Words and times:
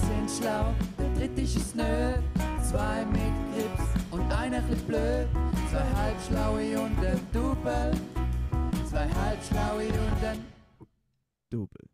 sind 0.00 0.30
schlau, 0.30 0.74
der 0.98 1.12
dritte 1.14 1.42
ist 1.42 1.56
es 1.56 1.74
nö. 1.74 2.14
Zwei 2.62 3.04
mit 3.06 3.34
Grips 3.52 3.84
und 4.10 4.32
einer 4.32 4.62
chli 4.62 4.76
blöd. 4.86 5.28
Zwei 5.70 5.86
halbschlaue 6.00 6.80
und 6.80 6.98
ein 7.04 7.20
Double. 7.32 7.92
Zwei 8.88 9.08
halbschlaue 9.08 9.86
und 9.86 10.24
ein 10.24 10.44
Double. 11.50 11.88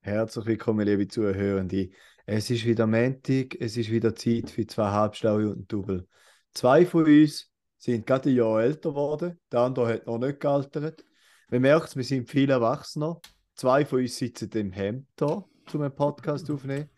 Herzlich 0.00 0.46
willkommen, 0.46 0.86
liebe 0.86 1.06
Zuhörende. 1.08 1.90
Es 2.24 2.50
ist 2.50 2.64
wieder 2.64 2.86
Montag, 2.86 3.60
es 3.60 3.76
ist 3.76 3.90
wieder 3.90 4.14
Zeit 4.14 4.50
für 4.50 4.66
zwei 4.66 4.90
Halbschlaue 4.90 5.50
und 5.50 5.58
ein 5.58 5.68
Double. 5.68 6.06
Zwei 6.52 6.86
von 6.86 7.04
uns 7.04 7.50
sind 7.76 8.06
gerade 8.06 8.30
ein 8.30 8.36
Jahr 8.36 8.62
älter 8.62 8.90
geworden, 8.90 9.38
der 9.52 9.60
andere 9.60 9.94
hat 9.94 10.06
noch 10.06 10.18
nicht 10.18 10.40
gealtert. 10.40 11.04
Man 11.50 11.62
merkt, 11.62 11.96
wir 11.96 12.04
sind 12.04 12.28
viel 12.28 12.50
erwachsener. 12.50 13.20
Zwei 13.58 13.84
von 13.84 13.98
uns 13.98 14.16
sitzen 14.16 14.48
im 14.52 14.70
Hemd 14.70 15.08
da, 15.16 15.44
um 15.74 15.82
einen 15.82 15.92
Podcast 15.92 16.48
aufzunehmen. 16.48 16.88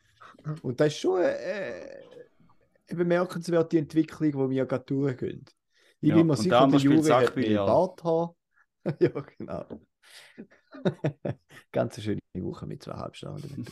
Und 0.61 0.79
das 0.79 0.89
ist 0.89 0.99
schon 0.99 1.23
äh, 1.23 2.03
eine 2.87 2.99
bemerkenswerte 2.99 3.79
Entwicklung, 3.79 4.51
die 4.51 4.57
wir 4.57 4.67
gerade 4.67 4.85
durchgehen. 4.85 5.47
Ich 6.03 6.11
Ja, 6.11 6.17
bin 6.17 6.27
mir 6.27 6.37
sicher, 6.37 6.69
der 6.69 6.79
Juri 6.79 6.97
hat 6.97 7.03
mehr 7.07 7.27
Sachbillard. 7.27 7.67
Barthaar. 7.67 8.35
ja, 9.01 9.09
genau. 9.39 9.81
Ganz 11.73 11.95
eine 11.95 12.05
schöne 12.05 12.21
Woche 12.35 12.67
mit 12.67 12.83
zwei 12.83 12.93
Halbstunden. 12.93 13.65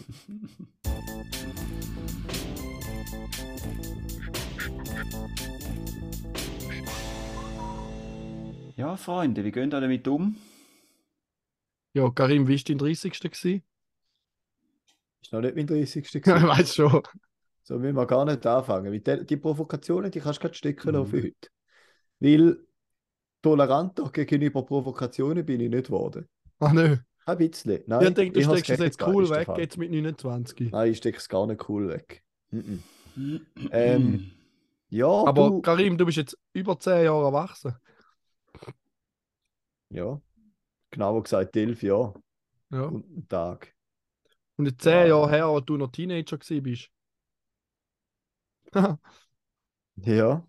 Ja, 8.77 8.97
Freunde, 8.97 9.45
wie 9.45 9.53
gehen 9.53 9.71
ihr 9.71 9.81
damit 9.81 10.09
um? 10.09 10.37
Ja, 11.99 12.09
Karim, 12.11 12.47
wie 12.47 12.55
war 12.57 12.63
dein 12.65 12.79
30. 12.79 13.29
gewesen? 13.29 13.63
Ist 15.21 15.33
noch 15.33 15.41
nicht 15.41 15.57
mein 15.57 15.67
30. 15.67 16.23
Ja, 16.25 16.37
ich 16.37 16.43
weiß 16.45 16.75
schon. 16.77 17.03
So 17.65 17.79
müssen 17.79 17.97
wir 17.97 18.07
gar 18.07 18.25
nicht 18.25 18.47
anfangen. 18.47 18.93
Weil 18.93 19.01
die, 19.01 19.27
die 19.27 19.37
Provokationen, 19.37 20.11
die 20.13 20.21
kannst 20.21 20.39
du 20.39 20.43
gerade 20.43 20.55
stecken 20.55 20.93
lassen 20.93 21.09
Mhm. 21.09 21.11
für 21.11 21.23
heute. 21.23 21.49
Weil 22.21 22.59
toleranter 23.43 24.11
gegenüber 24.11 24.63
Provokationen 24.65 25.45
bin 25.45 25.61
ich 25.61 25.71
nicht 25.71 25.87
geworden. 25.87 26.29
Ah, 26.61 26.73
nö. 26.73 26.97
Ein 27.27 27.39
bisschen. 27.39 27.83
Nein, 27.87 28.09
ich 28.09 28.15
denke, 28.15 28.41
du 28.41 28.43
steckst 28.45 28.71
es 28.71 28.79
jetzt 28.79 29.07
cool 29.07 29.29
weg, 29.29 29.49
jetzt 29.59 29.77
mit 29.77 29.91
29. 29.91 30.71
Nein, 30.71 30.93
ich 30.93 30.99
stecke 30.99 31.19
es 31.19 31.29
gar 31.29 31.47
nicht 31.47 31.69
cool 31.69 31.89
weg. 31.89 32.23
Ähm, 33.73 34.31
Ja, 34.91 35.07
Aber 35.09 35.51
du... 35.51 35.61
Karim, 35.63 35.99
du 35.99 36.07
bist 36.07 36.17
jetzt 36.17 36.39
über 36.55 36.79
10 36.79 37.05
Jahre 37.05 37.27
erwachsen. 37.27 37.75
Ja, 39.91 40.21
genauer 40.91 41.23
gesagt 41.23 41.57
elf 41.57 41.83
Jahre 41.83 42.15
Ja. 42.71 42.85
und 42.85 43.05
einen 43.07 43.29
Tag. 43.29 43.75
Und 44.57 44.67
jetzt 44.67 44.83
10 44.83 44.93
Ja. 44.93 45.07
Jahre 45.07 45.31
her, 45.31 45.47
als 45.47 45.65
du 45.67 45.77
noch 45.77 45.91
Teenager 45.91 46.39
gewesen 46.39 46.63
bist. 46.63 46.91
Ja. 49.97 50.47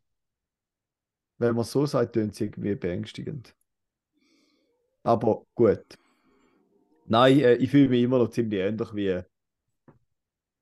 Wenn 1.38 1.56
man 1.56 1.64
so 1.64 1.86
sagt, 1.86 2.14
tönt 2.14 2.34
es 2.34 2.42
irgendwie 2.42 2.76
beängstigend. 2.76 3.56
Aber 5.04 5.46
gut. 5.56 5.98
Nein, 7.06 7.40
äh, 7.40 7.56
ich 7.56 7.72
fühle 7.72 7.90
mich 7.90 8.04
immer 8.04 8.20
noch 8.20 8.30
ziemlich 8.30 8.60
ähnlich 8.60 8.94
wie. 8.94 9.06
Ja. 9.08 9.24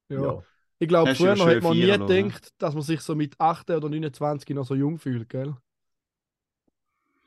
ja. 0.09 0.43
Ich 0.79 0.87
glaube, 0.87 1.15
früher 1.15 1.35
schön 1.35 1.47
hat 1.55 1.63
man 1.63 1.73
nie 1.73 1.85
lassen, 1.85 2.05
ne? 2.05 2.23
gedacht, 2.23 2.53
dass 2.59 2.73
man 2.75 2.83
sich 2.83 3.01
so 3.01 3.15
mit 3.15 3.39
18 3.39 3.75
oder 3.77 3.89
29 3.89 4.49
noch 4.55 4.65
so 4.65 4.75
jung 4.75 4.99
fühlt, 4.99 5.27
gell? 5.29 5.55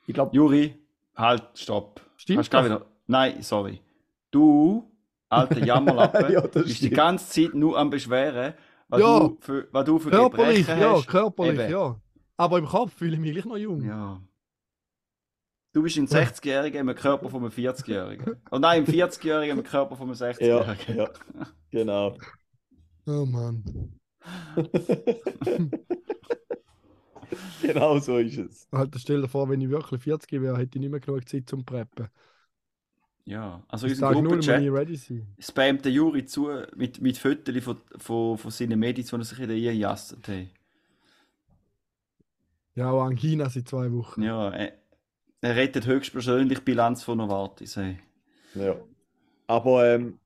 Ich 0.07 0.15
glaube, 0.15 0.35
Juri, 0.37 0.75
halt, 1.17 1.59
stopp. 1.59 2.01
Stimmt 2.21 2.51
gar 2.51 2.63
doch. 2.63 2.69
wieder... 2.69 2.87
Nein, 3.07 3.43
sorry. 3.43 3.81
Du, 4.31 4.91
alter 5.31 5.65
Jammerlappe, 5.65 6.31
Ja, 6.33 6.43
das 6.43 6.65
bist 6.65 6.69
die 6.69 6.87
stimmt. 6.87 6.95
ganze 6.95 7.29
Zeit 7.31 7.55
nur 7.55 7.79
am 7.79 7.89
Beschweren, 7.89 8.53
was, 8.89 9.01
Ja. 9.01 9.21
du, 9.21 9.39
für, 9.41 9.69
was 9.73 9.85
du 9.87 9.99
für 9.99 10.11
Körperlich, 10.11 10.59
Gebrechen 10.67 10.81
ja, 10.83 10.93
hast. 10.93 11.07
körperlich, 11.09 11.59
Eben. 11.61 11.71
ja. 11.73 11.99
Aber 12.37 12.59
im 12.59 12.67
Kopf 12.67 12.93
fühle 12.93 13.15
ich 13.15 13.21
mich 13.21 13.33
gleich 13.33 13.47
noch 13.47 13.57
jung. 13.57 13.83
Ja. 13.83 14.21
Du 15.73 15.83
bist 15.83 15.97
ein 15.97 16.09
60-Jähriger 16.09 16.81
im 16.81 16.95
Körper 16.95 17.31
von 17.31 17.41
einem 17.43 17.53
40-Jährigen. 17.53 18.37
Oh 18.51 18.59
nein, 18.59 18.85
ein 18.85 18.87
40-Jähriger 18.93 19.53
im 19.53 19.63
Körper 19.63 19.97
von 19.97 20.09
einem 20.11 20.19
ja, 20.19 20.27
60-Jährigen. 20.31 20.97
ja, 20.97 21.11
genau. 21.71 22.17
Oh 23.07 23.25
Mann. 23.25 23.65
genau 27.63 27.99
so 27.99 28.19
ist 28.19 28.39
es. 28.39 28.69
Alter, 28.73 28.99
stell 28.99 29.23
dir 29.23 29.29
vor, 29.29 29.49
wenn 29.49 29.61
ich 29.61 29.71
wirklich 29.71 30.03
40 30.03 30.41
wäre, 30.43 30.59
hätte 30.59 30.79
ich 30.79 30.81
nicht 30.81 30.91
mehr 30.91 31.01
genug 31.01 31.29
Zeit 31.29 31.49
zum 31.49 31.65
Preppen. 31.65 32.09
Ja, 33.25 33.63
also 33.69 33.89
Tag 33.95 34.21
null 34.23 34.39
muss 34.39 34.49
Gruppenchat 34.49 34.59
ich 34.59 34.71
ready 34.71 34.97
sein. 34.97 35.37
spammt 35.39 35.85
der 35.85 35.93
Juri 35.93 36.25
zu 36.27 36.51
mit, 36.77 37.01
mit 37.01 37.19
Fotos 37.19 37.65
von, 37.65 37.79
von, 37.99 38.39
von 38.39 38.51
seinen 38.51 38.79
Medis, 38.79 39.09
die 39.09 39.17
er 39.17 39.25
sich 39.25 39.39
in 39.41 39.49
der 39.49 39.57
Ehe 39.57 39.73
jasset 39.73 40.27
hat. 40.29 40.49
Ja, 42.75 42.91
auch 42.91 43.03
Angina 43.05 43.49
seit 43.49 43.69
zwei 43.69 43.93
Wochen. 43.93 44.23
Ja, 44.23 44.51
er, 44.51 44.73
er 45.43 45.57
rettet 45.57 45.87
höchstpersönlich 45.87 46.65
Bilanz 46.65 47.03
von 47.03 47.19
Novartis. 47.19 47.77
Hey. 47.77 47.99
Ja. 48.55 48.77
Aber 49.47 49.87
ähm, 49.95 50.19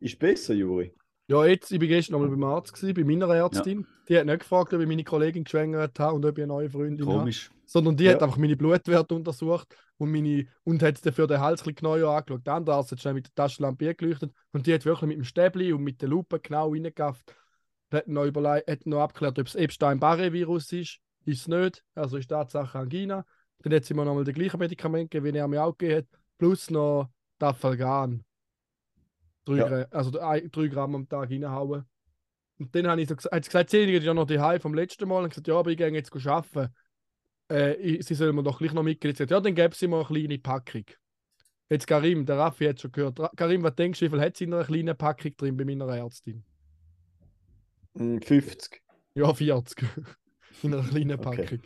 ist 0.00 0.18
besser, 0.18 0.54
Juri. 0.54 0.94
Ja, 1.28 1.44
jetzt, 1.44 1.72
ich 1.72 1.80
war 1.80 1.88
gestern 1.88 2.12
noch 2.12 2.20
mal 2.20 2.28
beim 2.28 2.44
Arzt, 2.44 2.72
gewesen, 2.72 2.94
bei 2.94 3.02
meiner 3.02 3.34
Ärztin. 3.34 3.84
Die 4.08 4.16
hat 4.16 4.26
nicht 4.26 4.40
gefragt, 4.40 4.72
ob 4.72 4.80
ich 4.80 4.86
meine 4.86 5.02
Kollegin 5.02 5.42
geschwängert 5.42 5.98
habe 5.98 6.14
und 6.14 6.24
ob 6.24 6.38
ich 6.38 6.44
eine 6.44 6.52
neue 6.52 6.70
Freundin 6.70 7.04
habe. 7.06 7.18
Komisch. 7.18 7.50
Sondern 7.64 7.96
die 7.96 8.04
Ja. 8.04 8.12
hat 8.12 8.22
einfach 8.22 8.36
meine 8.36 8.56
Blutwerte 8.56 9.12
untersucht 9.14 9.74
und, 9.98 10.12
meine, 10.12 10.46
und 10.62 10.82
hat 10.84 11.04
dafür 11.04 11.26
den 11.26 11.40
Hals 11.40 11.64
genauer 11.64 12.08
angeschaut. 12.16 12.46
Der 12.46 12.54
andere 12.54 12.76
Arzt 12.76 12.92
hat 12.92 13.00
schnell 13.00 13.14
mit 13.14 13.26
der 13.26 13.34
Taschenlampe 13.34 13.92
geleuchtet 13.96 14.32
und 14.52 14.68
die 14.68 14.72
hat 14.74 14.84
wirklich 14.84 15.08
mit 15.08 15.16
dem 15.16 15.24
Stäbli 15.24 15.72
und 15.72 15.82
mit 15.82 16.00
der 16.00 16.08
Lupe 16.08 16.38
genau 16.38 16.70
reingegafft. 16.72 17.34
Hat 17.90 18.06
noch, 18.06 18.24
überlei- 18.24 18.62
hat 18.68 18.86
noch 18.86 19.00
abgeklärt, 19.00 19.38
ob 19.40 19.46
es 19.48 19.56
Epstein-Barre-Virus 19.56 20.72
ist. 20.72 21.00
Ist 21.24 21.40
es 21.40 21.48
nicht. 21.48 21.82
Also 21.96 22.18
ist 22.18 22.28
Tatsache 22.28 22.78
Angina. 22.78 23.24
Dann 23.62 23.74
hat 23.74 23.84
sie 23.84 23.94
mir 23.94 24.04
nochmal 24.04 24.22
das 24.22 24.34
gleiche 24.34 24.58
Medikament 24.58 25.10
gegeben, 25.10 25.34
wie 25.34 25.38
er 25.38 25.48
mir 25.48 25.64
auch 25.64 25.76
gegeben 25.76 25.98
hat. 25.98 26.20
Plus 26.38 26.70
noch 26.70 27.08
Dafalgan. 27.38 28.22
Drei, 29.46 29.56
Ja. 29.56 29.86
Also 29.90 30.10
drei 30.10 30.40
Gramm 30.68 30.94
am 30.94 31.08
Tag 31.08 31.30
reinhauen. 31.30 31.84
Und 32.58 32.74
dann 32.74 32.86
habe 32.88 33.00
ich 33.00 33.08
so 33.08 33.14
ges- 33.14 33.30
hat 33.30 33.44
sie 33.44 33.48
gesagt, 33.50 33.70
sie 33.70 33.78
ja 33.84 34.14
noch 34.14 34.26
daheim 34.26 34.60
vom 34.60 34.74
letzten 34.74 35.08
Mal. 35.08 35.22
Und 35.24 35.30
gesagt, 35.30 35.48
ja, 35.48 35.54
aber 35.58 35.70
ich 35.70 35.76
gehe 35.78 35.88
jetzt 35.88 36.14
arbeiten. 36.26 36.74
Äh, 37.48 38.02
sie 38.02 38.14
soll 38.14 38.32
mir 38.32 38.42
doch 38.42 38.58
gleich 38.58 38.72
noch 38.72 38.82
mitgeben. 38.82 39.14
Gesagt, 39.14 39.30
ja, 39.30 39.40
dann 39.40 39.54
gäbe 39.54 39.74
sie 39.74 39.86
mir 39.88 39.96
eine 39.96 40.04
kleine 40.04 40.38
Packung. 40.38 40.84
Jetzt 41.68 41.86
Karim, 41.86 42.24
der 42.26 42.38
Raffi 42.38 42.66
hat 42.66 42.80
schon 42.80 42.92
gehört. 42.92 43.18
Karim, 43.36 43.62
was 43.62 43.74
denkst 43.74 43.98
du, 44.00 44.06
wie 44.06 44.10
viel 44.10 44.20
hat 44.20 44.36
sie 44.36 44.44
in 44.44 44.54
einer 44.54 44.64
kleinen 44.64 44.96
Packung 44.96 45.36
drin 45.36 45.56
bei 45.56 45.64
meiner 45.64 45.88
Ärztin? 45.88 46.44
Mm, 47.94 48.18
50. 48.20 48.80
Ja, 49.14 49.32
40. 49.34 49.78
in 50.62 50.74
einer 50.74 50.86
kleinen 50.88 51.18
Okay. 51.20 51.36
Packung. 51.36 51.60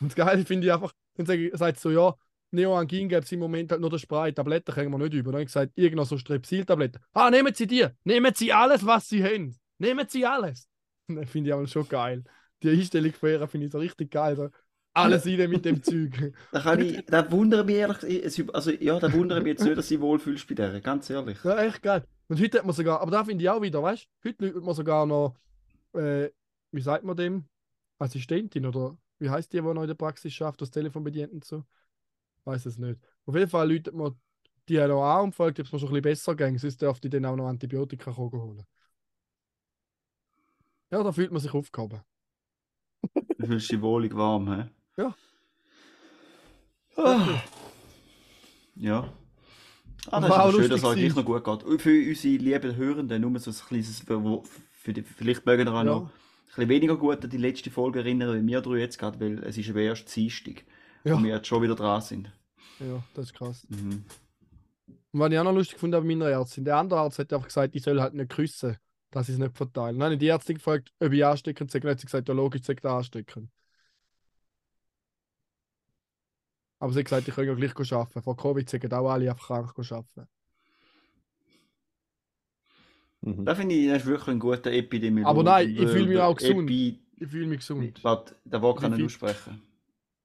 Und 0.00 0.08
das 0.10 0.14
Geile 0.14 0.44
finde 0.44 0.66
ich 0.66 0.72
einfach, 0.72 0.92
dann 1.16 1.26
sage 1.26 1.48
ich- 1.48 1.56
sagt 1.56 1.78
so, 1.80 1.90
ja, 1.90 2.14
Neoangin 2.54 3.08
gibt 3.08 3.24
es 3.24 3.32
im 3.32 3.40
Moment 3.40 3.70
halt 3.70 3.80
nur 3.80 3.90
den 3.90 3.98
Spray, 3.98 4.32
Tabletten 4.32 4.72
können 4.72 4.90
wir 4.90 4.98
nicht 4.98 5.14
über. 5.14 5.32
Dann 5.32 5.34
habe 5.34 5.42
ich 5.42 5.48
gesagt, 5.48 5.72
irgendeine 5.74 6.06
so 6.06 6.18
Strepsil-Tabletten. 6.18 7.00
Ah, 7.12 7.30
nehmen 7.30 7.54
Sie 7.54 7.66
die! 7.66 7.86
Nehmen 8.04 8.32
Sie 8.34 8.52
alles, 8.52 8.84
was 8.84 9.08
Sie 9.08 9.22
haben! 9.22 9.56
Nehmen 9.78 10.06
Sie 10.08 10.24
alles! 10.24 10.68
Das 11.06 11.28
finde 11.28 11.50
ich 11.50 11.54
aber 11.54 11.66
schon 11.66 11.86
geil. 11.86 12.24
Die 12.62 12.70
Einstellung 12.70 13.12
von 13.12 13.28
ihr 13.28 13.46
finde 13.46 13.66
ich 13.66 13.72
so 13.72 13.78
richtig 13.78 14.10
geil. 14.10 14.36
So, 14.36 14.48
alles 14.94 15.26
rein 15.26 15.50
mit 15.50 15.64
dem 15.64 15.82
Zeug. 15.82 16.32
Da, 16.52 16.60
kann 16.60 16.80
ich, 16.80 17.04
da 17.06 17.30
wundere 17.30 17.64
mich 17.64 17.76
ehrlich, 17.76 18.54
also 18.54 18.70
ja, 18.70 18.98
da 18.98 19.12
wundere 19.12 19.40
mich 19.40 19.48
jetzt 19.48 19.64
nicht, 19.64 19.76
dass 19.76 19.88
dich 19.88 20.00
wohlfühlst 20.00 20.48
bei 20.48 20.54
der, 20.54 20.80
ganz 20.80 21.10
ehrlich. 21.10 21.36
Ja, 21.44 21.62
echt 21.62 21.82
geil. 21.82 22.04
Und 22.28 22.40
heute 22.40 22.58
hat 22.58 22.64
man 22.64 22.74
sogar, 22.74 23.00
aber 23.00 23.10
da 23.10 23.24
finde 23.24 23.44
ich 23.44 23.50
auch 23.50 23.60
wieder, 23.60 23.82
weißt 23.82 24.04
du, 24.22 24.28
heute 24.28 24.46
läutet 24.46 24.64
man 24.64 24.74
sogar 24.74 25.04
noch, 25.04 25.36
äh, 25.94 26.30
wie 26.70 26.80
sagt 26.80 27.04
man 27.04 27.16
dem? 27.16 27.44
Assistentin 27.98 28.66
oder 28.66 28.96
wie 29.18 29.30
heißt 29.30 29.52
die, 29.52 29.58
die 29.58 29.62
noch 29.62 29.82
in 29.82 29.88
der 29.88 29.94
Praxis 29.94 30.32
schafft, 30.32 30.60
das 30.60 30.70
Telefon 30.70 31.04
bedient 31.04 31.32
und 31.32 31.44
so? 31.44 31.64
Weiß 32.44 32.66
es 32.66 32.78
nicht. 32.78 33.00
Auf 33.26 33.34
jeden 33.34 33.48
Fall 33.50 33.70
läutet 33.70 33.94
man 33.94 34.18
die 34.68 34.78
noch 34.78 35.02
an 35.02 35.24
und 35.24 35.34
fragt, 35.34 35.60
ob 35.60 35.66
es 35.66 35.72
mir 35.72 35.78
schon 35.78 35.88
ein 35.88 35.92
bisschen 35.94 36.02
besser 36.02 36.36
ging, 36.36 36.58
sonst 36.58 36.80
dürfte 36.80 37.08
ich 37.08 37.12
dann 37.12 37.24
auch 37.26 37.36
noch 37.36 37.46
Antibiotika 37.48 38.16
holen. 38.16 38.64
Ja, 40.90 41.02
da 41.02 41.12
fühlt 41.12 41.32
man 41.32 41.40
sich 41.42 41.52
aufgehoben. 41.54 42.00
Du 43.38 43.46
fühlst 43.46 43.70
dich 43.70 43.80
wohlig 43.80 44.14
warm, 44.16 44.50
hä? 44.52 44.68
Ja. 44.96 45.14
Ah. 46.96 47.42
Ja. 48.76 49.12
Ah, 50.10 50.20
das 50.20 50.30
War 50.30 50.44
auch 50.44 50.48
ist 50.50 50.56
schön, 50.56 50.70
dass 50.70 50.80
es 50.80 50.84
euch 50.84 51.14
noch 51.14 51.24
gut 51.24 51.44
geht. 51.44 51.80
Für 51.80 52.08
unsere 52.08 52.36
lieben 52.36 52.76
Hörenden, 52.76 53.22
nur 53.22 53.38
so 53.38 53.50
ein 53.50 53.56
kleines, 53.68 54.00
für, 54.00 54.42
für 54.72 54.92
die, 54.92 55.02
vielleicht 55.02 55.46
mögen 55.46 55.66
wir 55.66 55.74
auch 55.74 55.84
noch 55.84 56.00
Ja. 56.02 56.06
ein 56.06 56.10
bisschen 56.46 56.68
weniger 56.68 56.96
gut 56.96 57.24
an 57.24 57.30
die 57.30 57.38
letzte 57.38 57.70
Folge 57.70 58.00
erinnern, 58.00 58.42
wie 58.42 58.46
wir 58.52 58.60
drei 58.60 58.78
jetzt 58.78 58.98
gerade, 58.98 59.18
weil 59.20 59.42
es 59.44 59.56
ist 59.58 59.70
aber 59.70 59.80
erst 59.80 60.14
Dienstag, 60.14 60.64
Ja, 61.04 61.14
und 61.16 61.24
wir 61.24 61.34
jetzt 61.34 61.46
schon 61.46 61.62
wieder 61.62 61.74
dran 61.74 62.00
sind. 62.02 62.32
Ja, 62.80 63.02
das 63.14 63.26
ist 63.26 63.34
krass. 63.34 63.66
Mhm. 63.68 64.04
Und 65.12 65.20
was 65.20 65.32
ich 65.32 65.38
auch 65.38 65.44
noch 65.44 65.52
lustig 65.52 65.78
fand 65.78 65.92
bei 65.92 66.00
meiner 66.00 66.26
Ärztin, 66.26 66.64
der 66.64 66.76
andere 66.76 67.00
Arzt 67.00 67.18
hat 67.18 67.32
einfach 67.32 67.46
gesagt, 67.46 67.74
ich 67.76 67.82
soll 67.82 68.00
halt 68.00 68.14
nicht 68.14 68.30
küssen, 68.30 68.76
dass 69.12 69.28
ich 69.28 69.34
es 69.34 69.38
nicht 69.38 69.56
verteilen. 69.56 69.98
Dann 69.98 70.06
habe 70.06 70.14
ich 70.14 70.20
die 70.20 70.28
Ärztin 70.28 70.56
gefragt, 70.56 70.92
ob 70.98 71.12
ich 71.12 71.24
ansteckend 71.24 71.70
sei. 71.70 71.78
Dann 71.78 71.92
hat 71.92 72.00
sie 72.00 72.06
gesagt, 72.06 72.28
ja 72.28 72.34
logisch, 72.34 72.62
sei 72.62 72.76
ansteckend. 72.82 73.48
Aber 76.80 76.92
sie 76.92 76.98
hat 76.98 77.06
gesagt, 77.06 77.28
ich 77.28 77.34
kann 77.34 77.46
ja 77.46 77.54
gleich 77.54 77.92
arbeiten. 77.92 78.22
Vor 78.22 78.36
Covid 78.36 78.68
sind 78.68 78.92
auch 78.92 79.08
alle 79.08 79.30
einfach 79.30 79.46
krank 79.46 79.72
arbeiten. 79.78 80.28
Mhm. 83.20 83.44
Da 83.44 83.54
finde 83.54 83.74
ich, 83.76 83.88
das 83.88 84.02
ist 84.02 84.06
wirklich 84.06 84.28
ein 84.28 84.38
guter 84.40 84.72
Epidemiologe. 84.72 85.30
Aber 85.30 85.42
nein, 85.44 85.70
ich 85.70 85.88
fühle 85.88 86.06
mich 86.06 86.18
auch 86.18 86.36
gesund. 86.36 86.68
Epi 86.68 86.98
Ich 87.16 87.28
fühle 87.28 87.46
mich 87.46 87.60
gesund. 87.60 88.02
Warte, 88.02 88.34
der 88.44 88.60
Wort 88.60 88.80
kann 88.80 88.98
ich 88.98 89.04
aussprechen. 89.04 89.62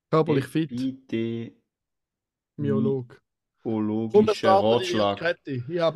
Körperlich 0.10 0.46
fit. 0.46 0.72
Epidemiologischer 0.72 1.59
Starten 4.34 4.86
die 4.86 4.98
Ratschlag. 4.98 5.38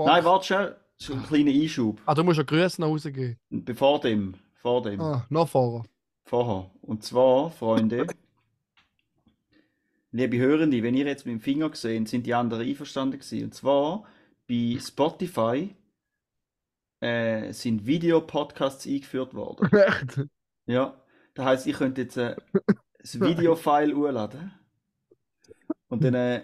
Nein, 0.06 0.25
warte 0.25 0.45
schnell. 0.45 0.75
So 0.98 1.13
ein 1.13 1.24
kleiner 1.24 1.51
Einschub. 1.51 2.01
Ah, 2.06 2.13
du 2.13 2.24
musst 2.24 2.38
ja 2.38 2.44
Grüße 2.44 2.80
nach 2.80 2.88
Hause 2.88 3.12
geben. 3.12 3.38
Bevor 3.50 4.00
dem. 4.00 4.36
Vor 4.56 4.81
dem. 4.81 5.01
Ah, 5.01 5.25
noch 5.30 5.50
vorher. 5.50 5.83
Vorher. 6.24 6.71
Und 6.81 7.04
zwar, 7.04 7.51
Freunde, 7.51 8.07
liebe 10.12 10.38
Hörende, 10.38 10.81
wenn 10.83 10.95
ihr 10.95 11.06
jetzt 11.06 11.25
mit 11.25 11.33
dem 11.33 11.42
Finger 11.42 11.69
gesehen, 11.69 12.06
sind 12.06 12.25
die 12.25 12.33
anderen 12.33 12.66
einverstanden 12.66 13.19
gewesen. 13.19 13.45
Und 13.45 13.54
zwar 13.54 14.06
bei 14.48 14.77
Spotify 14.80 15.75
äh, 17.01 17.51
sind 17.51 17.86
Videopodcasts 17.86 18.88
eingeführt 18.88 19.33
worden. 19.33 19.69
Echt? 19.77 20.27
Ja, 20.66 20.95
das 21.33 21.45
heißt, 21.45 21.68
ich 21.68 21.75
könnte 21.75 22.04
jetzt 22.04 22.18
äh, 22.18 22.36
das 23.00 23.16
Videofile 23.19 23.95
hochladen 23.95 24.54
und 25.89 26.04
dann 26.04 26.13
äh, 26.13 26.44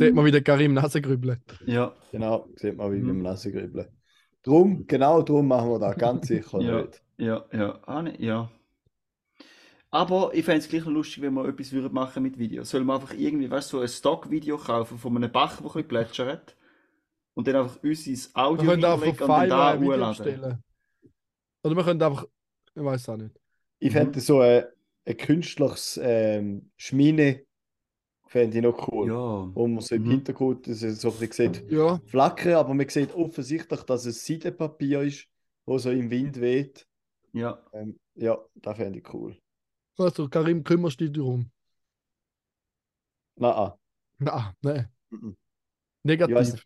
Sieht 0.00 0.14
man, 0.14 0.24
wie 0.24 0.30
der 0.30 0.42
Karim 0.42 0.74
Nase 0.74 1.00
grübelt. 1.00 1.40
ja, 1.66 1.94
Genau, 2.10 2.48
sieht 2.56 2.76
man 2.76 2.90
wie 2.92 2.98
Mhm. 3.00 3.06
beim 3.08 3.22
Nassegrübeln. 3.22 3.88
Drum, 4.42 4.86
genau 4.86 5.22
drum 5.22 5.46
machen 5.48 5.68
wir 5.70 5.78
das 5.78 5.96
ganz 5.96 6.26
sicher 6.28 6.60
Ja. 6.60 6.82
nicht. 6.82 7.02
ja, 7.18 7.44
ja, 7.52 7.78
ah, 7.86 8.02
ne, 8.02 8.14
ja. 8.20 8.50
Aber 9.90 10.30
ich 10.34 10.44
fände 10.44 10.60
es 10.60 10.68
gleich 10.68 10.84
noch 10.84 10.92
lustig, 10.92 11.22
wenn 11.22 11.34
wir 11.34 11.46
etwas 11.48 11.72
würden 11.72 11.92
machen 11.92 12.22
mit 12.22 12.38
Videos. 12.38 12.70
Sollen 12.70 12.86
wir 12.86 12.94
einfach 12.94 13.12
irgendwie, 13.12 13.50
weißt 13.50 13.72
du, 13.72 13.76
so 13.78 13.82
ein 13.82 13.88
Stock-Video 13.88 14.56
kaufen 14.56 14.98
von 14.98 15.16
einem 15.16 15.30
Bach, 15.32 15.56
der 15.56 15.66
ein 15.66 15.72
bisschen 15.72 15.88
plätschert 15.88 16.56
und 17.34 17.46
dann 17.48 17.56
einfach 17.56 17.82
uns 17.82 18.06
ins 18.06 18.32
Wir 18.34 18.42
Audio 18.42 18.70
können 18.70 18.84
einfach 18.84 19.06
und 19.06 19.28
dann 19.28 19.48
da 19.48 19.70
ein 19.72 19.80
Video. 19.82 20.56
Oder 21.62 21.76
wir 21.76 21.84
können 21.84 22.02
einfach. 22.02 22.24
Ich 22.74 22.82
weiß 22.84 23.08
auch 23.08 23.16
nicht. 23.16 23.36
Ich 23.80 23.90
Mhm. 23.90 23.94
fände 23.94 24.20
so 24.20 24.40
ein, 24.40 24.64
ein 25.06 25.16
künstliches 25.16 26.00
ähm, 26.02 26.70
Schmine 26.76 27.42
fände 28.30 28.58
ich 28.58 28.62
noch 28.62 28.88
cool. 28.88 29.08
Ja, 29.08 29.50
Wo 29.54 29.66
man 29.66 29.80
so 29.80 29.94
im 29.96 30.04
Mhm. 30.04 30.10
Hintergrund 30.12 30.66
das 30.68 30.82
ist 30.82 31.00
so 31.00 31.10
ein 31.10 31.18
bisschen 31.18 31.52
sieht, 31.52 31.70
Ja, 31.70 31.98
flackern, 32.06 32.54
aber 32.54 32.72
man 32.74 32.88
sieht 32.88 33.12
offensichtlich, 33.14 33.82
dass 33.82 34.06
es 34.06 34.24
Seidenpapier 34.24 35.02
ist, 35.02 35.26
wo 35.66 35.76
so 35.78 35.90
im 35.90 36.08
Wind 36.10 36.40
weht. 36.40 36.86
ja. 37.32 37.60
Ähm, 37.72 37.98
ja, 38.14 38.38
das 38.54 38.76
fände 38.76 38.98
ich 39.00 39.12
cool. 39.14 39.36
also 39.98 40.28
Karim, 40.28 40.62
kümmerst 40.64 41.00
dich 41.00 41.12
darum. 41.12 41.50
Nein, 43.36 43.72
Nein, 44.18 44.52
nein. 44.62 44.88
Mhm. 45.10 45.36
Negativ. 46.04 46.36
Ich 46.36 46.42
weiß- 46.42 46.62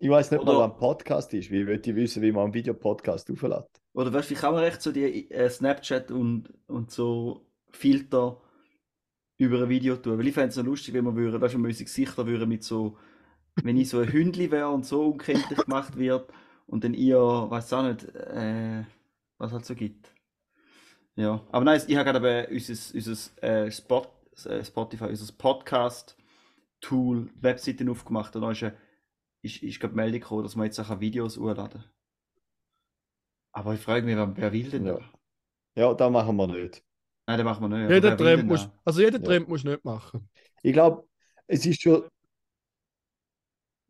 ich 0.00 0.08
weiß 0.10 0.30
nicht 0.30 0.40
Oder- 0.42 0.52
mal, 0.52 0.58
was 0.60 0.72
ein 0.72 0.78
Podcast 0.78 1.34
ist. 1.34 1.50
Wie 1.50 1.66
würde 1.66 1.90
ich 1.90 1.96
wissen, 1.96 2.22
wie 2.22 2.30
man 2.32 2.44
einen 2.44 2.54
Videopodcast 2.54 3.30
auflädt? 3.30 3.66
Oder 3.94 4.12
weißt 4.12 4.30
du, 4.30 4.34
wie 4.34 4.38
kann 4.38 4.54
man 4.54 4.62
echt 4.64 4.80
so 4.82 4.92
die 4.92 5.30
äh, 5.30 5.48
Snapchat 5.50 6.10
und, 6.10 6.52
und 6.68 6.90
so 6.90 7.46
Filter 7.70 8.40
über 9.38 9.62
ein 9.62 9.68
Video 9.68 9.96
tun? 9.96 10.18
Weil 10.18 10.26
ich 10.26 10.34
fände 10.34 10.48
es 10.48 10.56
so 10.56 10.62
lustig, 10.62 10.92
wenn 10.94 11.04
man 11.04 11.16
würde, 11.16 11.40
weißt 11.40 11.54
du, 11.54 11.58
unsere 11.58 11.84
Gesichter 11.84 12.26
würde 12.26 12.46
mit 12.46 12.64
so, 12.64 12.98
wenn 13.62 13.76
ich 13.76 13.88
so 13.88 14.00
ein 14.00 14.12
Hündli 14.12 14.50
wäre 14.50 14.68
und 14.68 14.84
so 14.84 15.06
unkenntlich 15.06 15.58
gemacht 15.64 15.96
wird 15.96 16.30
und 16.66 16.84
dann 16.84 16.94
ihr, 16.94 17.18
weiß 17.18 17.72
auch 17.72 17.84
nicht, 17.84 18.04
äh, 18.14 18.84
was 19.38 19.52
halt 19.52 19.64
so 19.64 19.74
gibt. 19.74 20.12
Ja, 21.16 21.42
aber 21.50 21.64
nein, 21.64 21.80
ich 21.86 21.96
habe 21.96 22.12
gerade 22.12 22.48
unser, 22.50 22.94
unser 22.94 23.42
äh, 23.42 23.70
Spot, 23.70 24.06
äh, 24.44 24.64
Spotify, 24.64 25.04
unser 25.04 25.32
Podcast-Tool, 25.32 27.30
Webseiten 27.40 27.88
aufgemacht 27.88 28.36
und 28.36 28.42
da 28.42 28.50
ist, 28.52 28.62
eine, 28.62 28.76
ist, 29.42 29.62
ist 29.62 29.80
gerade 29.80 29.94
Meldung 29.94 30.20
gekommen, 30.20 30.42
dass 30.44 30.54
man 30.54 30.66
jetzt 30.66 30.78
auch 30.78 31.00
Videos 31.00 31.38
hochladen 31.38 31.80
kann. 31.80 31.90
Aber 33.52 33.74
ich 33.74 33.80
frage 33.80 34.06
mich, 34.06 34.16
wer, 34.16 34.52
will 34.52 34.70
denn 34.70 34.84
da? 34.84 35.00
Ja, 35.74 35.92
das 35.94 36.12
machen 36.12 36.36
wir 36.36 36.46
nicht. 36.46 36.84
Nein, 37.28 37.36
den 37.36 37.44
machen 37.44 37.70
wir 37.70 37.78
nicht. 37.78 37.90
Jeder 37.90 38.10
will 38.12 38.16
Trend 38.16 38.48
muss, 38.48 38.70
also 38.86 39.02
jeden 39.02 39.20
Ja. 39.22 39.28
Trend 39.28 39.48
musst 39.48 39.64
du 39.64 39.68
nicht 39.68 39.84
machen. 39.84 40.26
Ich 40.62 40.72
glaube, 40.72 41.06
es 41.46 41.66
ist 41.66 41.82
schon, 41.82 42.08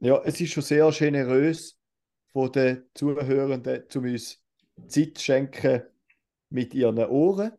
ja, 0.00 0.20
es 0.25 0.40
ist 0.40 0.52
schon 0.52 0.64
sehr 0.64 0.90
generös 0.90 1.79
von 2.32 2.50
den 2.50 2.82
Zuhörenden, 2.94 3.85
um 3.94 4.02
uns 4.02 4.43
Zeit 4.88 5.19
zu 5.19 5.25
schenken 5.25 5.82
mit 6.50 6.75
ihren 6.75 6.99
Ohren. 6.99 7.52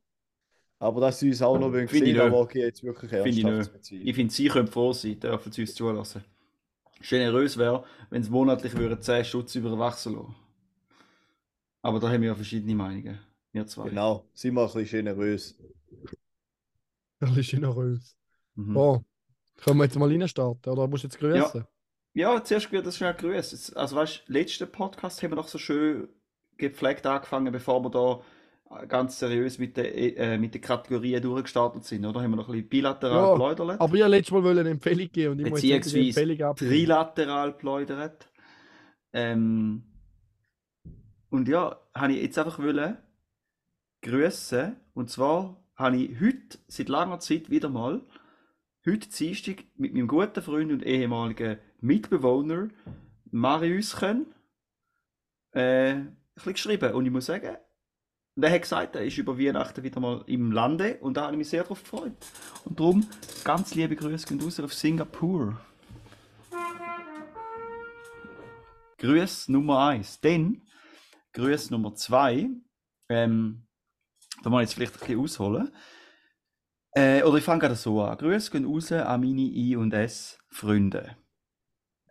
Aber 0.79 0.99
dass 0.99 1.19
sie 1.19 1.29
uns 1.29 1.41
auch 1.41 1.57
noch 1.57 1.71
Finde 1.71 1.87
sehen 1.93 2.05
ich 2.07 2.17
wollen, 2.17 2.33
wage 2.33 2.59
ich 2.59 2.65
jetzt 2.65 2.83
wirklich 2.83 3.11
Finde 3.11 3.29
ich 3.29 3.43
ernsthaft 3.45 3.67
zu 3.67 3.71
bezweifeln. 3.71 4.07
Ich 4.07 4.15
finde, 4.15 4.33
sie 4.33 4.47
können 4.49 4.67
froh 4.67 4.91
sein, 4.91 5.17
dürfen 5.17 5.51
sie 5.53 5.61
uns 5.61 5.75
zulassen. 5.75 6.25
Generös 6.99 7.57
wäre, 7.57 7.85
wenn 8.09 8.21
sie 8.21 8.29
monatlich 8.29 8.75
würden 8.75 9.01
10 9.01 9.23
Stutz 9.23 9.55
überwachsen 9.55 10.15
lassen. 10.15 10.35
Aber 11.81 12.01
da 12.01 12.09
haben 12.09 12.21
wir 12.21 12.27
ja 12.27 12.35
verschiedene 12.35 12.75
Meinungen. 12.75 13.28
Wir 13.51 13.65
zwei. 13.67 13.89
Genau, 13.89 14.25
sind 14.33 14.53
wir 14.53 14.61
ein 14.61 14.73
bisschen 14.73 15.05
generös. 15.05 15.57
Das 17.19 17.35
ist 17.35 17.51
generös. 17.51 18.15
Mhm. 18.55 18.77
Oh, 18.77 19.03
können 19.57 19.77
wir 19.77 19.85
jetzt 19.85 19.97
mal 19.97 20.09
reinstarten? 20.09 20.71
Oder 20.71 20.87
musst 20.87 21.03
du 21.03 21.07
jetzt 21.07 21.19
grüßen? 21.19 21.65
Ja, 22.13 22.43
zuerst 22.43 22.71
wird 22.71 22.85
das 22.85 22.97
schnell 22.97 23.13
grüßen. 23.13 23.75
Also 23.75 23.95
weißt 23.95 24.23
du, 24.27 24.33
letzten 24.33 24.71
Podcast 24.71 25.21
haben 25.23 25.31
wir 25.31 25.35
noch 25.35 25.47
so 25.47 25.57
schön 25.57 26.09
gepflegt 26.57 27.05
angefangen, 27.05 27.51
bevor 27.51 27.81
wir 27.83 27.89
da 27.89 28.21
ganz 28.87 29.17
seriös 29.17 29.57
mit 29.57 29.77
den, 29.77 29.85
äh, 29.85 30.37
mit 30.37 30.53
den 30.53 30.61
Kategorien 30.61 31.21
durchgestartet 31.21 31.83
sind, 31.85 32.05
oder? 32.05 32.21
Haben 32.21 32.31
wir 32.31 32.37
noch 32.37 32.49
ein 32.49 32.53
bisschen 32.53 32.69
bilateral 32.69 33.17
Ja, 33.17 33.31
geplaudert, 33.31 33.81
Aber 33.81 33.95
ich 33.95 34.01
wollte 34.01 34.07
letztes 34.07 34.31
Mal 34.31 34.43
wollte 34.43 34.59
eine 34.59 34.69
Empfehlung 34.69 35.11
geben 35.11 35.31
und 35.33 35.39
ich 35.39 35.49
muss 35.49 35.63
jetzt 35.63 35.85
Beziehungsweise 35.85 36.21
Empfehlung 36.21 36.49
abgeben. 36.49 36.71
trilateral 36.71 37.51
geplaudert. 37.53 38.31
Ähm, 39.11 39.83
und 41.29 41.47
ja, 41.47 41.79
habe 41.95 42.13
ich 42.13 42.21
jetzt 42.21 42.37
einfach 42.37 42.59
wollen 42.59 42.97
grüßen. 44.01 44.75
Und 44.93 45.09
zwar 45.09 45.63
habe 45.75 45.97
ich 45.97 46.19
heute, 46.19 46.59
seit 46.67 46.89
langer 46.89 47.19
Zeit 47.19 47.49
wieder 47.49 47.69
mal, 47.69 48.01
heute 48.85 49.09
Dienstag 49.09 49.63
mit 49.75 49.93
meinem 49.93 50.07
guten 50.07 50.41
Freund 50.41 50.71
und 50.71 50.85
ehemaligen 50.85 51.57
Mitbewohner 51.79 52.69
Marius 53.31 53.95
können, 53.95 54.33
äh, 55.53 55.91
ein 55.91 56.17
bisschen 56.33 56.53
geschrieben. 56.53 56.93
Und 56.93 57.05
ich 57.05 57.11
muss 57.11 57.27
sagen, 57.27 57.57
der 58.35 58.51
hat 58.51 58.61
gesagt, 58.61 58.95
er 58.95 59.05
ist 59.05 59.17
über 59.17 59.37
Weihnachten 59.37 59.83
wieder 59.83 59.99
mal 59.99 60.23
im 60.27 60.51
Lande 60.51 60.97
und 61.01 61.17
da 61.17 61.23
habe 61.23 61.33
ich 61.33 61.39
mich 61.39 61.49
sehr 61.49 61.63
darauf 61.63 61.83
gefreut. 61.83 62.13
Und 62.65 62.79
darum 62.79 63.05
ganz 63.43 63.75
liebe 63.75 63.95
Grüße 63.95 64.27
gehen 64.27 64.41
raus 64.41 64.59
auf 64.59 64.73
Singapur. 64.73 65.59
Grüß 68.97 69.49
Nummer 69.49 69.87
1. 69.87 70.21
Dann 70.21 70.61
Grüß 71.33 71.69
Nummer 71.69 71.95
2. 71.95 72.49
Ähm, 73.09 73.65
da 74.43 74.49
muss 74.49 74.61
ich 74.61 74.69
jetzt 74.69 74.73
vielleicht 74.75 74.93
ein 74.93 74.99
bisschen 74.99 75.19
ausholen. 75.19 75.71
Äh, 76.91 77.23
oder 77.23 77.37
ich 77.37 77.43
fange 77.43 77.59
gerade 77.59 77.75
so 77.75 78.01
an. 78.01 78.17
Grüße 78.17 78.51
gehen 78.51 78.65
raus 78.65 78.91
an 78.91 79.21
meine 79.21 79.41
I 79.41 79.75
und 79.75 79.93
S 79.93 80.39
Freunde. 80.49 81.17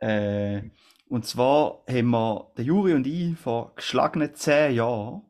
Äh, 0.01 0.71
und 1.09 1.27
zwar 1.27 1.85
haben 1.89 2.11
wir, 2.11 2.53
der 2.57 2.65
Juri 2.65 2.95
und 2.95 3.07
ich, 3.07 3.37
vor 3.37 3.75
geschlagenen 3.75 4.35
10 4.35 4.75
Jahren 4.75 5.23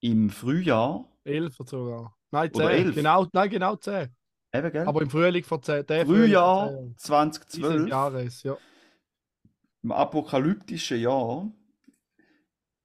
im 0.00 0.30
Frühjahr, 0.30 1.04
Elf 1.26 1.56
sogar. 1.56 2.16
Nein, 2.30 2.50
Oder 2.54 2.68
zehn. 2.68 2.86
elf. 2.86 2.94
Genau, 2.94 3.26
nein, 3.32 3.50
genau 3.50 3.76
zehn. 3.76 4.08
eben, 4.52 4.72
gell? 4.72 4.86
Aber 4.86 5.02
im 5.02 5.10
Frühling 5.10 5.42
vor 5.42 5.60
zehn. 5.60 5.84
Der 5.86 6.06
Frühjahr 6.06 6.68
vor 6.68 6.68
zehn 6.68 6.76
Jahren. 6.76 6.96
2012. 6.96 7.72
Dieses 7.72 7.88
Jahres, 7.88 8.42
ja. 8.44 8.56
im 9.82 9.92
apokalyptischen 9.92 11.00
Jahr 11.00 11.50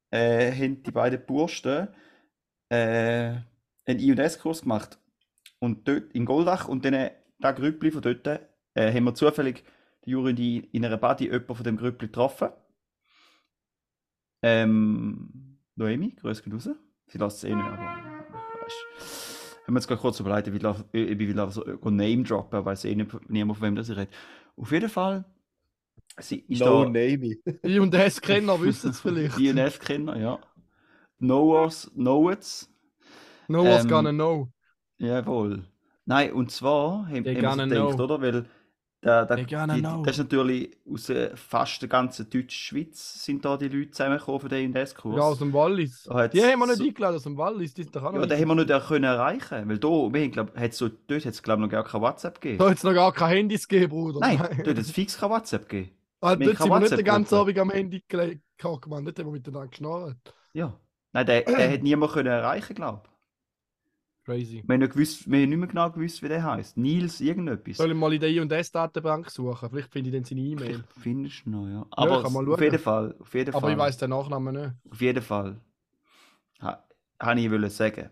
äh, 0.10 0.52
haben 0.52 0.82
die 0.82 0.92
beiden 0.92 1.24
Bursten 1.26 1.90
äh, 2.72 3.36
einen 3.86 4.00
I&S-Kurs 4.00 4.62
gemacht. 4.62 4.98
Und 5.60 5.88
dort 5.88 6.14
in 6.14 6.26
Goldach 6.26 6.68
und 6.68 6.86
dann 6.86 6.94
äh, 6.94 7.12
der 7.40 7.54
Grüppli 7.54 7.92
von 7.92 8.02
dort 8.02 8.26
äh, 8.28 8.40
haben 8.94 9.04
wir 9.04 9.14
zufällig 9.14 9.64
die 10.06 10.12
Juri 10.12 10.32
und 10.32 10.40
ich 10.40 10.74
in 10.74 10.86
einer 10.86 10.98
Body 10.98 11.26
jemanden 11.26 11.56
von 11.56 11.64
dem 11.64 11.78
Grüppli 11.78 12.08
getroffen. 12.08 12.50
Ähm, 14.42 15.58
Noemi, 15.76 16.16
grüß 16.16 16.44
raus. 16.52 16.70
Sie 17.08 17.18
lässt 17.18 17.38
es 17.38 17.44
eh 17.44 17.54
nicht, 17.54 17.66
aber 17.66 17.78
weißt 18.64 19.68
Haben 19.68 19.74
wir 19.74 19.76
uns 19.76 19.88
gerade 19.88 20.02
kurz 20.02 20.20
überlegt, 20.20 20.48
ich 20.48 20.54
will, 20.54 20.76
ich 20.94 21.20
will 21.20 21.52
so 21.52 21.64
Name 21.90 22.24
droppen, 22.24 22.66
weiß 22.66 22.86
eh 22.86 22.96
nicht, 22.96 23.30
niemand 23.30 23.60
von 23.60 23.68
wem 23.68 23.76
das 23.76 23.90
ich 23.90 23.98
rede. 23.98 24.12
Auf 24.56 24.72
jeden 24.72 24.90
Fall, 24.90 25.26
sie 26.18 26.40
ist 26.48 26.62
No 26.62 26.86
da, 26.86 26.90
name. 26.90 27.38
I 27.66 27.80
und 27.80 27.94
S-Kenner 27.94 28.60
wissen 28.62 28.92
es 28.92 29.00
vielleicht. 29.02 29.38
DNF-Kenner, 29.38 30.18
ja. 30.18 30.40
Knowers, 31.22 31.90
Knowets, 31.96 32.68
No 33.48 33.62
one's 33.64 33.84
Ähm, 33.84 33.90
gonna 33.90 34.12
know. 34.12 34.50
jawohl. 34.98 35.64
Nein, 36.06 36.34
und 36.34 36.52
zwar 36.52 37.08
haben, 37.08 37.24
wir 37.26 37.34
gedacht, 37.36 37.58
know. 37.70 38.04
oder? 38.04 38.22
Weil 38.22 38.46
da, 39.04 39.26
da, 39.26 39.36
die, 39.36 39.46
das 39.46 40.12
ist 40.12 40.18
natürlich 40.20 40.78
aus 40.88 41.10
äh, 41.10 41.36
fast 41.36 41.82
der 41.82 41.90
ganzen 41.90 42.30
Deutschschweiz 42.30 43.24
sind 43.26 43.44
da 43.44 43.58
die 43.58 43.68
Leute 43.68 43.92
zusammengekommen 43.92 44.40
für 44.42 44.50
den 44.50 44.74
INS-Kurs. 44.76 45.16
Ja, 45.18 45.24
aus 45.24 45.40
dem 45.40 45.54
Wallis. 45.54 46.04
Da 46.04 46.28
Die 46.28 46.42
haben 46.44 46.60
wir 46.60 46.68
nicht 46.68 46.78
so- 46.78 46.84
eingeladen 46.84 47.16
aus 47.16 47.24
dem 47.24 47.36
Wallis. 47.38 47.74
Die 47.74 47.84
sind 47.84 47.96
doch 47.96 48.04
auch 48.04 48.14
Ja, 48.14 48.26
den 48.26 48.40
haben 48.40 48.48
wir 48.50 48.56
nicht 48.64 48.88
können 48.88 49.04
erreichen, 49.04 49.68
weil 49.70 49.80
da, 49.80 49.88
wir 49.88 50.22
haben, 50.22 50.32
glaub, 50.32 50.56
hat's 50.56 50.78
so, 50.78 50.88
dort 50.90 51.26
hat 51.26 51.34
es 51.34 51.42
glaube 51.42 51.62
ich 51.62 51.66
noch 51.66 51.72
gar 51.72 51.84
kein 51.84 52.02
WhatsApp 52.02 52.40
gegeben. 52.40 52.60
Da 52.60 52.70
hat 52.70 52.78
es 52.78 52.84
noch 52.84 52.94
gar 52.94 53.12
keine 53.12 53.36
Handys 53.36 53.68
gegeben, 53.68 53.90
Bruder. 53.90 54.20
Nein, 54.20 54.38
dort 54.38 54.68
hat 54.68 54.78
es 54.78 54.92
fix 54.92 55.18
kein 55.18 55.30
WhatsApp 55.32 55.68
gegeben. 55.68 55.92
Ah, 56.22 56.36
dort 56.36 56.58
sind 56.58 56.70
wir 56.70 56.80
nicht 56.80 56.92
den 56.98 57.04
ganzen 57.06 57.36
Abend 57.36 57.58
am 57.58 57.72
Handy 57.72 58.04
gelegt, 58.08 58.44
man. 58.88 59.04
Dort 59.04 59.18
haben 59.18 59.26
wir 59.26 59.32
miteinander 59.32 59.68
geschnarrt. 59.68 60.36
Ja. 60.54 60.80
Nein, 61.14 61.26
der, 61.26 61.42
der 61.44 61.72
hat 61.74 61.84
niemand 61.84 62.14
können 62.14 62.28
erreichen, 62.28 62.76
glaube 62.76 63.02
ich. 63.06 63.12
Crazy. 64.24 64.64
Wir 64.66 64.74
haben, 64.76 64.82
nicht 64.82 64.94
gewusst, 64.94 65.30
wir 65.32 65.42
haben 65.42 65.50
nicht 65.50 65.58
mehr 65.58 65.68
genau 65.68 65.90
gewusst, 65.90 66.22
wie 66.22 66.28
der 66.28 66.44
heißt. 66.44 66.78
Nils 66.78 67.22
irgendetwas. 67.22 67.78
Soll 67.78 67.90
ich 67.92 67.98
mal 67.98 68.14
in 68.14 68.20
der 68.22 68.30
I&S-Datenbank 68.30 69.32
suchen? 69.32 69.70
Vielleicht 69.70 69.92
finde 69.92 70.10
ich 70.10 70.16
dann 70.16 70.24
seine 70.24 70.42
E-Mail. 70.42 70.66
Vielleicht 70.76 70.94
findest 70.94 71.46
du 71.46 71.50
noch, 71.50 71.68
ja. 71.68 71.80
Ja, 71.80 71.86
Aber 71.90 72.30
mal 72.30 72.48
auf 72.48 72.62
jeden 72.62 72.80
Fall, 72.80 73.16
auf 73.20 73.34
jeden 73.34 73.50
Aber 73.52 73.62
Fall, 73.62 73.72
ich 73.72 73.78
weiß 73.80 73.98
den 73.98 74.12
Nachnamen 74.12 74.56
nicht. 74.56 74.74
auf 74.92 75.02
jeden 75.02 75.24
Fall, 75.24 75.60
ha, 76.62 76.84
habe 77.20 77.40
ich 77.40 77.50
wollen 77.50 77.70
sagen, 77.72 78.10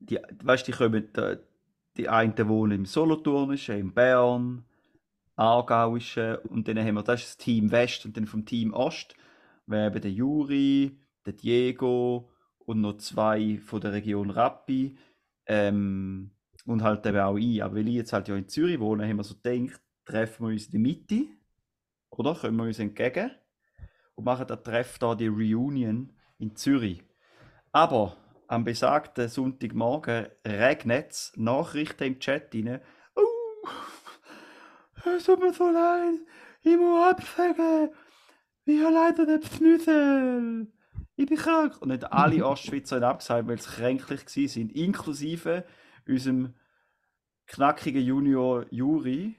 die, 0.00 0.18
weißt, 0.42 0.66
die 0.68 0.72
kommen, 0.72 1.14
äh, 1.14 1.38
die 1.96 2.08
einen 2.08 2.48
wohnen 2.48 2.72
im 2.80 2.84
Solothurnischen, 2.86 3.78
in 3.78 3.94
Bern, 3.94 4.64
Aargauischen 5.36 6.36
und 6.50 6.68
dann 6.68 6.78
haben 6.78 6.94
wir, 6.96 7.02
das 7.02 7.22
ist 7.22 7.28
das 7.30 7.36
Team 7.38 7.70
West 7.70 8.04
und 8.04 8.16
dann 8.16 8.26
vom 8.26 8.44
Team 8.44 8.74
Ost 8.74 9.14
wäre 9.66 9.86
eben 9.88 10.02
der 10.02 10.12
Juri, 10.12 10.98
der 11.28 11.34
Diego 11.34 12.30
und 12.58 12.80
noch 12.80 12.96
zwei 12.96 13.58
von 13.58 13.80
der 13.80 13.92
Region 13.92 14.30
Rappi 14.30 14.96
ähm, 15.46 16.30
und 16.64 16.82
halt 16.82 17.04
eben 17.06 17.18
auch 17.18 17.36
ich. 17.36 17.62
Aber 17.62 17.76
weil 17.76 17.88
ich 17.88 17.94
jetzt 17.94 18.12
halt 18.12 18.28
ja 18.28 18.36
in 18.36 18.48
Zürich 18.48 18.80
wohne, 18.80 19.06
haben 19.06 19.16
wir 19.16 19.24
so 19.24 19.34
gedacht, 19.34 19.80
treffen 20.04 20.46
wir 20.46 20.52
uns 20.52 20.66
in 20.66 20.72
der 20.72 20.80
Mitte, 20.80 21.26
oder? 22.10 22.34
Kommen 22.34 22.56
wir 22.56 22.64
uns 22.64 22.78
entgegen 22.78 23.30
und 24.14 24.24
machen 24.24 24.46
das 24.46 24.62
Treff 24.62 24.98
da, 24.98 25.14
die 25.14 25.28
Reunion 25.28 26.12
in 26.38 26.56
Zürich. 26.56 27.02
Aber 27.72 28.16
am 28.46 28.64
besagten 28.64 29.28
Sonntagmorgen 29.28 30.28
regnet 30.46 31.12
es 31.12 31.32
Nachrichten 31.36 32.04
im 32.04 32.18
Chat 32.18 32.54
rein. 32.54 32.80
Oh, 33.14 33.68
es 35.14 35.24
tut 35.24 35.40
mir 35.40 35.52
so 35.52 35.70
leid, 35.70 36.20
ich 36.62 36.76
muss 36.76 37.06
absagen. 37.06 37.90
Ich 38.64 38.82
habe 38.82 38.94
leider 38.94 39.26
den 39.26 39.42
Pfnüssel. 39.42 40.72
Ich 41.18 41.26
bin 41.26 41.36
krank. 41.36 41.82
Und 41.82 41.88
nicht 41.88 42.12
alle 42.12 42.46
Ostschweizer 42.46 42.96
haben 42.96 43.02
abgesagt, 43.02 43.48
weil 43.48 43.60
sie 43.60 43.68
kränklich 43.68 44.28
sind, 44.28 44.70
inklusive 44.72 45.64
unserem 46.06 46.54
knackigen 47.48 48.00
Junior 48.02 48.66
Juri, 48.70 49.34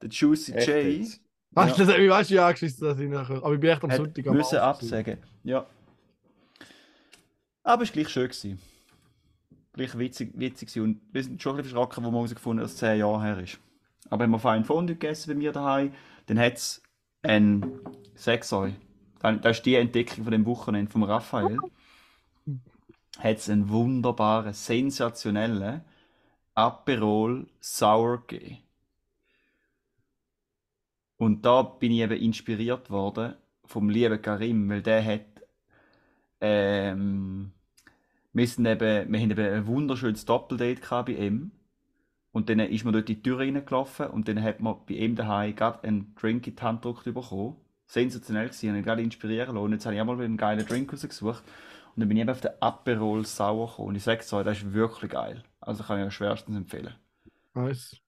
der 0.00 0.08
Juicy 0.08 0.52
Echt 0.52 0.68
J. 0.68 0.76
jetzt? 0.84 1.20
Weißt 1.50 1.78
du, 1.78 1.84
das- 1.84 1.98
ich 1.98 2.08
weiß 2.08 2.30
ja 2.30 2.46
angeschissen, 2.46 2.88
dass 2.88 2.98
ich 2.98 3.10
nachher. 3.10 3.36
Aber 3.44 3.52
ich 3.52 3.60
bin 3.60 3.68
echt 3.68 3.84
am 3.84 3.90
hat 3.90 3.98
Sonntag 3.98 4.26
am 4.26 4.36
müssen 4.36 4.58
absagen. 4.58 5.18
Ja. 5.44 5.66
Aber 7.62 7.82
es 7.82 7.90
war 7.90 7.92
gleich 7.92 8.08
schön. 8.08 8.28
Gewesen. 8.28 8.58
Gleich 9.74 9.98
witzig, 9.98 10.32
witzig 10.34 10.68
gewesen. 10.72 10.82
Und 10.84 11.00
wir 11.12 11.22
sind 11.22 11.42
schon 11.42 11.52
ein 11.52 11.56
bisschen 11.62 11.76
erschrocken, 11.76 12.04
wo 12.04 12.10
wir 12.10 12.16
herausgefunden 12.16 12.60
haben, 12.60 12.64
dass 12.64 12.72
es 12.72 12.78
10 12.78 12.98
Jahre 12.98 13.22
her 13.22 13.38
ist. 13.38 13.58
Aber 14.08 14.24
haben 14.24 14.30
wir 14.30 14.38
fein 14.38 14.64
Fondue 14.64 14.96
gegessen 14.96 15.28
bei 15.30 15.34
mir 15.34 15.52
daheim, 15.52 15.92
dann 16.26 16.38
hat 16.38 16.54
es 16.54 16.82
ein, 17.22 17.62
euch, 18.52 18.74
das 19.22 19.58
ist 19.58 19.66
die 19.66 19.76
Entdeckung 19.76 20.24
von 20.24 20.32
dem 20.32 20.46
Wochenende 20.46 20.90
von 20.90 21.02
Raphael, 21.04 21.58
hat 23.18 23.36
es 23.36 23.48
einen 23.48 23.68
wunderbaren, 23.68 24.52
sensationellen 24.52 25.82
Aperol 26.54 27.46
Sour 27.60 28.26
gegeben. 28.26 28.58
Und 31.16 31.44
da 31.44 31.62
bin 31.62 31.92
ich 31.92 32.00
eben 32.00 32.20
inspiriert 32.20 32.90
worden 32.90 33.36
vom 33.64 33.88
lieben 33.88 34.20
Karim, 34.20 34.68
weil 34.68 34.82
der 34.82 35.04
hat 35.04 35.32
ähm, 36.40 37.52
wir, 38.32 38.46
sind 38.46 38.66
eben, 38.66 39.12
wir 39.12 39.20
haben 39.20 39.30
eben 39.30 39.54
ein 39.54 39.66
wunderschönes 39.66 40.24
Doppeldate 40.24 41.04
bei 41.04 41.12
ihm. 41.12 41.52
Und 42.32 42.48
dann 42.48 42.60
ist 42.60 42.84
man 42.84 42.94
dort 42.94 43.08
in 43.10 43.16
die 43.16 43.22
Tür 43.22 43.38
reingelaufen 43.38 44.06
und 44.08 44.26
dann 44.26 44.42
hat 44.42 44.60
man 44.60 44.76
bei 44.86 44.94
ihm 44.94 45.14
daheim 45.14 45.54
gerade 45.54 45.84
einen 45.84 46.14
Drink 46.16 46.46
in 46.46 46.56
die 46.56 46.62
Hand 46.62 46.82
gedrückt 46.82 47.04
bekommen. 47.04 47.56
Sensationell 47.92 48.46
gewesen, 48.48 48.68
habe 48.70 48.78
ich 48.78 48.84
gerade 48.84 49.02
inspirieren 49.02 49.54
lassen. 49.54 49.64
Und 49.64 49.72
jetzt 49.72 49.84
habe 49.84 49.94
ich 49.94 50.00
auch 50.00 50.06
mal 50.06 50.16
wieder 50.16 50.24
einen 50.24 50.38
geilen 50.38 50.64
Drink 50.66 50.90
rausgesucht. 50.92 51.44
Und 51.94 52.00
dann 52.00 52.08
bin 52.08 52.16
ich 52.16 52.22
eben 52.22 52.30
auf 52.30 52.40
den 52.40 52.52
Aperol 52.60 53.26
Sauer 53.26 53.68
gekommen. 53.68 53.88
Und 53.88 53.96
ich 53.96 54.02
sage 54.02 54.20
es 54.20 54.32
euch, 54.32 54.44
das 54.44 54.58
ist 54.58 54.72
wirklich 54.72 55.10
geil. 55.10 55.42
Also 55.60 55.84
kann 55.84 56.00
ich 56.00 56.06
euch 56.06 56.14
schwerstens 56.14 56.56
empfehlen. 56.56 56.94
Nice. 57.52 57.98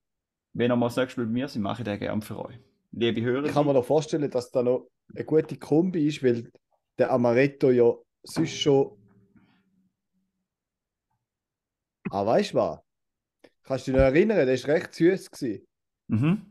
Wenn 0.55 0.71
ihr 0.71 0.76
mal 0.76 0.87
das 0.87 0.97
nächste 0.97 1.21
Mal 1.21 1.26
bei 1.26 1.33
mir 1.33 1.49
seid, 1.49 1.62
mache 1.62 1.83
ich 1.83 1.85
den 1.85 1.99
gerne 1.99 2.23
für 2.23 2.43
euch. 2.43 2.59
Liebe 2.93 3.21
Hörer, 3.21 3.45
Ich 3.45 3.53
kann 3.53 3.67
mir 3.67 3.75
noch 3.75 3.85
vorstellen, 3.85 4.31
dass 4.31 4.50
da 4.50 4.62
noch 4.62 4.88
eine 5.14 5.25
gute 5.25 5.59
Kombi 5.59 6.07
ist, 6.07 6.23
weil 6.23 6.50
der 6.97 7.11
Amaretto 7.11 7.71
ja 7.71 7.93
sonst 8.23 8.57
schon. 8.57 8.97
Ah, 12.11 12.25
weißt 12.25 12.53
du 12.53 12.57
was? 12.57 12.81
Kannst 13.64 13.87
du 13.87 13.93
dich 13.93 13.99
noch 13.99 14.07
erinnern, 14.07 14.47
der 14.47 14.47
war 14.47 14.75
recht 14.75 14.95
süß. 14.95 15.31
Gewesen. 15.31 15.67
mhm. 16.09 16.47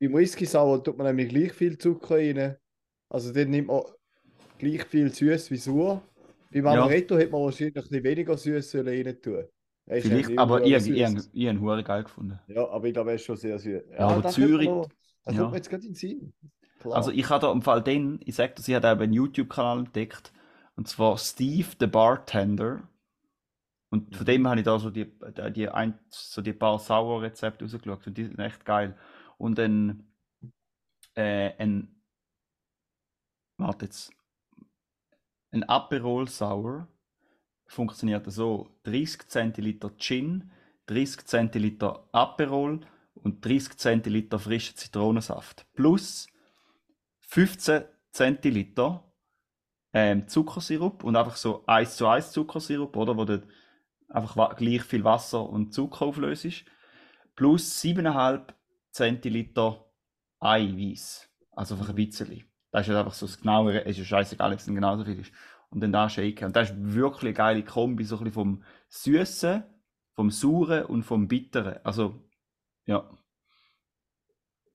Beim 0.00 0.14
Whisky 0.14 0.46
Sour 0.46 0.82
tut 0.82 0.96
man 0.96 1.06
nämlich 1.06 1.28
gleich 1.28 1.52
viel 1.52 1.76
Zucker 1.76 2.16
rein. 2.16 2.56
Also 3.12 3.32
den 3.32 3.50
nimmt 3.50 3.68
man 3.68 3.82
gleich 4.58 4.84
viel 4.84 5.12
süß 5.12 5.50
wie 5.50 5.56
sauer. 5.56 6.02
Beim 6.50 6.64
Ja. 6.64 6.72
Amaretto 6.72 7.16
hätte 7.16 7.32
man 7.32 7.42
wahrscheinlich 7.42 7.76
ein 7.76 7.82
bisschen 7.82 8.04
weniger 8.04 8.36
süß 8.36 8.74
rein 8.76 9.20
tun. 9.20 9.44
Vielleicht, 9.86 10.38
aber 10.38 10.62
ich, 10.64 10.72
ich, 10.72 10.90
ich, 10.90 11.06
süß. 11.08 11.30
ich, 11.32 11.42
ich 11.42 11.46
habe 11.48 11.56
ihn 11.56 11.60
hure 11.60 11.82
geil 11.84 12.04
gefunden. 12.04 12.38
Ja, 12.46 12.68
aber 12.68 12.86
ich 12.86 12.94
glaube, 12.94 13.10
er 13.10 13.16
ist 13.16 13.24
schon 13.24 13.36
sehr 13.36 13.58
süß. 13.58 13.82
Ja, 13.90 13.98
aber 14.08 14.22
das 14.22 14.34
könnte 14.36 14.48
Zürich- 14.50 14.68
man 14.68 14.86
Das 15.24 15.34
ja. 15.34 15.42
kommt 15.42 15.54
jetzt 15.56 15.70
gerade 15.70 15.82
in 15.82 15.88
den 15.90 15.94
Sinn. 15.94 16.32
Klar. 16.80 16.96
Also 16.96 17.10
ich 17.10 17.28
habe 17.28 17.40
da 17.46 17.52
im 17.52 17.62
Fall 17.62 17.82
den, 17.82 18.20
ich 18.24 18.34
sag 18.34 18.56
das, 18.56 18.66
ich 18.66 18.74
habe 18.74 18.88
eben 18.88 19.00
einen 19.02 19.12
YouTube-Kanal 19.12 19.80
entdeckt. 19.80 20.32
Und 20.74 20.88
zwar 20.88 21.18
Steve 21.18 21.68
the 21.78 21.86
Bartender. 21.86 22.88
Und 23.90 24.16
von 24.16 24.24
dem 24.24 24.48
habe 24.48 24.58
ich 24.60 24.64
da 24.64 24.78
so 24.78 24.88
die, 24.88 25.12
die, 25.54 25.68
ein, 25.68 25.98
so 26.08 26.40
die 26.40 26.54
paar 26.54 26.78
Sauer-Rezepte 26.78 27.64
rausgeschaut. 27.64 28.06
Und 28.06 28.16
die 28.16 28.24
sind 28.24 28.38
echt 28.38 28.64
geil. 28.64 28.96
Und 29.36 29.58
dann 29.58 30.04
äh, 31.14 31.50
ein, 31.58 32.01
warte 33.56 33.86
jetzt, 33.86 34.12
ein 35.50 35.64
Aperol 35.64 36.28
Sour 36.28 36.88
funktioniert 37.66 38.30
so: 38.30 38.70
30 38.84 39.28
Zentiliter 39.28 39.90
Gin, 39.96 40.50
30 40.86 41.26
Zentiliter 41.26 42.08
Aperol 42.12 42.80
und 43.14 43.44
30 43.44 43.76
Zentiliter 43.76 44.38
frischen 44.38 44.76
Zitronensaft. 44.76 45.66
Plus 45.74 46.26
15 47.20 47.84
Zentiliter 48.10 49.10
ähm, 49.92 50.28
Zuckersirup 50.28 51.04
und 51.04 51.16
einfach 51.16 51.36
so 51.36 51.64
1 51.66 51.96
zu 51.96 52.06
1 52.06 52.32
Zuckersirup, 52.32 52.96
oder? 52.96 53.16
Wo 53.16 53.24
du 53.24 53.46
einfach 54.08 54.56
gleich 54.56 54.82
viel 54.82 55.04
Wasser 55.04 55.48
und 55.48 55.72
Zucker 55.72 56.06
auflöst. 56.06 56.64
Plus 57.34 57.82
7,5 57.82 58.52
Zentiliter 58.90 59.90
Eiweiß. 60.40 61.28
Also 61.52 61.74
einfach 61.74 61.90
ein 61.90 61.94
bisschen. 61.94 62.44
Das 62.72 62.88
ist 62.88 62.88
halt 62.88 63.04
einfach 63.04 63.14
so 63.14 63.26
das 63.26 63.38
Genauere. 63.38 63.84
Es 63.84 63.92
ist 63.92 63.98
ja 63.98 64.04
scheißegal, 64.04 64.52
ob 64.52 64.58
es 64.58 64.66
genauso 64.66 65.04
viel 65.04 65.20
ist. 65.20 65.32
Und 65.68 65.80
dann 65.80 65.92
da 65.92 66.08
shaken. 66.08 66.46
Und 66.46 66.56
das 66.56 66.70
ist 66.70 66.76
wirklich 66.78 67.28
eine 67.28 67.34
geile 67.34 67.64
Kombi, 67.64 68.04
so 68.04 68.16
ein 68.16 68.24
bisschen 68.24 68.32
vom 68.32 68.64
Süßen, 68.88 69.62
vom 70.14 70.30
Sauren 70.30 70.86
und 70.86 71.02
vom 71.02 71.28
Bitteren. 71.28 71.78
Also, 71.84 72.18
ja. 72.86 73.08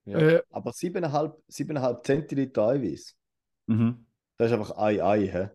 ja. 0.06 0.18
Äh, 0.18 0.44
aber 0.52 0.72
7,5 0.72 1.36
7,5 1.50 2.04
Zentiliter 2.04 2.68
Eiweiß. 2.68 3.18
Mhm. 3.66 4.06
Das 4.38 4.52
ist 4.52 4.58
einfach 4.58 4.78
Ei, 4.78 5.04
Ei, 5.04 5.28
hä? 5.28 5.50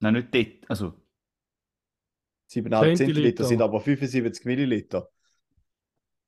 Nein, 0.00 0.14
nicht 0.14 0.34
dort. 0.34 0.70
Also, 0.70 0.94
7,5 2.50 2.96
Zentiliter 2.96 2.96
Zentiliter. 2.96 3.44
sind 3.44 3.60
aber 3.60 3.80
75 3.80 4.44
Milliliter. 4.44 5.10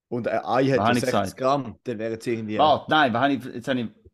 Und 0.09 0.27
ein 0.29 0.45
Ei 0.45 0.67
hat 0.71 0.79
Was 0.79 0.89
ja 0.89 0.89
habe 0.89 0.99
ich 0.99 1.05
60 1.05 1.21
gesagt? 1.21 1.37
Gramm, 1.37 1.79
dann 1.85 1.99
wäre 1.99 2.15
es 2.17 2.27
irgendwie. 2.27 2.59
Warte, 2.59 2.91
nein, 2.91 3.13
habe 3.13 3.33
ich, 3.35 3.45
jetzt 3.45 3.69
habe 3.69 3.81
ich 3.81 4.06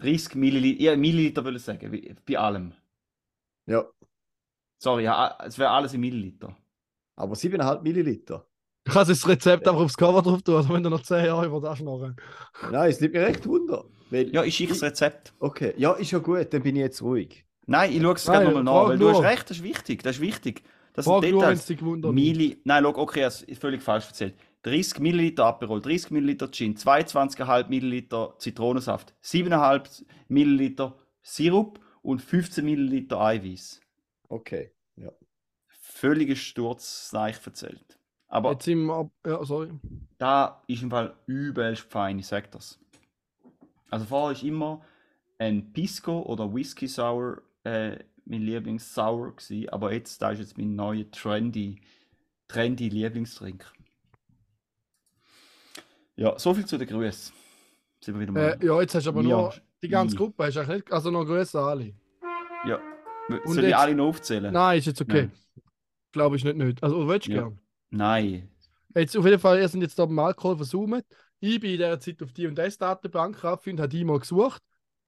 30 0.00 0.34
Milliliter, 0.36 0.82
ja, 0.82 0.96
Milliliter 0.96 1.44
würde 1.44 1.58
ich 1.58 1.64
sagen, 1.64 1.90
bei 2.26 2.38
allem. 2.38 2.72
Ja, 3.66 3.84
Sorry, 4.82 5.04
ja, 5.04 5.36
es 5.44 5.58
wäre 5.58 5.70
alles 5.70 5.92
in 5.94 6.00
Milliliter. 6.00 6.56
aber 7.16 7.34
7,5 7.34 7.82
Milliliter. 7.82 8.46
Du 8.84 8.92
kannst 8.92 9.10
das 9.10 9.28
Rezept 9.28 9.68
einfach 9.68 9.82
aufs 9.82 9.96
Cover 9.96 10.22
drauf 10.22 10.42
tun, 10.42 10.56
also 10.56 10.70
wenn 10.72 10.82
du 10.82 10.88
noch 10.90 11.02
10 11.02 11.26
Jahre 11.26 11.46
über 11.46 11.60
das 11.60 11.78
schnarren. 11.78 12.16
Nein, 12.70 12.90
es 12.90 13.00
nimmt 13.00 13.12
mir 13.14 13.22
recht 13.26 13.46
Wunder. 13.46 13.84
Weil, 14.08 14.32
Ja, 14.34 14.42
ich 14.42 14.56
schicke 14.56 14.72
das 14.72 14.82
Rezept. 14.82 15.34
Okay, 15.38 15.74
ja, 15.76 15.92
ist 15.92 16.10
ja 16.10 16.18
gut, 16.18 16.52
dann 16.52 16.62
bin 16.62 16.76
ich 16.76 16.80
jetzt 16.80 17.02
ruhig. 17.02 17.44
Nein, 17.66 17.92
ich 17.92 18.02
schaue 18.02 18.14
es 18.14 18.26
Nein, 18.26 18.40
gerne 18.40 18.54
nochmal 18.54 18.64
nach, 18.64 18.88
weil 18.88 18.98
du 18.98 19.08
hast 19.10 19.20
nur. 19.20 19.24
recht, 19.24 19.50
das 19.50 19.58
ist 19.58 19.62
wichtig, 19.62 20.02
das 20.02 20.16
ist 20.16 20.22
wichtig. 20.22 20.62
Das 20.94 21.04
Frag 21.04 21.22
sind 21.22 21.30
nur, 21.32 21.42
Details. 21.42 21.66
gewundert 21.68 22.12
Milli, 22.14 22.60
nein, 22.64 22.82
schau, 22.82 22.96
okay, 22.96 23.20
das 23.20 23.42
ist 23.42 23.60
völlig 23.60 23.82
falsch 23.82 24.06
erzählt. 24.08 24.34
30 24.62 25.00
Milliliter 25.00 25.46
Aperol, 25.46 25.80
30 25.80 26.10
Milliliter 26.10 26.50
Gin, 26.50 26.76
22,5 26.76 27.68
Milliliter 27.68 28.34
Zitronensaft, 28.38 29.14
7,5 29.22 30.04
Milliliter 30.28 30.96
Sirup 31.22 31.80
und 32.02 32.20
15 32.20 32.64
Milliliter 32.64 33.20
Eiweiß. 33.20 33.80
Okay, 34.28 34.72
ja. 34.96 35.10
Völliger 35.68 36.36
Sturz, 36.36 37.10
nein, 37.12 37.34
ich 37.38 37.46
erzählt. 37.46 37.98
Aber 38.28 38.52
Jetzt 38.52 38.66
wir 38.66 38.94
ab. 38.94 39.10
Ja, 39.26 39.44
sorry. 39.44 39.70
da 40.18 40.62
ist 40.66 40.82
im 40.82 40.90
Fall 40.90 41.16
übelst 41.26 41.82
fein, 41.90 42.18
ich 42.18 42.26
sag 42.26 42.50
das. 42.52 42.78
Also 43.90 44.06
vorher 44.06 44.32
ist 44.32 44.44
immer 44.44 44.84
ein 45.38 45.72
Pisco 45.72 46.22
oder 46.22 46.54
Whisky 46.54 46.86
Sour 46.86 47.42
äh, 47.64 47.98
mein 48.24 48.42
Lieblings-Sour 48.42 49.34
gewesen, 49.34 49.68
aber 49.70 49.92
jetzt, 49.92 50.22
da 50.22 50.30
ist 50.30 50.38
jetzt 50.38 50.56
mein 50.56 50.76
neuer 50.76 51.10
trendy, 51.10 51.80
trendy 52.46 52.88
Lieblingsdrink. 52.88 53.72
Ja, 56.20 56.38
so 56.38 56.52
viel 56.52 56.66
zu 56.66 56.76
den 56.76 56.86
Grüßen. 56.86 57.32
Sind 58.04 58.14
wir 58.14 58.20
wieder 58.20 58.32
mal. 58.32 58.58
Äh, 58.60 58.66
ja, 58.66 58.78
jetzt 58.80 58.94
hast 58.94 59.04
du 59.06 59.10
aber 59.10 59.22
Ja, 59.22 59.28
nur 59.28 59.54
die 59.82 59.88
ganze 59.88 60.14
ich. 60.14 60.18
Gruppe, 60.18 60.44
hast 60.44 60.68
nicht, 60.68 60.92
also 60.92 61.10
noch 61.10 61.24
Grüße 61.24 61.58
an 61.58 61.64
alle. 61.66 61.94
Ja. 62.66 62.78
Und 63.28 63.40
Soll 63.54 63.58
ich 63.64 63.70
jetzt- 63.70 63.78
alle 63.78 63.94
noch 63.94 64.08
aufzählen? 64.08 64.52
Nein, 64.52 64.78
ist 64.78 64.86
jetzt 64.86 65.00
okay. 65.00 65.30
Glaube 66.12 66.36
ich 66.36 66.44
nicht, 66.44 66.56
nicht. 66.56 66.82
Also, 66.82 67.08
willst 67.08 67.26
du 67.28 67.32
Ja. 67.32 67.42
gern? 67.42 67.58
Nein. 67.88 68.50
Jetzt 68.94 69.16
auf 69.16 69.24
jeden 69.24 69.38
Fall, 69.38 69.60
ihr 69.60 69.68
sind 69.68 69.80
jetzt 69.80 69.98
da 69.98 70.04
beim 70.04 70.18
Alkohol 70.18 70.56
versucht. 70.56 71.04
Ich 71.38 71.58
bin 71.58 71.70
in 71.70 71.76
dieser 71.78 71.98
Zeit 72.00 72.22
auf 72.22 72.32
die 72.32 72.44
I&S-Datenbank 72.44 73.42
raufgefunden, 73.42 73.80
habe 73.82 73.88
die 73.88 74.04
mal 74.04 74.18
gesucht. 74.18 74.62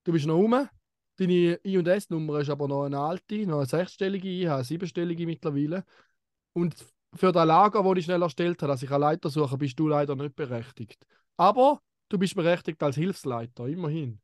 Du 0.04 0.12
bist 0.12 0.26
noch 0.26 0.36
rum. 0.36 0.66
Deine 1.18 1.60
I&S-Nummer 1.62 2.40
ist 2.40 2.48
aber 2.48 2.68
noch 2.68 2.84
eine 2.84 2.98
alte, 2.98 3.46
noch 3.46 3.58
eine 3.58 3.66
sechsstellige, 3.66 4.28
ich 4.28 4.46
habe 4.46 4.56
eine 4.56 4.64
siebenstellige 4.64 5.26
mittlerweile. 5.26 5.84
Und 6.54 6.74
für 7.14 7.32
das 7.32 7.46
Lager, 7.46 7.82
das 7.82 7.98
ich 7.98 8.04
schnell 8.04 8.22
erstellt 8.22 8.62
habe, 8.62 8.72
dass 8.72 8.82
ich 8.82 8.90
einen 8.90 9.00
Leiter 9.00 9.28
suche, 9.30 9.58
bist 9.58 9.78
du 9.78 9.88
leider 9.88 10.16
nicht 10.16 10.34
berechtigt. 10.34 11.04
Aber 11.36 11.80
du 12.08 12.18
bist 12.18 12.34
berechtigt 12.34 12.82
als 12.82 12.96
Hilfsleiter, 12.96 13.66
immerhin. 13.66 14.20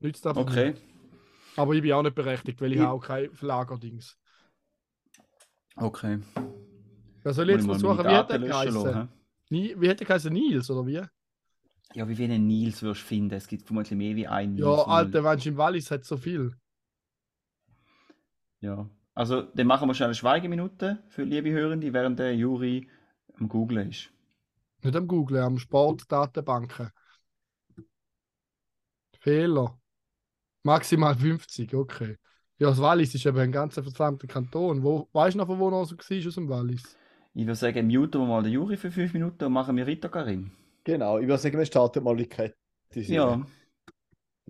Nützt 0.00 0.26
einfach 0.26 0.42
Okay. 0.42 0.70
nicht. 0.72 0.82
Aber 1.56 1.74
ich 1.74 1.82
bin 1.82 1.92
auch 1.92 2.02
nicht 2.02 2.14
berechtigt, 2.14 2.60
weil 2.60 2.72
ich, 2.72 2.78
Ich- 2.78 2.84
auch 2.84 3.00
kein 3.00 3.28
Lagerdings. 3.40 4.16
Okay. 5.76 6.20
Wer 7.22 7.32
soll 7.34 7.50
ich 7.50 7.56
jetzt 7.56 7.66
Muss 7.66 7.76
ich 7.76 7.82
versuchen, 7.82 8.04
mal 8.04 8.10
wie 8.12 8.16
hat 8.16 8.30
löschen 8.30 8.46
geheißen? 8.48 9.08
wie 9.50 9.88
hätte 9.88 10.04
er 10.04 10.06
geheißen? 10.06 10.32
Nils, 10.32 10.70
oder 10.70 10.86
wie? 10.86 11.02
Ja, 11.94 12.08
wie 12.08 12.24
einen 12.24 12.46
Nils 12.46 12.82
wirst 12.82 13.02
du 13.02 13.06
finden? 13.06 13.34
Es 13.34 13.46
gibt 13.48 13.66
vermutlich 13.66 13.96
mehr 13.98 14.14
wie 14.16 14.26
einen 14.26 14.54
Nils. 14.54 14.64
Ja, 14.64 14.84
Alter, 14.84 15.24
wenn 15.24 15.38
im 15.40 15.56
Wallis 15.56 15.90
hat 15.90 16.04
so 16.04 16.16
viel. 16.16 16.54
Ja. 18.60 18.88
Also, 19.20 19.42
dann 19.42 19.66
machen 19.66 19.86
wir 19.86 19.92
schnell 19.92 20.06
eine 20.06 20.14
Schweigeminute 20.14 20.98
für 21.10 21.24
liebe 21.24 21.50
Hörende, 21.50 21.92
während 21.92 22.18
der 22.18 22.34
Juri 22.34 22.88
am 23.38 23.50
Googlen 23.50 23.90
ist. 23.90 24.08
Nicht 24.82 24.96
am 24.96 25.06
Googlen, 25.06 25.42
am 25.42 25.58
Sportdatenbanken. 25.58 26.88
Fehler. 29.18 29.78
Maximal 30.62 31.14
50, 31.14 31.74
okay. 31.74 32.16
Ja, 32.58 32.70
das 32.70 32.80
Wallis 32.80 33.14
ist 33.14 33.26
eben 33.26 33.38
ein 33.38 33.52
ganzer 33.52 33.82
verdammter 33.82 34.26
Kanton. 34.26 34.82
Wo, 34.82 35.06
weißt 35.12 35.34
du 35.34 35.38
noch, 35.40 35.48
von 35.48 35.58
wo 35.58 35.68
noch 35.68 35.84
so 35.84 35.98
war 35.98 36.26
aus 36.26 36.34
dem 36.34 36.48
Wallis? 36.48 36.96
Ich 37.34 37.44
würde 37.44 37.56
sagen, 37.56 37.88
muten 37.88 38.22
wir 38.22 38.26
mal 38.26 38.42
den 38.42 38.52
Juri 38.52 38.78
für 38.78 38.90
fünf 38.90 39.12
Minuten 39.12 39.44
und 39.44 39.52
machen 39.52 39.76
wir 39.76 39.86
weiter, 39.86 40.08
Karim. 40.08 40.50
Genau, 40.82 41.18
ich 41.18 41.26
würde 41.26 41.42
sagen, 41.42 41.58
wir 41.58 41.66
starten 41.66 42.02
mal 42.02 42.16
die 42.16 42.24
Kette. 42.24 42.56
Ja. 42.94 43.44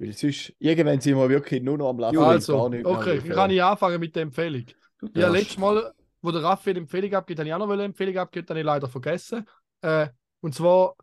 Weil 0.00 0.14
sonst, 0.14 0.54
irgendwann 0.58 0.98
sind 0.98 1.14
wir 1.16 1.28
wirklich 1.28 1.62
nur 1.62 1.76
noch 1.76 1.90
am 1.90 1.98
Laufen. 1.98 2.18
also, 2.18 2.70
okay, 2.84 3.20
dann 3.20 3.36
kann 3.36 3.50
ich 3.50 3.62
anfangen 3.62 4.00
mit 4.00 4.16
der 4.16 4.22
Empfehlung. 4.22 4.64
Ja, 5.14 5.28
letztes 5.28 5.58
Mal, 5.58 5.92
wo 6.22 6.30
der 6.30 6.42
Raffi 6.42 6.70
eine 6.70 6.78
Empfehlung 6.78 7.12
abgibt, 7.12 7.38
habe 7.38 7.48
ich 7.48 7.54
auch 7.54 7.58
noch 7.58 7.68
eine 7.68 7.84
Empfehlung 7.84 8.16
abgegeben, 8.16 8.48
habe 8.48 8.60
ich 8.60 8.64
leider 8.64 8.88
vergessen. 8.88 9.46
Äh, 9.82 10.08
und 10.40 10.54
zwar 10.54 10.94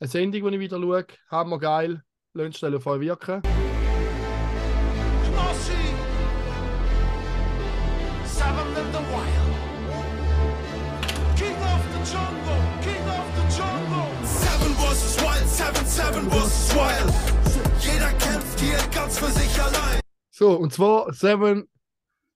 eine 0.00 0.08
Sendung, 0.08 0.50
die 0.50 0.56
ich 0.56 0.60
wieder 0.60 0.80
schaue, 0.80 1.06
hammergeil, 1.30 2.02
lasst 2.34 2.58
schnell 2.58 2.74
auf 2.74 2.86
euch 2.86 3.00
wirken. 3.00 3.40
Ganz 19.10 19.18
für 19.18 19.40
sich 19.40 19.60
allein. 19.62 20.00
So, 20.30 20.56
und 20.56 20.72
zwar 20.72 21.12
Seven 21.12 21.68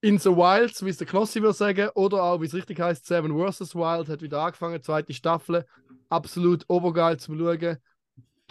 in 0.00 0.18
the 0.18 0.30
Wilds, 0.30 0.84
wie 0.84 0.90
es 0.90 0.96
der 0.98 1.06
Knossi 1.06 1.40
würde 1.40 1.54
sagen, 1.54 1.88
oder 1.94 2.22
auch, 2.22 2.40
wie 2.40 2.46
es 2.46 2.54
richtig 2.54 2.80
heißt, 2.80 3.06
Seven 3.06 3.30
vs. 3.32 3.74
Wild, 3.74 4.08
hat 4.08 4.22
wieder 4.22 4.40
angefangen, 4.40 4.82
zweite 4.82 5.14
Staffel. 5.14 5.64
Absolut 6.08 6.64
obergeil 6.68 7.18
zum 7.18 7.38
Schauen. 7.38 7.78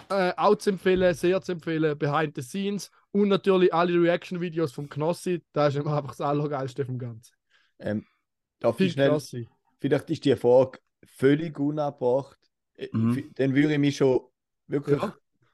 Äh, 0.10 0.34
auch 0.38 0.56
zu 0.56 0.72
empfehlen, 0.72 1.14
sehr 1.14 1.42
zu 1.42 1.52
empfehlen, 1.52 1.98
behind 1.98 2.36
the 2.36 2.42
scenes 2.42 2.90
und 3.12 3.28
natürlich 3.28 3.74
alle 3.74 4.02
Reaction-Videos 4.02 4.72
vom 4.72 4.90
Knossi. 4.90 5.44
Das 5.54 5.76
ist 5.76 5.86
einfach 5.86 6.08
das 6.08 6.22
Allergeilste 6.22 6.86
vom 6.86 6.98
Ganzen. 6.98 7.34
Ähm, 7.80 8.06
darf 8.60 8.80
ich 8.80 8.94
schnell, 8.94 9.10
Knossi. 9.10 9.48
vielleicht 9.80 10.10
ist 10.10 10.26
die 10.26 10.36
Frage 10.36 10.80
völlig 11.06 11.60
unabbracht. 11.60 12.40
Äh, 12.76 12.88
Mhm. 12.92 13.32
Dann 13.36 13.54
würde 13.54 13.74
ich 13.74 13.80
mich 13.80 13.98
schon 13.98 14.22
wirklich 14.68 15.00
Ja. 15.02 15.14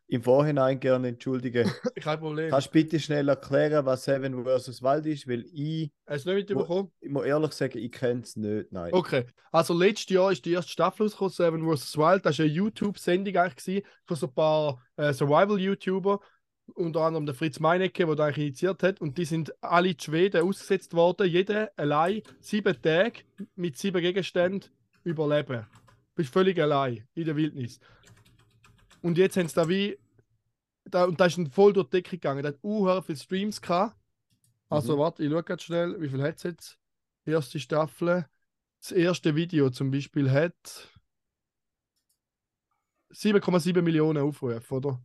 Im 0.09 0.23
Vorhinein 0.23 0.79
gerne 0.79 1.09
entschuldigen. 1.09 1.69
Kein 2.01 2.19
Problem. 2.19 2.49
Kannst 2.49 2.67
du 2.67 2.71
bitte 2.71 2.99
schnell 2.99 3.29
erklären, 3.29 3.85
was 3.85 4.03
Seven 4.03 4.43
vs. 4.43 4.81
Wild 4.81 5.05
ist? 5.05 5.27
Weil 5.27 5.45
ich, 5.53 5.91
Hast 6.07 6.25
du 6.25 6.33
nicht 6.33 6.49
mitbekommen? 6.49 6.91
ich 6.99 7.11
muss 7.11 7.25
ehrlich 7.25 7.51
sagen, 7.53 7.77
ich 7.77 7.91
kenne 7.91 8.21
es 8.21 8.35
nicht. 8.35 8.71
Nein. 8.71 8.91
Okay, 8.91 9.25
also 9.51 9.77
letztes 9.77 10.09
Jahr 10.09 10.31
ist 10.31 10.43
die 10.45 10.53
erste 10.53 10.71
Staffel 10.71 11.03
rausgekommen, 11.03 11.31
Seven 11.31 11.77
vs. 11.77 11.95
Wild. 11.97 12.25
Das 12.25 12.39
war 12.39 12.45
eine 12.45 12.53
YouTube-Sendung 12.53 13.35
eigentlich 13.37 13.83
von 14.05 14.17
so 14.17 14.25
ein 14.25 14.33
paar 14.33 14.81
äh, 14.97 15.13
Survival-YouTuber, 15.13 16.19
unter 16.73 17.01
anderem 17.01 17.27
der 17.27 17.35
Fritz 17.35 17.59
Meinecke, 17.59 18.07
der 18.07 18.15
das 18.15 18.25
eigentlich 18.25 18.47
initiiert 18.47 18.81
hat. 18.81 19.01
Und 19.01 19.15
die 19.19 19.25
sind 19.25 19.53
alle 19.61 19.89
in 19.89 19.99
Schweden 19.99 20.41
ausgesetzt 20.41 20.95
worden, 20.95 21.27
jeder 21.27 21.69
allein 21.77 22.23
sieben 22.39 22.81
Tage 22.81 23.21
mit 23.55 23.77
sieben 23.77 24.01
Gegenständen 24.01 24.71
überleben. 25.03 25.67
Bist 26.15 26.33
völlig 26.33 26.59
allein 26.59 27.07
in 27.13 27.25
der 27.25 27.35
Wildnis. 27.35 27.79
Und 29.01 29.17
jetzt 29.17 29.37
haben 29.37 29.47
sie 29.47 29.55
da 29.55 29.67
wie. 29.69 29.97
Da, 30.85 31.05
und 31.05 31.19
da 31.19 31.25
ist 31.27 31.37
ein 31.37 31.51
voll 31.51 31.73
durch 31.73 31.87
die 31.87 31.97
Decke 31.97 32.11
gegangen. 32.11 32.43
Da 32.43 32.49
hat 32.49 32.59
uh, 32.63 33.01
viele 33.01 33.17
Streams 33.17 33.61
gehabt. 33.61 33.95
Also, 34.69 34.95
Mhm. 34.95 34.99
warte, 34.99 35.23
ich 35.23 35.31
schaue 35.31 35.43
ganz 35.43 35.63
schnell, 35.63 35.99
wie 36.01 36.09
viel 36.09 36.21
hat 36.23 36.37
es 36.37 36.43
jetzt? 36.43 36.79
Erste 37.25 37.59
Staffel. 37.59 38.25
Das 38.81 38.91
erste 38.91 39.35
Video 39.35 39.69
zum 39.69 39.91
Beispiel 39.91 40.31
hat 40.31 40.89
7,7 43.11 43.81
Millionen 43.81 44.23
Aufrufe, 44.23 44.73
oder? 44.75 45.01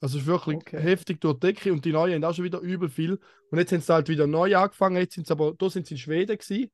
Also 0.00 0.18
es 0.18 0.22
ist 0.22 0.26
wirklich 0.26 0.58
Okay. 0.58 0.80
heftig 0.80 1.20
durch 1.20 1.34
die 1.38 1.46
Decke 1.46 1.72
und 1.72 1.84
die 1.84 1.92
neuen 1.92 2.14
haben 2.14 2.24
auch 2.24 2.34
schon 2.34 2.44
wieder 2.44 2.60
übel 2.60 2.88
viel. 2.88 3.18
Und 3.50 3.58
jetzt 3.58 3.72
haben 3.72 3.80
sie 3.80 3.92
halt 3.92 4.08
wieder 4.08 4.26
neu 4.26 4.54
angefangen. 4.56 4.96
Jetzt 4.96 5.14
sind 5.14 5.26
sie 5.26 5.32
aber, 5.32 5.54
da 5.54 5.70
sind 5.70 5.86
sie 5.86 5.94
in 5.94 5.98
Schweden 5.98 6.36
gewesen. 6.36 6.70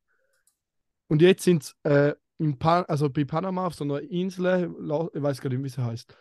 Und 1.09 1.22
jetzt 1.22 1.44
sind 1.44 1.64
sie 1.64 1.72
äh, 1.85 2.14
in 2.38 2.59
Pan 2.59 2.85
also 2.87 3.11
bei 3.11 3.24
Panama 3.24 3.66
auf 3.66 3.74
so 3.74 3.85
einer 3.85 4.00
Insel, 4.00 4.72
ich 5.14 5.22
weiß 5.22 5.40
gar 5.40 5.50
nicht, 5.50 5.62
wie 5.62 5.68
sie 5.68 5.85
heißt. 5.85 6.16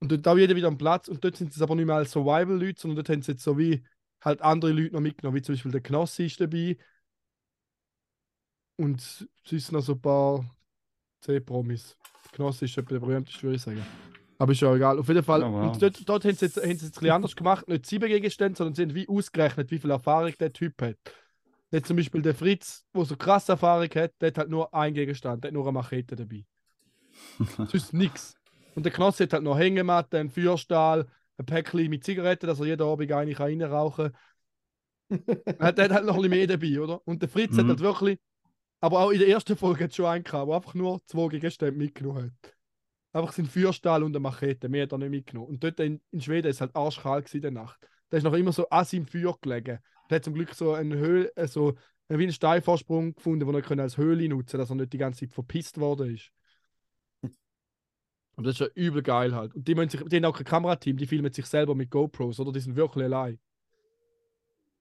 Und 0.00 0.12
dort 0.12 0.28
auch 0.28 0.36
jeder 0.36 0.56
wieder 0.56 0.68
am 0.68 0.78
Platz. 0.78 1.08
Und 1.08 1.24
dort 1.24 1.36
sind 1.36 1.52
sie 1.52 1.62
aber 1.62 1.74
nicht 1.74 1.86
mehr 1.86 1.96
als 1.96 2.12
Survival-Leute, 2.12 2.80
sondern 2.80 2.96
dort 2.96 3.08
haben 3.08 3.22
sie 3.22 3.32
jetzt 3.32 3.44
so 3.44 3.56
wie 3.58 3.82
halt 4.20 4.42
andere 4.42 4.72
Leute 4.72 4.94
noch 4.94 5.00
mitgenommen, 5.00 5.36
wie 5.36 5.42
zum 5.42 5.54
Beispiel 5.54 5.72
der 5.72 5.80
Knossi 5.80 6.26
ist 6.26 6.40
dabei. 6.40 6.76
Und 8.76 9.28
sonst 9.44 9.72
noch 9.72 9.80
so 9.80 9.92
ein 9.92 10.00
paar 10.00 10.44
C-Promis. 11.20 11.96
Knossi 12.32 12.66
ist 12.66 12.76
etwa 12.76 12.90
der 12.90 13.00
berühmteste, 13.00 13.42
würde 13.42 13.56
ich 13.56 13.62
sagen. 13.62 13.82
Aber 14.38 14.52
ist 14.52 14.60
ja 14.60 14.74
egal. 14.74 14.98
Auf 14.98 15.08
jeden 15.08 15.22
Fall. 15.22 15.42
Oh, 15.42 15.52
wow. 15.52 15.72
Und 15.72 15.82
dort, 15.82 16.08
dort 16.08 16.24
haben 16.24 16.34
sie 16.34 16.46
jetzt, 16.46 16.56
haben 16.58 16.64
sie 16.64 16.70
jetzt 16.70 16.84
ein 16.84 16.90
bisschen 16.90 17.10
anders 17.10 17.36
gemacht. 17.36 17.66
Nicht 17.68 17.86
sieben 17.86 18.08
Gegenstände, 18.08 18.56
sondern 18.56 18.74
sie 18.74 18.82
haben 18.82 18.94
wie 18.94 19.08
ausgerechnet, 19.08 19.70
wie 19.70 19.78
viel 19.78 19.90
Erfahrung 19.90 20.34
der 20.38 20.52
Typ 20.52 20.80
hat. 20.82 20.96
Jetzt 21.70 21.88
zum 21.88 21.96
Beispiel 21.96 22.22
der 22.22 22.34
Fritz, 22.34 22.84
der 22.94 23.04
so 23.04 23.16
krasse 23.16 23.52
Erfahrung 23.52 23.88
hat, 23.94 24.12
der 24.20 24.28
hat 24.28 24.38
halt 24.38 24.50
nur 24.50 24.72
einen 24.74 24.94
Gegenstand, 24.94 25.42
der 25.42 25.48
hat 25.48 25.54
nur 25.54 25.64
eine 25.64 25.72
Machete 25.72 26.14
dabei. 26.14 26.44
Sonst 27.68 27.92
nichts. 27.92 28.34
Und 28.76 28.84
der 28.84 28.92
Knossi 28.92 29.24
hat 29.24 29.32
halt 29.32 29.42
noch 29.42 29.58
Hängematte, 29.58 30.18
einen 30.18 30.30
Feuerstahl, 30.30 31.06
ein 31.38 31.46
Päckchen 31.46 31.88
mit 31.90 32.04
Zigaretten, 32.04 32.46
dass 32.46 32.60
er 32.60 32.66
jeden 32.66 32.86
Abend 32.86 33.08
kann 33.08 33.32
reinrauchen 33.32 34.12
kann. 34.12 35.22
er 35.58 35.66
hat 35.66 35.78
halt 35.78 36.04
noch 36.04 36.16
ein 36.16 36.22
bisschen 36.22 36.30
mehr 36.30 36.46
dabei, 36.46 36.80
oder? 36.80 37.00
Und 37.06 37.22
der 37.22 37.28
Fritz 37.28 37.56
hat 37.56 37.64
Mhm. 37.64 37.70
halt 37.70 37.80
wirklich, 37.80 38.18
aber 38.80 39.00
auch 39.00 39.10
in 39.10 39.18
der 39.20 39.28
ersten 39.28 39.56
Folge 39.56 39.84
hat 39.84 39.90
es 39.90 39.96
schon 39.96 40.06
einen 40.06 40.24
gehabt, 40.24 40.48
der 40.48 40.56
einfach 40.56 40.74
nur 40.74 41.00
zwei 41.06 41.28
Gegenstände 41.28 41.78
mitgenommen 41.78 42.24
hat. 42.42 42.54
Einfach 43.12 43.32
seinen 43.32 43.46
Feuerstahl 43.46 44.02
und 44.02 44.12
eine 44.12 44.20
Machete, 44.20 44.68
mehr 44.68 44.84
hat 44.84 44.92
er 44.92 44.98
nicht 44.98 45.10
mitgenommen. 45.10 45.48
Und 45.48 45.64
dort 45.64 45.80
in, 45.80 46.02
in 46.10 46.20
Schweden 46.20 46.48
ist 46.48 46.56
es 46.56 46.60
halt 46.60 46.76
arschkalt 46.76 47.34
in 47.34 47.40
der 47.42 47.50
Nacht. 47.50 47.78
Da 48.10 48.18
ist 48.18 48.24
noch 48.24 48.34
immer 48.34 48.52
so 48.52 48.68
an 48.68 48.84
seinem 48.84 49.06
Feuer 49.06 49.36
gelegen. 49.40 49.78
Der 50.10 50.16
hat 50.16 50.24
zum 50.24 50.34
Glück 50.34 50.54
so 50.54 50.74
eine 50.74 50.96
Höhle, 50.96 51.34
äh, 51.36 51.48
so 51.48 51.74
wie 52.08 52.22
einen 52.22 52.32
Steinvorsprung 52.32 53.14
gefunden, 53.14 53.46
den 53.50 53.78
er 53.78 53.82
als 53.82 53.96
Höhle 53.96 54.28
nutzen 54.28 54.36
konnte, 54.36 54.58
dass 54.58 54.70
er 54.70 54.76
nicht 54.76 54.92
die 54.92 54.98
ganze 54.98 55.20
Zeit 55.20 55.32
verpisst 55.32 55.78
worden 55.78 56.14
ist. 56.14 56.30
Und 58.36 58.44
das 58.44 58.54
ist 58.54 58.60
ja 58.60 58.66
übel 58.74 59.02
geil 59.02 59.34
halt. 59.34 59.54
Und 59.54 59.66
die, 59.66 59.74
müssen 59.74 59.90
sich, 59.90 60.02
die 60.04 60.16
haben 60.16 60.24
auch 60.26 60.36
kein 60.36 60.44
Kamerateam, 60.44 60.96
die 60.96 61.06
filmen 61.06 61.32
sich 61.32 61.46
selber 61.46 61.74
mit 61.74 61.90
GoPros, 61.90 62.38
oder? 62.38 62.52
Die 62.52 62.60
sind 62.60 62.76
wirklich 62.76 63.04
allein. 63.04 63.38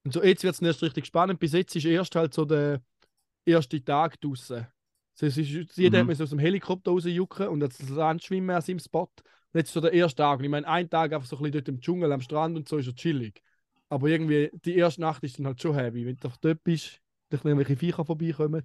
Und 0.03 0.13
so 0.13 0.23
jetzt 0.23 0.43
wird 0.43 0.53
es 0.55 0.61
erst 0.61 0.83
richtig 0.83 1.05
spannend. 1.05 1.39
Bis 1.39 1.53
jetzt 1.53 1.75
ist 1.75 1.85
erst 1.85 2.15
halt 2.15 2.33
so 2.33 2.45
der 2.45 2.81
erste 3.45 3.83
Tag 3.83 4.19
draußen. 4.21 4.67
So, 5.15 5.25
es 5.25 5.37
ist, 5.37 5.77
jeder 5.77 6.03
Mhm. 6.03 6.11
hat 6.11 6.21
aus 6.21 6.29
dem 6.29 6.39
Helikopter 6.39 6.91
rausjucken 6.91 7.47
und 7.47 7.61
das 7.61 7.79
Land 7.89 8.23
schwimmen 8.23 8.49
an 8.55 8.61
seinem 8.61 8.79
Spot. 8.79 9.03
Und 9.03 9.59
jetzt 9.59 9.69
ist 9.69 9.73
so 9.73 9.81
der 9.81 9.93
erste 9.93 10.17
Tag. 10.17 10.39
Und 10.39 10.45
ich 10.45 10.51
meine, 10.51 10.67
ein 10.67 10.89
Tag 10.89 11.13
einfach 11.13 11.27
so 11.27 11.37
ein 11.37 11.43
bisschen 11.43 11.53
dort 11.53 11.69
im 11.69 11.79
Dschungel 11.79 12.11
am 12.11 12.21
Strand 12.21 12.57
und 12.57 12.67
so 12.67 12.77
ist 12.77 12.87
er 12.87 12.95
chillig. 12.95 13.41
Aber 13.87 14.07
irgendwie, 14.07 14.51
die 14.65 14.75
erste 14.75 15.01
Nacht 15.01 15.23
ist 15.23 15.39
dann 15.39 15.47
halt 15.47 15.61
schon 15.61 15.75
heavy. 15.75 16.05
Wenn 16.05 16.17
du 16.17 16.27
doch 16.27 16.37
dort 16.37 16.63
bist, 16.63 17.01
dass 17.29 17.45
irgendwelche 17.45 17.77
Viecher 17.77 18.03
vorbeikommen. 18.05 18.63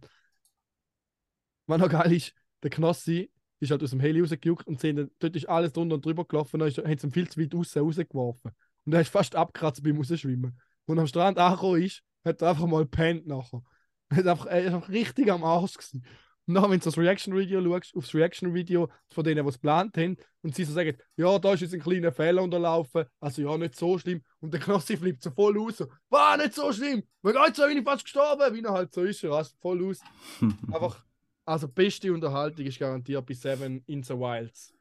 Was 1.67 1.79
noch 1.79 1.89
geil 1.89 2.13
ist, 2.13 2.35
der 2.63 2.71
Knossi 2.71 3.31
ist 3.61 3.71
halt 3.71 3.83
aus 3.83 3.91
dem 3.91 4.01
Heli 4.01 4.21
rausgejuckt 4.21 4.67
und 4.67 4.81
sehen, 4.81 5.11
dort 5.19 5.37
ist 5.37 5.49
alles 5.49 5.73
drunter 5.73 5.95
und 5.97 6.05
drüber 6.05 6.25
gelaufen. 6.25 6.59
Dann 6.59 6.69
ist- 6.69 6.79
haben 6.79 6.99
sie 6.99 7.07
ihn 7.07 7.13
viel 7.13 7.29
zu 7.29 7.41
weit 7.41 7.55
raus 7.55 7.77
rausgeworfen. 7.77 8.51
Und 8.87 8.93
er 8.93 9.03
ist 9.03 9.11
fast 9.11 9.37
abgekratzt 9.37 9.83
beim 9.83 9.97
Rausschwimmen. 9.97 10.59
Und 10.87 10.99
am 10.99 11.07
Strand 11.07 11.39
angekommen 11.39 11.83
ist, 11.83 12.03
hat 12.25 12.43
er 12.43 12.51
einfach 12.51 12.67
mal 12.67 12.83
gepennt 12.83 13.27
nachher. 13.27 13.63
Er 14.09 14.19
ist 14.19 14.27
einfach, 14.27 14.47
er 14.47 14.65
ist 14.65 14.75
einfach 14.75 14.89
richtig 14.89 15.31
am 15.31 15.45
Arsch 15.45 15.75
gewesen. 15.75 16.05
Und 16.47 16.55
dann, 16.55 16.65
wenn 16.65 16.81
du 16.81 16.85
das 16.85 16.99
Reaction-Video 16.99 17.63
schaust, 17.63 17.95
aufs 17.95 18.15
Reaction-Video 18.15 18.91
von 19.13 19.23
denen, 19.23 19.45
die 19.45 19.49
es 19.49 19.55
geplant 19.55 19.97
haben, 19.97 20.17
und 20.43 20.55
sie 20.55 20.65
so 20.65 20.73
sagen, 20.73 20.97
ja, 21.17 21.39
da 21.39 21.53
ist 21.53 21.61
jetzt 21.61 21.75
ein 21.75 21.81
kleiner 21.81 22.11
Fehler 22.11 22.43
unterlaufen, 22.43 23.05
also 23.21 23.43
ja, 23.43 23.57
nicht 23.57 23.77
so 23.77 23.97
schlimm. 23.99 24.23
Und 24.41 24.53
der 24.53 24.61
Knossi 24.61 24.97
flippt 24.97 25.23
so 25.23 25.31
voll 25.31 25.61
aus, 25.61 25.77
so, 25.77 25.87
war 26.09 26.37
nicht 26.39 26.55
so 26.55 26.73
schlimm, 26.73 27.05
mir 27.23 27.35
geht's 27.35 27.59
so, 27.59 27.67
bin 27.67 27.79
ich 27.79 27.85
fast 27.85 28.03
gestorben, 28.03 28.53
wie 28.53 28.65
er 28.65 28.73
halt 28.73 28.93
so 28.93 29.05
ist, 29.05 29.23
er 29.23 29.31
rast 29.31 29.57
voll 29.61 29.85
aus. 29.85 30.01
Einfach, 30.73 31.05
also 31.51 31.69
beste 31.69 32.13
Unterhaltung 32.13 32.65
ist 32.67 32.79
garantiert 32.79 33.27
bei 33.27 33.35
Seven 33.35 33.83
in 33.87 34.03
the 34.03 34.15
Wilds. 34.15 34.73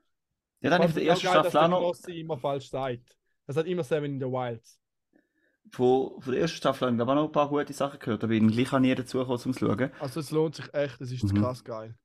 Ja, 0.62 0.70
dann 0.70 0.84
ist 0.84 0.96
der 0.96 1.04
erste 1.04 1.26
dass 1.26 1.52
Staffel 1.52 1.58
auch 1.60 1.68
noch. 1.70 1.80
Knossi 1.80 2.20
immer 2.20 2.38
falsch 2.38 2.70
sagt. 2.70 3.18
Er 3.48 3.54
sagt 3.54 3.68
immer 3.68 3.84
Seven 3.84 4.06
in 4.14 4.20
the 4.20 4.26
Wilds. 4.26 4.80
Von, 5.72 6.22
von 6.22 6.34
der 6.34 6.42
ersten 6.42 6.58
Staffel 6.58 6.88
habe 6.88 6.96
ich 6.96 7.02
aber 7.02 7.16
noch 7.16 7.26
ein 7.26 7.32
paar 7.32 7.50
gute 7.50 7.74
Sachen 7.74 8.00
gehört, 8.00 8.24
aber 8.24 8.34
ich 8.34 8.40
bin 8.40 8.50
gleich 8.52 8.74
auch 8.74 8.80
nie 8.80 8.94
dazu 8.96 9.20
gekommen, 9.20 9.40
um 9.44 9.54
zu 9.54 9.60
schauen. 9.60 9.92
Also 10.00 10.20
es 10.20 10.32
lohnt 10.32 10.56
sich 10.56 10.74
echt, 10.74 11.00
es 11.02 11.12
ist 11.12 11.24
Mhm. 11.24 11.42
krass 11.42 11.64
geil. 11.64 11.96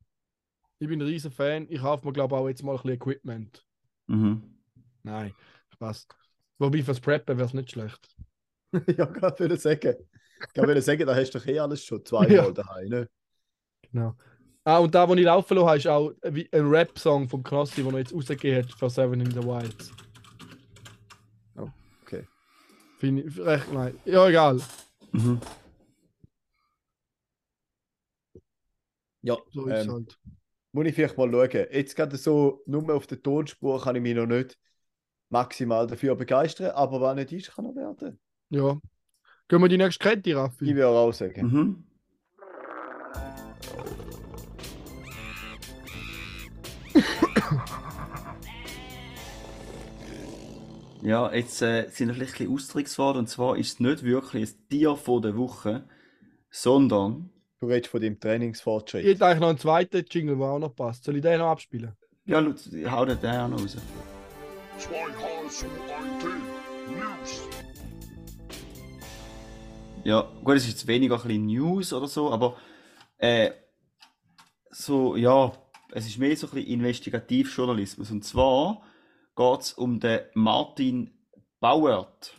Ich 0.79 0.89
bin 0.89 1.01
ein 1.01 1.07
riesen 1.07 1.31
Fan, 1.31 1.67
ich 1.71 1.81
kaufe 1.81 2.07
mir 2.07 2.13
glaube 2.13 2.37
auch 2.37 2.49
jetzt 2.49 2.63
mal 2.63 2.73
ein 2.73 2.77
bisschen 2.77 2.91
Equipment. 2.97 3.65
Mhm. 4.07 4.43
Nein, 5.03 5.33
Spaß. 5.73 6.07
Wobei 6.59 6.83
fürs 6.83 7.01
Preppen 7.01 7.37
wäre 7.39 7.47
es 7.47 7.55
nicht 7.55 7.71
schlecht. 7.71 8.17
ja, 8.99 9.05
gerade 9.07 9.39
würde 9.39 9.57
sagen. 9.57 9.95
Ich 10.55 10.63
würde 10.63 10.83
sagen, 10.83 11.07
da 11.07 11.15
hast 11.15 11.31
du 11.33 11.39
doch 11.39 11.47
eh 11.47 11.59
alles 11.59 11.85
schon 11.85 12.05
zweimal 12.05 12.31
Ja. 12.31 12.51
daheim. 12.51 12.89
Ne? 12.89 13.09
Genau. 13.93 14.15
Ah, 14.67 14.79
und 14.79 14.95
da, 14.95 15.07
wo 15.07 15.15
ich 15.15 15.25
laufen 15.25 15.59
lasse, 15.59 15.77
ist 15.77 15.87
auch 15.87 16.13
wie 16.23 16.49
ein 16.53 16.67
Rap-Song 16.69 17.29
vom 17.29 17.43
Knossi, 17.43 17.83
den 17.83 17.93
er 17.93 17.99
jetzt 17.99 18.15
rausgegeben 18.15 18.63
hat 18.65 18.73
für 18.73 18.89
Seven 18.89 19.21
in 19.21 19.31
the 19.31 19.43
Wilds. 19.45 19.93
Okay. 22.03 22.27
Finde 22.99 23.23
ich 23.23 23.39
recht 23.39 23.71
nein. 23.73 23.99
Ja, 24.07 24.27
egal. 24.29 24.61
Mhm. 25.13 25.39
Ja, 29.23 29.37
So 29.53 29.67
ist 29.67 29.75
es 29.81 29.87
ähm, 29.87 29.93
halt. 29.93 30.19
muss 30.73 30.87
ich 30.87 30.95
vielleicht 30.95 31.17
mal 31.19 31.31
schauen. 31.31 31.67
Jetzt 31.71 31.97
gerade 31.97 32.17
so, 32.17 32.63
nur 32.67 32.95
auf 32.95 33.07
der 33.07 33.23
Tonspur 33.23 33.83
kann 33.83 33.97
ich 33.97 34.03
mich 34.03 34.15
noch 34.15 34.27
nicht 34.27 34.59
maximal 35.31 35.87
dafür 35.87 36.15
begeistern, 36.15 36.71
aber 36.73 37.01
was 37.01 37.17
nicht 37.17 37.33
ist, 37.33 37.55
kann 37.55 37.67
er 37.67 37.75
werden. 37.75 38.19
Ja. 38.51 38.79
Gehen 39.49 39.61
wir 39.61 39.69
die 39.69 39.79
nächste 39.79 40.03
Kette, 40.03 40.31
Ich 40.31 40.37
Raffi? 40.37 40.67
würde 40.75 40.89
auch 40.89 41.13
sagen. 41.13 41.47
Mhm. 41.47 41.85
Ja, 51.05 51.31
jetzt 51.35 51.61
äh, 51.61 51.87
sind 51.91 52.09
wir 52.09 52.15
vielleicht 52.15 52.33
ein 52.41 52.47
bisschen 52.49 52.55
austrickst 52.55 52.99
worden. 52.99 53.19
Und 53.19 53.29
zwar 53.29 53.59
ist 53.59 53.75
es 53.75 53.81
nicht 53.81 54.03
wirklich 54.05 54.51
ein 54.51 54.69
Tier 54.71 54.97
von 54.97 55.21
der 55.21 55.37
Woche, 55.37 55.87
sondern, 56.51 57.29
Du 57.61 57.67
redest 57.67 57.91
von 57.91 58.01
deinem 58.01 58.15
Ich 58.15 58.21
Trainingsfortschritt. 58.21 59.05
hätte 59.05 59.27
eigentlich 59.27 59.41
noch 59.41 59.49
einen 59.49 59.59
zweiten 59.59 60.05
Jingle, 60.11 60.37
der 60.39 60.47
auch 60.47 60.59
noch 60.59 60.75
passt. 60.75 61.05
Soll 61.05 61.17
ich 61.17 61.23
den 61.23 61.39
noch 61.39 61.49
abspielen? 61.51 61.95
ja, 62.25 62.41
ich 62.41 62.91
hau 62.91 63.05
den 63.05 63.19
auch 63.19 63.49
noch 63.49 63.61
raus. 63.61 63.77
Zwei 64.79 64.95
HSU, 64.97 65.67
ein 65.67 66.21
Team. 66.21 66.99
News. 66.99 67.43
Ja, 70.05 70.23
gut, 70.43 70.57
es 70.57 70.65
ist 70.65 70.71
jetzt 70.71 70.87
weniger 70.87 71.17
ein 71.17 71.23
bisschen 71.23 71.47
News 71.47 71.93
oder 71.93 72.09
so, 72.09 72.31
aber 72.33 72.57
äh, 73.19 73.51
so, 74.71 75.17
ja, 75.17 75.53
es 75.93 76.07
ist 76.07 76.19
mehr 76.19 76.35
so 76.37 76.47
ein 76.47 76.55
bisschen 76.55 76.67
Investigativjournalismus. 76.73 78.11
Und 78.11 78.25
zwar 78.25 78.83
geht 79.37 79.61
es 79.61 79.73
um 79.73 80.01
den 80.01 80.21
Martin 80.35 81.11
Bauert. 81.61 82.37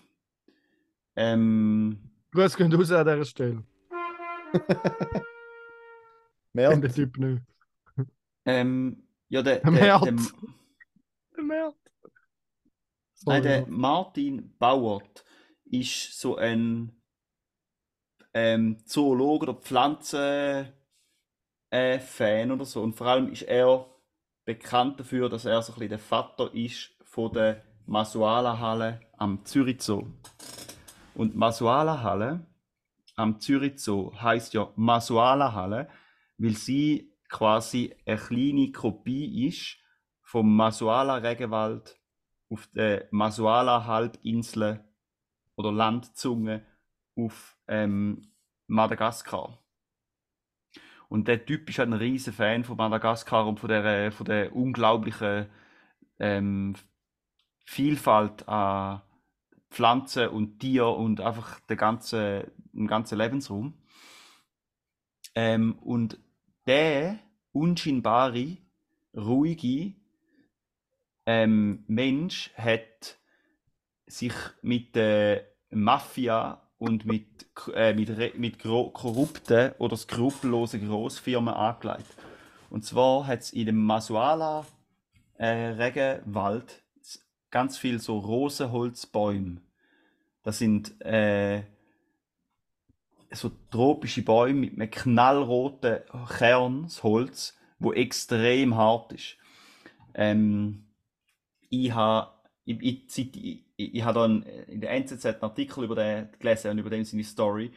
Ähm, 1.15 2.11
Grüß 2.31 2.55
gehen 2.57 2.73
raus 2.73 2.91
an 2.91 3.05
dieser 3.05 3.25
Stelle. 3.25 3.63
Mehr? 6.53 6.75
Der 6.77 6.91
Typ 6.93 7.17
nicht. 7.17 7.41
ähm, 8.45 9.07
ja, 9.29 9.41
der, 9.41 9.59
Der 9.59 9.71
der, 9.71 9.71
Mert. 9.71 10.05
der, 10.05 10.15
Der 11.35 11.43
Mert. 11.43 11.75
nein, 13.25 13.43
der. 13.43 13.67
Martin 13.67 14.55
Bauert 14.57 15.25
ist 15.65 16.19
so 16.19 16.35
ein 16.37 17.01
ähm, 18.33 18.77
Zoologe 18.85 19.49
oder 19.49 19.53
Pflanzen 19.61 20.71
äh, 21.69 21.99
Fan 21.99 22.51
oder 22.51 22.65
so. 22.65 22.81
Und 22.83 22.93
vor 22.95 23.07
allem 23.07 23.31
ist 23.31 23.43
er 23.43 23.89
bekannt 24.45 24.99
dafür, 24.99 25.27
dass 25.29 25.45
er 25.45 25.61
so 25.61 25.73
ein 25.73 25.75
bisschen 25.75 25.89
der 25.89 25.99
Vater 25.99 26.53
ist 26.53 26.91
von 27.03 27.33
der 27.33 27.63
Masuala-Halle 27.87 29.01
am 29.17 29.43
Zürich 29.45 29.81
Zoo. 29.81 30.07
Und 31.13 31.35
Masuala-Halle 31.35 32.45
am 33.15 33.39
Zürich 33.39 33.79
Zoo 33.79 34.13
heißt 34.13 34.53
ja 34.53 34.71
Masuala-Halle, 34.75 35.89
weil 36.37 36.55
sie 36.55 37.13
quasi 37.29 37.95
eine 38.05 38.17
kleine 38.17 38.71
Kopie 38.71 39.47
ist 39.47 39.77
vom 40.21 40.55
Masuala-Regenwald 40.55 41.99
auf 42.49 42.67
der 42.67 43.07
Masuala-Halbinsel 43.11 44.83
oder 45.55 45.71
Landzunge 45.71 46.65
auf 47.15 47.57
ähm, 47.67 48.29
Madagaskar. 48.67 49.64
Und 51.15 51.29
der 51.29 51.45
Typ 51.45 51.69
ist 51.69 51.79
halt 51.79 51.87
ein 51.87 51.93
riesen 51.93 52.33
Fan 52.33 52.65
von 52.65 52.75
Madagaskar 52.75 53.47
und 53.47 53.57
von 53.57 53.69
der, 53.69 54.11
von 54.11 54.25
der 54.25 54.53
unglaublichen 54.53 55.45
ähm, 56.19 56.75
Vielfalt 57.63 58.45
an 58.49 59.01
Pflanzen 59.69 60.27
und 60.27 60.59
Tier 60.59 60.87
und 60.87 61.21
einfach 61.21 61.61
der 61.61 61.77
ganze, 61.77 62.51
den 62.73 62.87
ganzen 62.87 63.17
Lebensraum. 63.17 63.81
Ähm, 65.35 65.79
und 65.79 66.19
der 66.67 67.19
unscheinbare, 67.53 68.57
ruhige 69.15 69.93
ähm, 71.25 71.85
Mensch 71.87 72.51
hat 72.55 73.19
sich 74.05 74.33
mit 74.61 74.97
der 74.97 75.47
Mafia 75.69 76.64
und 76.85 77.05
mit, 77.05 77.25
äh, 77.73 77.93
mit, 77.93 78.37
mit 78.37 78.59
korrupten 78.59 79.71
oder 79.79 79.97
skrupellosen 79.97 80.87
Grossfirmen 80.87 81.53
angelegt. 81.53 82.05
Und 82.69 82.85
zwar 82.85 83.25
hat 83.25 83.41
es 83.41 83.53
in 83.53 83.65
dem 83.65 83.83
Masuala 83.83 84.65
äh, 85.37 86.21
ganz 87.49 87.77
viel 87.77 87.99
so 87.99 88.19
Rosenholzbäume. 88.19 89.61
Das 90.43 90.59
sind 90.59 91.01
äh, 91.01 91.63
so 93.31 93.51
tropische 93.71 94.21
Bäume 94.21 94.61
mit 94.61 94.73
einem 94.73 94.91
knallroten 94.91 95.99
Kern, 96.37 96.83
das 96.83 97.01
Holz, 97.01 97.57
wo 97.79 97.93
extrem 97.93 98.75
hart 98.75 99.13
ist. 99.13 99.37
Ähm, 100.13 100.85
ich 101.69 101.91
habe 101.91 102.31
ich, 102.63 102.81
ich, 102.81 103.64
ich, 103.77 103.95
ich 103.95 104.03
habe 104.03 104.19
da 104.19 104.25
einen, 104.25 104.43
in 104.43 104.81
der 104.81 104.91
NZZ 104.91 105.25
einen 105.25 105.41
Artikel 105.41 105.83
über 105.83 105.95
den 105.95 106.29
gelesen 106.39 106.71
und 106.71 106.79
über 106.79 106.89
den 106.89 107.05
seine 107.05 107.23
Story. 107.23 107.71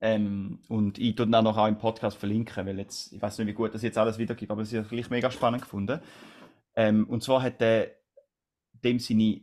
Ähm, 0.00 0.60
und 0.68 0.98
ich 0.98 1.14
tue 1.14 1.26
dann 1.26 1.46
auch, 1.46 1.56
auch 1.56 1.68
im 1.68 1.78
Podcast 1.78 2.18
verlinken, 2.18 2.66
weil 2.66 2.78
jetzt, 2.78 3.12
ich 3.12 3.22
weiß 3.22 3.38
nicht, 3.38 3.48
wie 3.48 3.52
gut 3.54 3.74
das 3.74 3.82
jetzt 3.82 3.98
alles 3.98 4.18
wiedergibt, 4.18 4.50
aber 4.50 4.62
es 4.62 4.72
ist 4.72 4.88
gleich 4.88 5.08
mega 5.10 5.30
spannend 5.30 5.62
gefunden. 5.62 6.00
Ähm, 6.76 7.08
und 7.08 7.22
zwar 7.22 7.42
hat 7.42 7.60
der, 7.60 7.92
dem 8.72 8.98
seine 8.98 9.40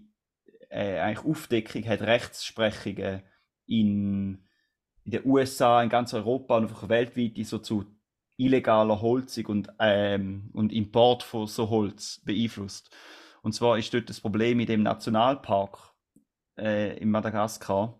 äh, 0.70 1.00
eigentlich 1.00 1.26
Aufdeckung 1.26 1.86
hat 1.88 2.02
Rechtsprechungen 2.02 3.24
in, 3.66 4.46
in 5.04 5.12
den 5.12 5.26
USA, 5.26 5.82
in 5.82 5.90
ganz 5.90 6.14
Europa 6.14 6.58
und 6.58 6.64
einfach 6.64 6.90
weltweit 6.90 7.44
so 7.46 7.58
zu 7.60 7.86
illegaler 8.38 9.02
Holzung 9.02 9.46
und, 9.48 9.70
ähm, 9.80 10.50
und 10.54 10.74
Import 10.74 11.24
von 11.24 11.48
so 11.48 11.70
Holz 11.70 12.22
beeinflusst. 12.26 12.92
Und 13.42 13.54
zwar 13.54 13.78
ist 13.78 13.94
dort 13.94 14.10
das 14.10 14.22
Problem 14.22 14.60
in 14.60 14.68
dem 14.68 14.84
Nationalpark 14.84 15.91
äh, 16.62 16.98
in 16.98 17.10
Madagaskar, 17.10 18.00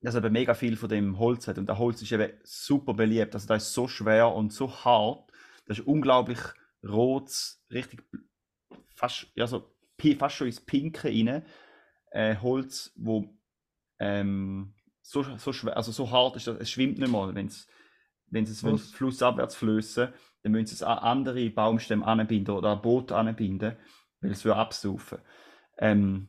dass 0.00 0.16
eben 0.16 0.32
mega 0.32 0.54
viel 0.54 0.76
von 0.76 0.88
dem 0.88 1.18
Holz 1.18 1.48
hat. 1.48 1.56
Und 1.56 1.66
der 1.66 1.78
Holz 1.78 2.02
ist 2.02 2.12
eben 2.12 2.32
super 2.42 2.92
beliebt. 2.92 3.34
Also 3.34 3.46
das 3.46 3.64
ist 3.64 3.74
so 3.74 3.88
schwer 3.88 4.34
und 4.34 4.52
so 4.52 4.70
hart. 4.84 5.30
Das 5.66 5.78
ist 5.78 5.86
unglaublich 5.86 6.38
rot, 6.86 7.30
richtig 7.70 8.02
fast, 8.94 9.28
ja, 9.34 9.46
so, 9.46 9.70
fast 10.18 10.36
schon 10.36 10.48
ins 10.48 10.60
Pinke 10.60 11.08
rein. 11.08 11.44
Äh, 12.10 12.36
Holz, 12.36 12.92
wo 12.96 13.34
ähm, 13.98 14.74
so, 15.00 15.22
so 15.22 15.52
schwer, 15.52 15.76
also 15.76 15.92
so 15.92 16.10
hart 16.10 16.36
ist, 16.36 16.46
dass 16.46 16.58
es 16.58 16.70
schwimmt 16.70 16.98
nicht 16.98 17.10
mal. 17.10 17.34
Wenn's, 17.34 17.66
wenn 18.26 18.44
sie 18.46 18.52
es 18.52 18.90
flussabwärts 18.90 19.54
flößen, 19.54 20.08
dann 20.42 20.52
müssen 20.52 20.66
sie 20.66 20.74
es 20.74 20.82
an 20.82 20.98
andere 20.98 21.48
Baumstämme 21.50 22.04
anbinden 22.04 22.54
oder 22.54 22.70
an 22.70 22.82
Boot 22.82 23.12
anbinden, 23.12 23.76
weil 24.20 24.30
es 24.30 24.44
würde 24.44 24.58
absaufen. 24.58 25.18
Ähm, 25.78 26.28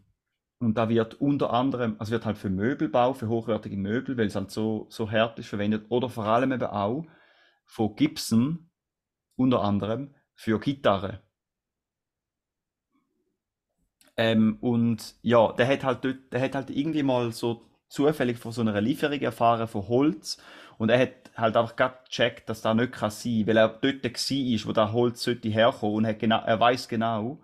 und 0.60 0.78
da 0.78 0.90
wird 0.90 1.16
unter 1.16 1.52
anderem, 1.54 1.96
also 2.00 2.12
wird 2.12 2.26
halt 2.26 2.38
für 2.38 2.50
Möbelbau, 2.50 3.14
für 3.14 3.28
hochwertige 3.28 3.78
Möbel, 3.78 4.18
weil 4.18 4.28
es 4.28 4.36
halt 4.36 4.52
so, 4.52 4.88
so 4.90 5.12
hart 5.12 5.38
ist, 5.40 5.50
verwendet, 5.50 5.86
oder 5.90 6.10
vor 6.10 6.26
allem 6.26 6.52
eben 6.52 6.64
auch 6.64 7.06
von 7.66 7.96
Gibson, 7.96 8.70
unter 9.36 9.62
anderem, 9.62 10.16
für 10.34 10.60
Gitarre. 10.60 11.22
Ähm, 14.18 14.58
und 14.62 15.16
ja, 15.22 15.52
der 15.54 15.68
hat 15.68 15.84
halt 15.84 16.06
dort, 16.06 16.32
der 16.32 16.42
hat 16.42 16.56
halt 16.56 16.70
irgendwie 16.70 17.04
mal 17.04 17.32
so 17.32 17.64
zufällig 17.90 18.38
von 18.38 18.52
so 18.52 18.62
einer 18.62 18.80
Lieferung 18.82 19.20
erfahren 19.20 19.68
von 19.68 19.88
Holz. 19.88 20.38
Und 20.78 20.90
er 20.90 21.00
hat 21.00 21.32
halt 21.36 21.58
einfach 21.58 21.76
gerade 21.76 21.98
gecheckt, 22.06 22.50
dass 22.50 22.62
das 22.62 22.76
nicht 22.76 22.94
kann 22.94 23.12
sein 23.12 23.40
kann, 23.40 23.48
weil 23.48 23.58
er 23.58 23.70
dort 23.70 24.04
war, 24.04 24.68
wo 24.68 24.72
das 24.74 24.92
Holz 24.94 25.24
sollte 25.24 25.68
und 25.82 26.08
hat 26.08 26.20
genau, 26.20 26.42
er 26.46 26.60
weiß 26.60 26.88
genau, 26.88 27.40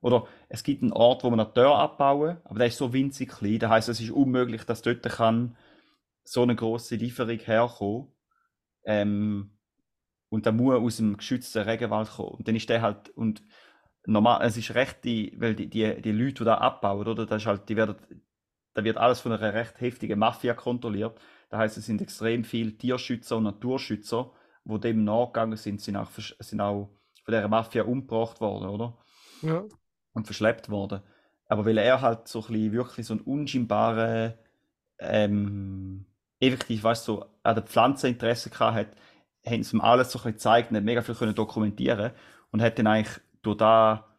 oder 0.00 0.26
es 0.48 0.62
gibt 0.62 0.82
einen 0.82 0.92
Ort, 0.92 1.24
wo 1.24 1.30
man 1.30 1.40
eine 1.40 1.52
Tür 1.52 1.76
abbauen 1.76 2.38
aber 2.44 2.58
der 2.58 2.68
ist 2.68 2.78
so 2.78 2.92
winzig 2.92 3.30
klein, 3.30 3.58
das 3.58 3.70
heißt, 3.70 3.88
es 3.88 4.00
ist 4.00 4.10
unmöglich, 4.10 4.64
dass 4.64 4.82
dort 4.82 5.02
kann 5.02 5.56
so 6.24 6.42
eine 6.42 6.54
große 6.54 6.96
Lieferung 6.96 7.38
herkommen. 7.38 8.08
Ähm, 8.84 9.50
und 10.28 10.46
da 10.46 10.52
muss 10.52 10.74
aus 10.74 10.96
dem 10.98 11.16
geschützten 11.16 11.62
Regenwald 11.62 12.10
kommen. 12.10 12.30
Und 12.30 12.48
dann 12.48 12.56
ist 12.56 12.68
der 12.68 12.82
halt, 12.82 13.08
und 13.10 13.42
normal, 14.04 14.40
es 14.46 14.56
ist 14.56 14.74
recht, 14.74 15.04
die, 15.04 15.34
weil 15.38 15.54
die, 15.54 15.68
die, 15.68 16.00
die 16.02 16.12
Leute, 16.12 16.34
die 16.34 16.44
da 16.44 16.56
abbauen, 16.58 17.06
oder, 17.06 17.26
das 17.26 17.42
ist 17.42 17.46
halt, 17.46 17.68
die 17.68 17.76
werden, 17.76 17.96
da 18.74 18.84
wird 18.84 18.98
alles 18.98 19.20
von 19.20 19.32
einer 19.32 19.54
recht 19.54 19.80
heftigen 19.80 20.18
Mafia 20.18 20.54
kontrolliert. 20.54 21.18
Das 21.48 21.60
heißt, 21.60 21.78
es 21.78 21.86
sind 21.86 22.02
extrem 22.02 22.44
viele 22.44 22.76
Tierschützer 22.76 23.38
und 23.38 23.44
Naturschützer, 23.44 24.32
die 24.64 24.80
dem 24.80 25.04
nachgegangen 25.04 25.56
sind, 25.56 25.80
sind 25.80 25.96
auch, 25.96 26.10
sind 26.10 26.60
auch 26.60 26.90
von 27.24 27.34
dieser 27.34 27.48
Mafia 27.48 27.84
umgebracht 27.84 28.40
worden, 28.40 28.68
oder? 28.68 28.98
Ja. 29.42 29.64
Und 30.18 30.26
verschleppt 30.26 30.68
worden. 30.68 31.00
Aber 31.46 31.64
weil 31.64 31.78
er 31.78 32.00
halt 32.00 32.28
so 32.28 32.40
ein 32.40 32.46
bisschen, 32.48 32.72
wirklich 32.72 33.06
so 33.06 33.14
einen 33.14 33.22
unscheinbaren, 33.22 34.34
ähm, 34.98 36.06
effektiv, 36.40 36.82
weißt 36.82 37.04
so 37.04 37.24
an 37.42 37.54
der 37.54 37.64
Pflanze 37.64 38.08
Interesse 38.08 38.50
gehabt 38.50 38.76
hat, 38.76 38.88
haben 39.46 39.62
sie 39.62 39.76
ihm 39.76 39.80
alles 39.80 40.10
so 40.10 40.18
ein 40.18 40.22
bisschen 40.22 40.32
gezeigt 40.32 40.70
und 40.70 40.76
hat 40.76 40.84
mega 40.84 41.02
viel 41.02 41.14
können 41.14 41.34
dokumentieren 41.34 42.12
und 42.50 42.60
hat 42.60 42.78
dann 42.78 42.88
eigentlich 42.88 43.20
durch 43.42 43.56
da 43.56 44.18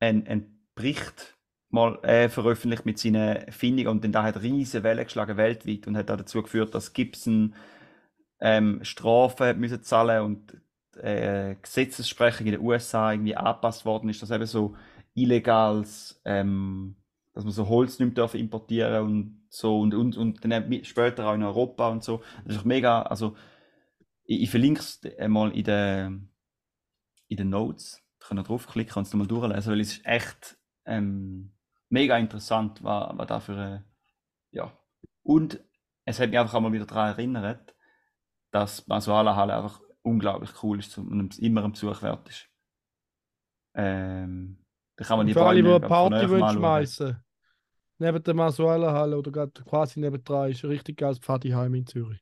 einen, 0.00 0.26
einen 0.26 0.68
Bericht 0.74 1.36
mal 1.70 1.98
äh, 2.02 2.28
veröffentlicht 2.28 2.84
mit 2.84 2.98
seinen 2.98 3.50
Findungen 3.52 3.88
und 3.88 4.04
dann 4.04 4.12
da 4.12 4.24
hat 4.24 4.42
riesige 4.42 4.82
Wellen 4.82 5.04
geschlagen 5.04 5.36
weltweit 5.36 5.86
und 5.86 5.96
hat 5.96 6.10
dazu 6.10 6.42
geführt, 6.42 6.74
dass 6.74 6.92
Gibson 6.92 7.54
ähm, 8.40 8.84
Strafen 8.84 9.58
müssen 9.58 9.82
zahlen 9.82 10.22
und 10.22 10.63
äh, 10.96 11.56
Gesetzessprechung 11.60 12.46
in 12.46 12.52
den 12.52 12.60
USA 12.60 13.12
irgendwie 13.12 13.36
angepasst 13.36 13.84
worden 13.84 14.08
ist, 14.08 14.22
dass 14.22 14.30
eben 14.30 14.46
so 14.46 14.76
illegales, 15.14 16.20
ähm, 16.24 16.96
dass 17.32 17.44
man 17.44 17.52
so 17.52 17.68
Holz 17.68 17.98
nicht 17.98 18.16
mehr 18.16 18.34
importieren 18.34 19.04
und 19.04 19.46
so 19.48 19.80
und, 19.80 19.94
und, 19.94 20.16
und 20.16 20.44
dann 20.44 20.84
später 20.84 21.28
auch 21.28 21.34
in 21.34 21.42
Europa 21.42 21.88
und 21.88 22.02
so. 22.02 22.22
Das 22.44 22.56
ist 22.56 22.64
mega, 22.64 23.02
also 23.02 23.36
ich, 24.24 24.42
ich 24.42 24.50
verlinke 24.50 24.80
es 24.80 25.00
mal 25.28 25.50
in 25.52 25.64
den, 25.64 26.28
in 27.28 27.36
den 27.36 27.50
Notes. 27.50 28.02
Da 28.18 28.28
könnt 28.28 28.40
ihr 28.40 28.44
draufklicken 28.44 28.96
und 28.96 29.06
es 29.06 29.14
mal 29.14 29.26
durchlesen, 29.26 29.72
weil 29.72 29.80
es 29.80 29.98
ist 29.98 30.06
echt 30.06 30.56
ähm, 30.84 31.52
mega 31.88 32.16
interessant, 32.18 32.82
was, 32.82 33.16
was 33.16 33.26
da 33.26 33.40
für 33.40 33.52
eine, 33.52 33.84
ja. 34.50 34.72
Und 35.22 35.60
es 36.04 36.20
hat 36.20 36.30
mich 36.30 36.38
einfach 36.38 36.60
mal 36.60 36.72
wieder 36.72 36.86
daran 36.86 37.10
erinnert, 37.10 37.74
dass 38.50 38.86
Masuala 38.86 39.36
Halle 39.36 39.56
einfach 39.56 39.80
unglaublich 40.04 40.52
cool 40.62 40.78
ist 40.80 40.96
und 40.98 41.38
immer 41.40 41.64
ein 41.64 41.72
Besuch 41.72 42.02
wert 42.02 42.28
ist. 42.28 42.48
Ähm, 43.74 44.58
da 44.96 45.04
kann 45.04 45.18
man 45.18 45.26
die 45.26 45.32
Für 45.32 45.42
alle, 45.44 45.62
die 45.62 45.68
eine 45.68 45.80
Party 45.80 46.28
schmeißen. 46.28 47.16
Neben 47.98 48.22
der 48.22 48.34
Masuela 48.34 48.92
Halle 48.92 49.18
oder 49.18 49.30
gerade 49.32 49.52
quasi 49.64 50.00
neben 50.00 50.22
dran 50.24 50.50
ist 50.50 50.64
ein 50.64 50.70
richtig 50.70 50.98
geiles 50.98 51.18
Pfadiheim 51.18 51.74
in 51.74 51.86
Zürich. 51.86 52.20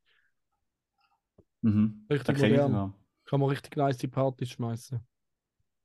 Mhm. 1.63 2.07
Richtig 2.11 2.39
Da 2.39 2.47
ich 2.47 2.53
modern. 2.53 2.73
sogar. 2.73 2.95
Kann 3.25 3.41
man 3.41 3.49
richtig 3.51 3.77
nice 3.77 3.97
die 3.99 4.09
Partys 4.09 4.51
schmeißen. 4.51 5.01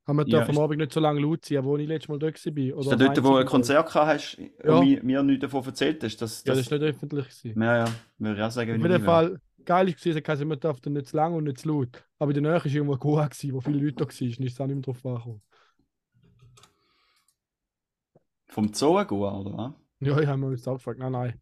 Haben 0.07 0.17
wir 0.17 0.25
Ja, 0.25 0.45
am 0.47 0.57
Abend 0.59 0.79
nicht 0.79 0.93
so 0.93 0.99
lange 0.99 1.21
laut 1.21 1.45
sein, 1.45 1.63
wo 1.65 1.77
ich 1.77 1.87
letztes 1.87 2.09
Mal 2.09 2.19
dort 2.19 2.45
war. 2.45 2.77
Oder 2.77 2.91
Ist 2.91 3.01
dort, 3.01 3.23
wo 3.23 3.37
du 3.37 3.37
ein. 3.39 3.45
Konzert 3.45 3.87
gehabt 3.91 4.07
hast 4.07 4.37
Ja. 4.63 4.79
und 4.79 4.79
mir, 4.79 5.03
mir 5.03 5.23
nichts 5.23 5.41
davon 5.41 5.65
erzählt 5.65 6.03
hast? 6.03 6.17
Dass, 6.21 6.43
Ja, 6.45 6.55
das 6.55 6.59
ist 6.61 6.71
nicht 6.71 6.81
öffentlich. 6.83 7.27
Gewesen. 7.27 7.55
ja, 7.55 7.77
ja, 7.85 7.85
würde 8.17 8.39
ich 8.39 8.43
auch 8.45 8.51
sagen, 8.51 8.71
Auf 8.71 8.81
jeden. 8.81 8.99
Fall, 9.03 9.41
geil 9.67 9.89
ist 9.89 10.01
gewesen, 10.01 10.23
dass 10.23 10.43
man 10.43 10.59
darf 10.59 10.79
dann 10.79 10.93
nicht 10.93 11.07
zu 11.07 11.17
lang 11.17 11.35
und 11.35 11.43
nicht 11.43 11.59
zu 11.59 11.67
laut. 11.69 12.03
Aber 12.17 12.31
in 12.31 12.41
der 12.41 12.53
Nähe 12.53 12.59
war 12.59 12.65
irgendwo 12.65 12.93
ein 12.93 12.99
Goa, 12.99 13.27
gewesen, 13.27 13.53
wo 13.53 13.61
viele 13.61 13.79
Leute 13.79 13.97
da 13.97 14.05
waren. 14.05 14.09
Ist 14.09 14.39
es 14.39 14.61
auch 14.61 14.65
nicht 14.65 14.75
mehr 14.75 14.81
drauf 14.81 15.05
angekommen. 15.05 15.41
Vom 18.47 18.73
Zoo 18.73 18.95
gehen, 19.05 19.17
oder 19.17 19.57
was? 19.57 19.73
Ja, 19.99 20.19
ich 20.19 20.27
habe 20.27 20.37
mir 20.37 20.51
jetzt 20.51 20.67
auch 20.67 20.75
gefragt. 20.75 20.99
Nein, 20.99 21.11
nein. 21.11 21.41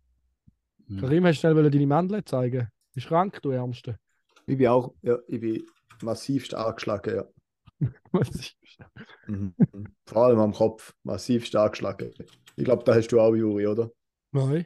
Hm. 0.87 0.99
Karim, 0.99 1.25
hast 1.25 1.43
du 1.43 1.51
schnell 1.51 1.69
deine 1.69 1.87
Mandeln 1.87 2.25
zeigen? 2.25 2.67
Bist 2.93 3.07
krank, 3.07 3.41
du 3.41 3.51
Ärmste? 3.51 3.99
Ich 4.47 4.57
bin 4.57 4.67
auch, 4.67 4.93
ja, 5.01 5.17
ich 5.27 5.39
bin 5.39 5.65
massivst 6.01 6.53
angeschlagen, 6.53 7.15
ja. 7.15 7.25
Was 8.11 8.29
ist 8.29 8.55
Mhm. 9.27 9.53
Vor 10.05 10.23
allem 10.25 10.39
am 10.39 10.53
Kopf, 10.53 10.93
massivst 11.03 11.55
angeschlagen. 11.55 12.13
Ich 12.55 12.63
glaube, 12.63 12.83
da 12.83 12.95
hast 12.95 13.07
du 13.07 13.19
auch, 13.19 13.35
Juri, 13.35 13.67
oder? 13.67 13.91
Nein, 14.31 14.65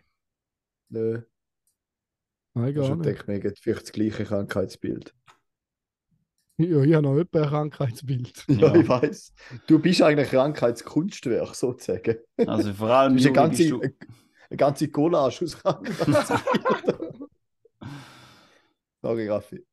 Nö, 0.89 1.21
nein, 2.59 2.73
gar 2.73 2.95
nicht. 2.95 3.05
denkt 3.05 3.27
mir 3.27 3.41
vielleicht 3.55 3.81
das 3.83 3.91
gleiche 3.91 4.23
Krankheitsbild. 4.25 5.13
Ja, 6.57 6.81
ich 6.83 6.93
habe 6.93 7.03
noch 7.07 7.17
etwa 7.17 7.41
ein 7.43 7.49
Krankheitsbild. 7.49 8.45
Ja, 8.49 8.73
Ja. 8.75 8.75
ich 8.75 8.87
weiß. 8.87 9.33
Du 9.67 9.79
bist 9.79 10.01
eigentlich 10.01 10.27
ein 10.27 10.31
Krankheitskunstwerk, 10.53 11.55
sozusagen. 11.55 12.17
Also 12.45 12.73
vor 12.73 12.89
allem, 12.89 13.11
Du 13.11 13.15
bist 13.15 13.27
eine 13.27 13.33
ganze, 13.35 13.57
bist 13.57 13.71
du, 13.71 13.81
eine 13.81 14.57
ganze 14.57 14.89
Collage 14.89 15.45
aus 15.45 15.57
Krankheitsbildern. 15.57 17.27
Sorry, 19.01 19.29
Raffi. 19.29 19.65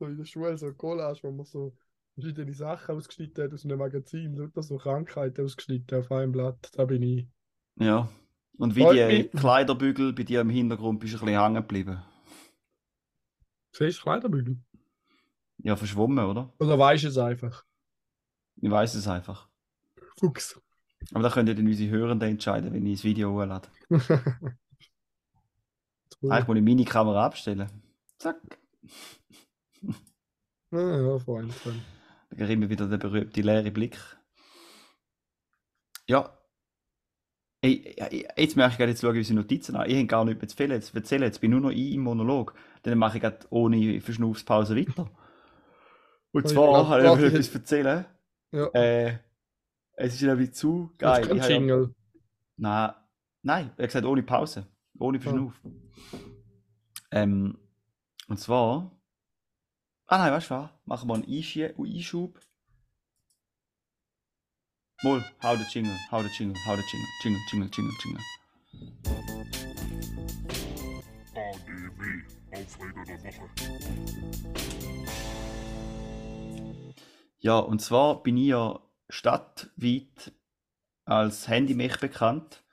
So 0.00 0.06
in 0.06 0.16
der 0.16 0.24
Schule 0.24 0.56
so 0.58 0.72
Collage, 0.74 1.20
wo 1.22 1.30
man 1.30 1.46
so 1.46 1.76
verschiedene 2.14 2.52
Sachen 2.54 2.96
ausgeschnitten 2.96 3.44
hat 3.44 3.52
aus 3.54 3.64
einem 3.64 3.78
Magazin, 3.78 4.34
lauter 4.34 4.62
so 4.62 4.76
Krankheiten 4.78 5.44
ausgeschnitten 5.44 5.98
auf 5.98 6.10
einem 6.10 6.32
Blatt. 6.32 6.70
Da 6.74 6.84
bin 6.84 7.02
ich. 7.02 7.28
ja. 7.76 8.08
Und 8.58 8.76
wie 8.76 8.82
Freut 8.82 8.96
die 8.96 9.22
mich. 9.22 9.30
Kleiderbügel 9.32 10.12
bei 10.12 10.24
dir 10.24 10.40
im 10.40 10.50
Hintergrund 10.50 11.00
bist 11.00 11.14
du 11.14 11.18
ein 11.18 11.24
bisschen 11.26 11.40
hängen 11.40 11.54
geblieben. 11.54 12.02
Siehst 13.72 13.98
du 13.98 14.02
Kleiderbügel? 14.02 14.58
Ja, 15.58 15.76
verschwommen, 15.76 16.24
oder? 16.24 16.52
Oder 16.58 16.78
weißt 16.78 17.04
du 17.04 17.08
es 17.08 17.18
einfach? 17.18 17.64
Ich 18.60 18.70
weiß 18.70 18.94
es 18.94 19.06
einfach. 19.06 19.48
Fuchs. 20.18 20.60
Aber 21.12 21.22
da 21.22 21.30
können 21.30 21.46
ja 21.48 21.54
dann 21.54 21.66
unsere 21.66 21.90
Hörenden 21.90 22.30
entscheiden, 22.30 22.72
wenn 22.72 22.84
ich 22.86 22.98
das 22.98 23.04
Video 23.04 23.32
hochlade. 23.32 23.68
Eigentlich 26.22 26.46
muss 26.48 26.56
ich 26.56 26.62
meine 26.62 26.84
Kamera 26.84 27.26
abstellen. 27.26 27.70
Zack. 28.18 28.58
Ja, 30.72 31.00
ja, 31.00 31.18
Freund. 31.20 31.52
Freund. 31.52 31.80
Da 32.30 32.36
kriegt 32.36 32.50
immer 32.50 32.68
wieder 32.68 32.88
der 32.88 32.98
berühmte 32.98 33.40
leere 33.40 33.70
Blick. 33.70 33.96
Ja. 36.08 36.37
Ey, 37.60 37.96
jetzt 38.36 38.56
merke 38.56 38.72
ich 38.72 38.78
gerade, 38.78 38.90
jetzt 38.92 39.00
schaue 39.00 39.12
ich 39.14 39.18
unsere 39.18 39.40
Notizen 39.40 39.74
an. 39.76 39.88
Ich 39.90 39.96
habe 39.96 40.06
gar 40.06 40.24
nichts 40.24 40.40
mehr 40.40 40.48
zu 40.48 40.54
erzählen. 40.54 40.70
Jetzt, 40.80 40.94
erzählen. 40.94 41.22
jetzt 41.22 41.40
bin 41.40 41.50
nur 41.50 41.60
noch 41.60 41.70
ich 41.70 41.92
im 41.92 42.02
Monolog. 42.02 42.54
Dann 42.84 42.98
mache 42.98 43.16
ich 43.18 43.22
gerade 43.22 43.38
ohne 43.50 44.00
Verschnaufspause 44.00 44.76
weiter. 44.76 45.10
Und 46.32 46.44
Oh, 46.44 46.48
zwar 46.48 46.88
habe 46.88 47.02
ich 47.26 47.32
ich- 47.32 47.34
etwas 47.34 47.54
erzählen. 47.54 48.04
Ja. 48.52 48.66
Äh, 48.74 49.18
es 49.94 50.14
ist 50.14 50.22
nämlich 50.22 50.52
zu 50.54 50.92
Geil. 50.98 51.26
Kein 51.26 51.36
Ich 51.36 51.42
habe 51.42 51.52
ja- 51.52 51.58
Jingle. 51.58 51.94
Nein, 52.56 52.90
nein, 53.42 53.70
er 53.76 53.82
hat 53.82 53.88
gesagt 53.88 54.06
ohne 54.06 54.22
Pause, 54.22 54.66
ohne 54.98 55.20
Verschnauf. 55.20 55.60
Ähm, 57.10 57.58
und 58.28 58.38
zwar. 58.38 58.92
Ah 60.06 60.18
nein, 60.18 60.32
weißt 60.32 60.50
du 60.50 60.54
was? 60.54 60.70
Machen 60.84 61.08
wir 61.08 61.14
einen 61.14 61.24
Einschub. 61.94 62.38
Mal, 65.04 65.24
hau 65.44 65.54
den 65.54 65.64
Jingle, 65.70 65.96
hau 66.10 66.22
den 66.22 66.32
Jingle, 66.32 66.56
hau 66.66 66.74
den 66.74 66.84
Jingle, 66.90 67.08
Jingle, 67.22 67.40
Jingle, 67.52 67.70
Jingle, 67.70 67.94
Jingle. 68.02 68.22
ADW, 71.36 72.02
Aufreger 72.50 73.04
der 73.04 73.22
Woche. 73.22 73.48
Ja, 77.38 77.58
und 77.60 77.80
zwar 77.80 78.24
bin 78.24 78.36
ich 78.38 78.48
ja 78.48 78.80
stadtweit 79.08 80.32
als 81.04 81.46
Handymech 81.46 82.00
bekannt 82.00 82.64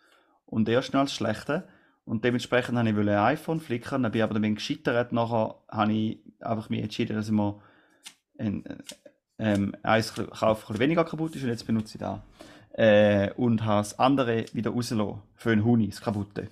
und 0.48 0.68
erst 0.68 0.96
als 0.96 1.14
schlechte. 1.14 1.68
Und 2.06 2.26
dementsprechend 2.26 2.76
habe 2.76 2.90
ich 2.90 2.98
ein 2.98 3.08
iPhone 3.08 3.60
flickern, 3.60 4.02
dann 4.02 4.12
bin 4.12 4.18
ich 4.18 4.24
aber 4.24 4.34
damit 4.34 4.56
gescheitert. 4.56 5.12
Nachher 5.12 5.62
habe 5.70 5.94
ich 5.94 6.24
einfach 6.40 6.70
mich 6.70 6.82
entschieden, 6.82 7.18
dass 7.18 7.28
ich 7.28 7.34
mir 7.34 7.62
ein, 8.40 8.64
ähm, 9.38 9.76
eins 9.84 10.14
kaufe, 10.14 10.68
bisschen 10.68 10.80
weniger 10.80 11.04
kaputt 11.04 11.36
ist 11.36 11.44
und 11.44 11.50
jetzt 11.50 11.68
benutze 11.68 11.96
ich 11.96 12.00
das. 12.00 12.20
Äh, 12.74 13.32
und 13.34 13.64
habe 13.64 13.80
das 13.80 13.98
andere 14.00 14.46
wieder 14.54 14.72
rausgelassen 14.72 15.22
für 15.36 15.52
einen 15.52 15.64
Huni, 15.64 15.90
das 15.90 16.02
kaputte. 16.02 16.50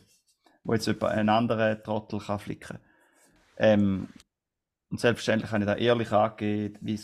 Wo 0.64 0.74
jetzt 0.74 0.88
jemand 0.88 1.04
einen 1.14 1.30
anderen 1.30 1.84
Trottel 1.84 2.20
kann 2.20 2.40
flicken 2.40 2.80
ähm, 3.58 4.08
Und 4.90 5.00
selbstverständlich 5.00 5.52
habe 5.52 5.64
ich 5.64 5.68
da 5.68 5.76
ehrlich 5.76 6.12
angegeben, 6.12 7.00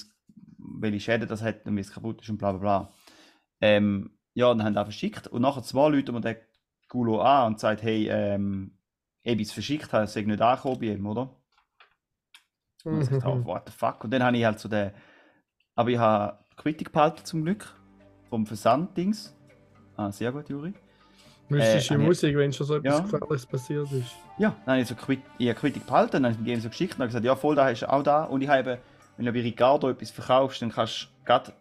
welche 0.58 1.00
Schäden 1.00 1.28
das 1.28 1.42
hat 1.42 1.66
und 1.66 1.76
wie 1.76 1.82
es 1.82 1.92
kaputt 1.92 2.22
ist 2.22 2.30
und 2.30 2.38
bla 2.38 2.52
bla 2.54 2.60
bla. 2.60 2.94
Ähm, 3.62 4.12
ja, 4.34 4.48
dann 4.54 4.64
haben 4.64 4.78
auch 4.78 4.86
verschickt 4.86 5.28
und 5.28 5.42
nachher 5.42 5.64
zwei 5.64 5.90
Leute 5.90 6.12
mir 6.12 6.22
den 6.22 6.38
Gulo 6.88 7.22
an 7.22 7.48
und 7.48 7.60
sagt, 7.60 7.84
hey, 7.84 8.08
ähm, 8.10 8.78
ich 9.24 9.32
habe 9.32 9.42
es 9.42 9.52
verschickt, 9.52 9.92
habe, 9.92 10.06
es 10.06 10.14
sei 10.14 10.22
nicht 10.22 10.42
angekommen 10.42 10.80
bei 10.80 10.88
ihm, 10.88 11.06
oder? 11.06 11.36
Und 12.86 13.02
ich 13.02 13.10
dachte, 13.10 13.28
oh, 13.28 13.46
what 13.46 13.64
the 13.68 13.74
fuck? 13.74 14.04
Und 14.04 14.12
dann 14.12 14.24
habe 14.24 14.38
ich 14.38 14.46
halt 14.46 14.60
so 14.60 14.70
den, 14.70 14.92
aber 15.80 15.92
ich 15.92 15.98
habe 15.98 16.38
Quittung 16.58 16.92
behalten 16.92 17.24
zum 17.24 17.46
Glück, 17.46 17.74
vom 18.30 18.46
Versanddings. 18.46 19.34
Ah, 19.96 20.12
sehr 20.12 20.30
gut, 20.34 20.50
Juri. 20.50 20.74
Mystische 21.48 21.94
ich- 21.96 22.00
Musik, 22.02 22.36
wenn 22.36 22.52
schon 22.52 22.68
so 22.68 22.76
etwas 22.76 22.98
Ja. 22.98 23.00
Gefährliches 23.00 23.46
passiert 23.46 23.90
ist. 23.94 24.12
Ja, 24.38 24.50
dann 24.66 24.74
habe 24.74 24.82
ich 24.82 24.88
so 24.90 24.96
Quit 24.96 25.22
ich 25.38 25.48
habe 25.48 25.58
Quittung 25.58 25.84
behalten, 25.86 26.12
dann 26.22 26.26
habe 26.26 26.36
ich 26.38 26.46
Game 26.46 26.60
so 26.60 26.68
geschickt 26.68 26.96
und 26.96 27.00
habe 27.00 27.08
gesagt, 27.08 27.24
ja 27.24 27.34
voll, 27.34 27.56
da 27.56 27.64
hast 27.66 27.80
du 27.80 27.90
auch 27.90 28.04
da. 28.04 28.26
Und 28.26 28.42
ich 28.42 28.50
habe, 28.50 28.78
wenn 29.16 29.26
du 29.26 29.32
bei 29.32 29.40
Ricardo 29.42 29.90
etwas 29.90 30.12
verkaufst, 30.12 30.62
dann 30.62 30.70
kannst 30.70 31.04
du 31.04 31.08
gerade 31.26 31.54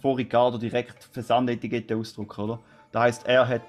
vor 0.00 0.16
Ricardo 0.16 0.56
direkt 0.56 1.02
Versandetikette 1.10 1.96
ausdrucken, 1.96 2.40
oder? 2.44 2.60
Das 2.92 3.02
heisst, 3.02 3.26
er 3.26 3.48
hat 3.48 3.62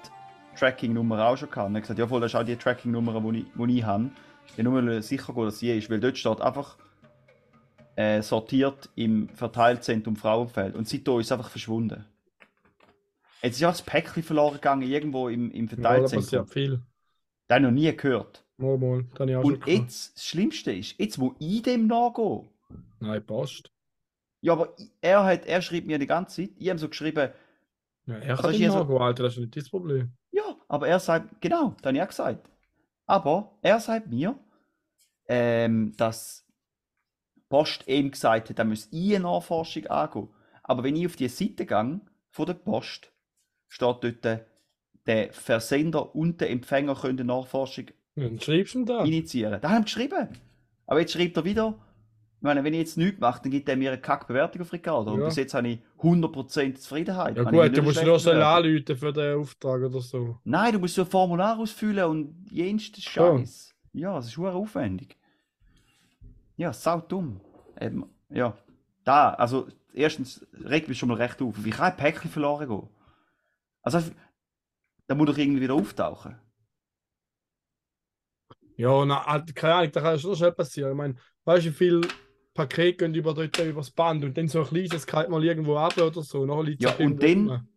Tracking-Nummer 0.56 1.26
auch 1.26 1.36
schon 1.36 1.50
gehabt. 1.50 1.66
Und 1.68 1.74
er 1.74 1.78
hat 1.78 1.82
gesagt, 1.82 1.98
ja 1.98 2.06
voll, 2.06 2.20
das 2.20 2.30
ist 2.32 2.36
auch 2.38 2.44
die 2.44 2.56
Tracking-Nummer, 2.56 3.20
die 3.32 3.40
ich, 3.40 3.46
die 3.56 3.78
ich 3.78 3.84
habe. 3.84 4.08
Ich 4.56 4.64
will 4.64 4.82
nur 4.82 5.02
sicher 5.02 5.32
gehen, 5.34 5.44
dass 5.46 5.58
sie 5.58 5.76
ist, 5.76 5.90
weil 5.90 5.98
dort 5.98 6.16
steht 6.16 6.40
einfach 6.40 6.76
äh, 7.98 8.22
sortiert 8.22 8.88
im 8.94 9.28
Verteilzentrum 9.30 10.14
Frauenfeld. 10.14 10.76
Und 10.76 10.88
seitdem 10.88 11.18
ist 11.18 11.26
es 11.26 11.32
einfach 11.32 11.50
verschwunden. 11.50 12.04
Jetzt 13.42 13.56
ist 13.56 13.64
auch 13.64 13.70
das 13.70 13.82
Päckchen 13.82 14.22
verloren 14.22 14.54
gegangen, 14.54 14.82
irgendwo 14.82 15.28
im, 15.28 15.50
im 15.50 15.64
Ja, 15.64 15.68
Verteilzentrum. 15.74 16.22
passiert 16.22 16.50
viel. 16.50 16.82
Das 17.48 17.56
habe 17.56 17.66
ich 17.66 17.72
noch 17.72 17.80
nie 17.80 17.96
gehört. 17.96 18.44
Mal, 18.56 18.78
mal. 18.78 19.04
Das 19.10 19.20
habe 19.20 19.30
ich 19.30 19.36
auch 19.36 19.44
Und 19.44 19.66
jetzt, 19.66 20.16
das 20.16 20.24
Schlimmste 20.24 20.72
ist, 20.72 20.98
jetzt 20.98 21.18
wo 21.18 21.34
ich 21.40 21.62
dem 21.62 21.86
nachgehe. 21.88 22.48
Nein, 23.00 23.24
passt. 23.26 23.70
Ja, 24.42 24.52
aber 24.52 24.74
er, 25.00 25.24
hat, 25.24 25.46
er 25.46 25.60
schreibt 25.62 25.86
mir 25.88 25.98
die 25.98 26.06
ganze 26.06 26.42
Zeit, 26.42 26.50
ich 26.56 26.68
habe 26.68 26.78
so 26.78 26.88
geschrieben, 26.88 27.30
Ja, 28.06 28.14
er 28.16 28.30
Also 28.30 28.42
kann 28.44 28.54
ihn 28.54 28.62
ja 28.62 28.70
so- 28.70 28.78
nachgehen, 28.78 29.02
Alter, 29.02 29.22
das 29.24 29.32
ist 29.34 29.38
nicht 29.40 29.56
das 29.56 29.70
Problem. 29.70 30.12
ja, 30.30 30.56
aber 30.68 30.86
er 30.86 31.00
sagt, 31.00 31.40
genau, 31.40 31.74
das 31.78 31.86
habe 31.86 31.96
ich 31.96 32.02
auch 32.02 32.08
gesagt. 32.08 32.48
Aber 33.06 33.58
er 33.62 33.80
sagt 33.80 34.06
mir, 34.08 34.38
ähm, 35.28 35.94
dass 35.96 36.44
Post 37.48 37.84
ihm 37.88 38.10
gesagt 38.10 38.50
hat, 38.50 38.58
er 38.58 38.64
müsse 38.64 38.88
ich 38.90 39.14
eine 39.14 39.24
Nachforschung 39.24 39.86
angehen. 39.86 40.28
Aber 40.62 40.84
wenn 40.84 40.96
ich 40.96 41.06
auf 41.06 41.16
die 41.16 41.28
Seite 41.28 41.64
gehe, 41.66 42.00
von 42.30 42.46
der 42.46 42.54
Post, 42.54 43.10
steht 43.68 43.96
dort, 44.02 44.40
der 45.06 45.32
Versender 45.32 46.14
und 46.14 46.40
der 46.40 46.50
Empfänger 46.50 46.94
können 46.94 47.18
eine 47.20 47.26
Nachforschung 47.26 47.86
Dann 48.16 48.38
schreibst 48.40 48.74
du 48.74 48.84
da. 48.84 49.04
initiieren. 49.04 49.60
Da 49.60 49.70
haben 49.70 49.78
wir 49.78 49.84
geschrieben. 49.84 50.28
Aber 50.86 51.00
jetzt 51.00 51.12
schreibt 51.12 51.36
er 51.38 51.44
wieder, 51.44 51.74
ich 52.36 52.42
meine, 52.42 52.62
wenn 52.62 52.72
ich 52.74 52.80
jetzt 52.80 52.98
nichts 52.98 53.18
mache, 53.18 53.42
dann 53.42 53.50
gibt 53.50 53.68
er 53.68 53.76
mir 53.76 53.90
eine 53.92 54.00
Kackbewertung 54.00 54.62
auf 54.62 54.72
Ricardo. 54.72 55.12
Und 55.12 55.20
Ja. 55.20 55.26
bis 55.26 55.36
jetzt 55.36 55.54
habe 55.54 55.68
ich 55.68 55.78
100% 56.02 56.78
Zufriedenheit. 56.78 57.36
Ja 57.36 57.42
gut, 57.44 57.76
du 57.76 57.82
musst 57.82 58.04
nur 58.04 58.16
Bewertung. 58.18 58.42
anrufen 58.42 58.96
für 58.96 59.12
den 59.12 59.38
Auftrag 59.38 59.82
oder 59.82 60.00
so. 60.00 60.36
Nein, 60.44 60.72
du 60.74 60.78
musst 60.78 60.94
so 60.94 61.02
ein 61.02 61.08
Formular 61.08 61.58
ausfüllen 61.58 62.04
und 62.04 62.46
jensten 62.50 63.00
Scheiß. 63.00 63.74
Ja, 63.94 64.14
das 64.14 64.26
ist 64.26 64.36
hure 64.36 64.52
aufwendig. 64.52 65.16
Ja, 66.58 66.72
sau 66.72 67.00
dumm. 67.00 67.40
Eben, 67.80 68.04
ja. 68.28 68.56
Da, 69.04 69.30
also 69.34 69.68
erstens 69.94 70.44
regt 70.52 70.88
mich 70.88 70.98
schon 70.98 71.08
mal 71.08 71.14
recht 71.16 71.40
auf. 71.40 71.54
Wie 71.64 71.70
kann 71.70 71.92
ein 71.92 71.96
Päckchen 71.96 72.30
verloren 72.30 72.68
gehen? 72.68 72.88
Also, 73.82 74.00
da 75.06 75.14
muss 75.14 75.28
doch 75.28 75.38
irgendwie 75.38 75.62
wieder 75.62 75.74
auftauchen. 75.74 76.36
Ja, 78.76 79.04
na, 79.04 79.24
halt, 79.24 79.54
keine 79.56 79.74
Ahnung, 79.74 79.92
da 79.92 80.00
kann 80.00 80.12
ja 80.12 80.18
schon 80.18 80.36
schnell 80.36 80.52
passieren. 80.52 80.90
Ich 80.90 80.96
meine, 80.96 81.14
weißt 81.44 81.66
du, 81.66 81.70
wie 81.70 81.74
viele 81.74 82.00
Pakete 82.54 82.96
gehen 82.96 83.14
über 83.14 83.34
dort 83.34 83.58
übers 83.58 83.90
Band 83.90 84.24
und 84.24 84.36
dann 84.36 84.48
so 84.48 84.60
ein 84.60 84.66
kleines 84.66 85.06
geht 85.06 85.28
mal 85.28 85.44
irgendwo 85.44 85.76
ab 85.76 85.96
oder 85.96 86.22
so. 86.22 86.44
Nachher 86.44 86.64
liegt 86.64 86.82
Ja, 86.82 86.94
und 86.96 87.22
dann- 87.22 87.48
rum. 87.48 87.68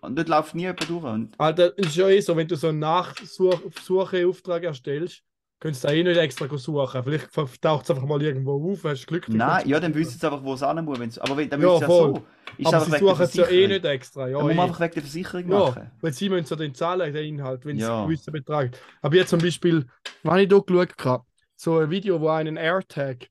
Und 0.00 0.16
dort 0.16 0.28
läuft 0.28 0.54
nie 0.54 0.62
jemand 0.62 0.88
durch. 0.88 1.04
Und 1.04 1.40
Alter, 1.40 1.76
ist 1.76 1.96
ja 1.96 2.08
eh 2.08 2.20
so, 2.20 2.36
wenn 2.36 2.46
du 2.46 2.54
so 2.54 2.68
einen 2.68 2.78
Nachsucheauftrag 2.78 4.62
erstellst, 4.62 5.24
könntest 5.58 5.84
du 5.84 5.88
da 5.88 5.94
eh 5.94 6.02
nicht 6.02 6.16
extra 6.18 6.46
suchen. 6.58 7.02
Vielleicht 7.02 7.32
taucht 7.62 7.84
es 7.84 7.90
einfach 7.90 8.04
mal 8.06 8.22
irgendwo 8.22 8.72
auf, 8.72 8.84
hast 8.84 9.06
Glück. 9.06 9.26
dann 9.26 9.36
Nein, 9.36 9.64
du- 9.64 9.70
ja, 9.70 9.80
dann 9.80 9.94
wüssten 9.94 10.18
sie 10.18 10.26
einfach, 10.26 10.42
wo 10.44 10.54
es 10.54 10.60
hin 10.66 10.84
muss. 10.84 10.98
wenn's- 10.98 11.18
Aber 11.18 11.36
wenn, 11.36 11.48
dann 11.48 11.60
Ja, 11.60 11.66
müssen 11.68 11.78
sie 11.78 11.82
ja 11.82 11.86
voll. 11.88 12.14
so. 12.14 12.22
Ist 12.58 12.66
Aber 12.74 12.84
sie 12.84 12.98
suchen 12.98 13.22
es 13.22 13.34
ja 13.34 13.46
eh 13.48 13.66
nicht 13.68 13.84
extra. 13.84 14.28
Ja, 14.28 14.38
Dann 14.38 14.46
muss 14.46 14.54
man 14.56 14.58
eh. 14.66 14.68
einfach 14.68 14.80
wegen 14.80 14.92
der 14.94 15.02
Versicherung 15.02 15.50
Ja, 15.50 15.58
machen. 15.58 15.90
weil 16.00 16.12
sie 16.12 16.28
müssen 16.28 16.46
ja 16.50 16.56
dann 16.56 16.74
zahlen, 16.74 17.12
den 17.12 17.24
Inhalt, 17.26 17.64
wenn 17.66 17.76
sie 17.76 17.82
Ja. 17.82 17.98
einen 17.98 18.08
gewissen 18.08 18.32
Betrag. 18.32 18.78
Aber 19.02 19.16
jetzt 19.16 19.30
zum 19.30 19.40
Beispiel, 19.40 19.84
wenn 20.22 20.38
ich 20.38 20.48
hier 20.48 20.62
geschaut 20.62 21.04
habe, 21.04 21.24
so 21.56 21.78
ein 21.78 21.90
Video, 21.90 22.20
wo 22.20 22.28
einen 22.28 22.56
AirTag 22.56 23.28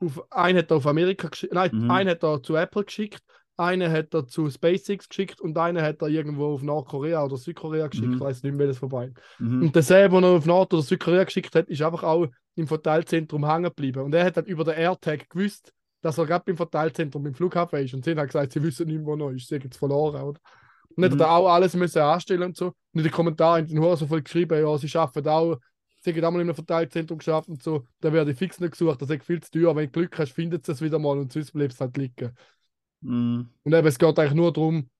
auf 0.00 0.22
einen 0.32 0.58
hat 0.58 0.70
er 0.70 0.76
auf 0.76 0.86
Amerika 0.86 1.28
geschickt, 1.28 1.52
nein, 1.54 1.70
Mhm. 1.72 1.90
einen 1.90 2.10
hat 2.10 2.22
er 2.22 2.40
zu 2.42 2.54
Apple 2.54 2.84
geschickt, 2.84 3.22
einen 3.58 3.90
hat 3.90 4.14
er 4.14 4.26
zu 4.26 4.48
SpaceX 4.50 5.08
geschickt 5.08 5.40
und 5.40 5.56
einen 5.58 5.82
hat 5.82 6.00
er 6.02 6.08
irgendwo 6.08 6.46
auf 6.54 6.62
Nordkorea 6.62 7.24
oder 7.24 7.36
Südkorea 7.36 7.88
geschickt, 7.88 8.08
Mhm. 8.08 8.14
ich 8.14 8.20
weiß 8.20 8.42
nicht 8.42 8.52
mehr, 8.52 8.60
welches 8.66 8.78
vorbei. 8.78 9.12
Mhm. 9.38 9.62
Und 9.62 9.76
derselbe, 9.76 10.16
den 10.16 10.24
er 10.24 10.30
auf 10.30 10.46
Nord- 10.46 10.72
oder 10.72 10.82
Südkorea 10.82 11.24
geschickt 11.24 11.54
hat, 11.54 11.68
ist 11.68 11.82
einfach 11.82 12.02
auch 12.04 12.26
im 12.54 12.66
Verteilzentrum 12.66 13.44
hängen 13.48 13.64
geblieben. 13.64 14.02
Und 14.02 14.14
er 14.14 14.24
hat 14.24 14.36
dann 14.36 14.46
über 14.46 14.64
den 14.64 14.74
AirTag 14.74 15.28
gewusst, 15.28 15.72
dass 16.00 16.18
er 16.18 16.26
gerade 16.26 16.44
beim 16.46 16.56
Verteilzentrum 16.56 17.26
im 17.26 17.34
Flughafen 17.34 17.80
ist. 17.84 17.94
Und 17.94 18.04
sie 18.04 18.12
haben 18.14 18.26
gesagt, 18.26 18.52
sie 18.52 18.62
wissen 18.62 18.86
nicht, 18.86 18.98
mehr, 19.04 19.06
wo 19.06 19.26
er 19.28 19.34
ist. 19.34 19.48
Sie 19.48 19.56
haben 19.56 19.68
es 19.70 19.76
verloren, 19.76 20.22
oder? 20.22 20.40
Und 20.96 21.04
hat 21.04 21.12
er 21.12 21.16
Mhm. 21.16 21.22
auch 21.22 21.48
alles 21.48 21.74
müssen 21.74 22.00
anstellen 22.02 22.42
und 22.44 22.56
so. 22.56 22.66
Und 22.66 22.74
in 22.94 23.02
den 23.02 23.12
Kommentaren 23.12 23.66
in 23.66 23.74
den 23.74 23.80
Huren 23.82 23.96
so 23.96 24.06
viel 24.06 24.22
geschrieben, 24.22 24.60
ja, 24.60 24.78
sie 24.78 24.96
arbeiten 24.96 25.28
auch, 25.28 25.56
sie 26.00 26.12
haben 26.12 26.24
auch 26.24 26.30
mal 26.30 26.40
in 26.40 26.46
einem 26.48 26.54
Verteilzentrum 26.54 27.18
geschafft 27.18 27.48
und 27.48 27.62
so. 27.62 27.84
Da 28.00 28.12
werde 28.12 28.30
ich 28.32 28.38
fix 28.38 28.58
nicht 28.60 28.72
gesucht, 28.72 29.02
das 29.02 29.10
ist 29.10 29.24
viel 29.24 29.40
zu 29.40 29.50
teuer. 29.50 29.74
Wenn 29.74 29.86
du 29.86 29.92
Glück 29.92 30.16
hast, 30.18 30.32
findet 30.32 30.68
es 30.68 30.80
wieder 30.80 30.98
mal 30.98 31.18
und 31.18 31.32
sonst 31.32 31.52
bleibt 31.52 31.72
es 31.72 31.80
halt 31.80 31.96
liegen. 31.96 32.32
Mhm. 33.00 33.48
Und 33.64 33.74
eben, 33.74 33.86
es 33.86 33.98
geht 33.98 34.18
eigentlich 34.18 34.34
nur 34.34 34.52
darum, 34.52 34.90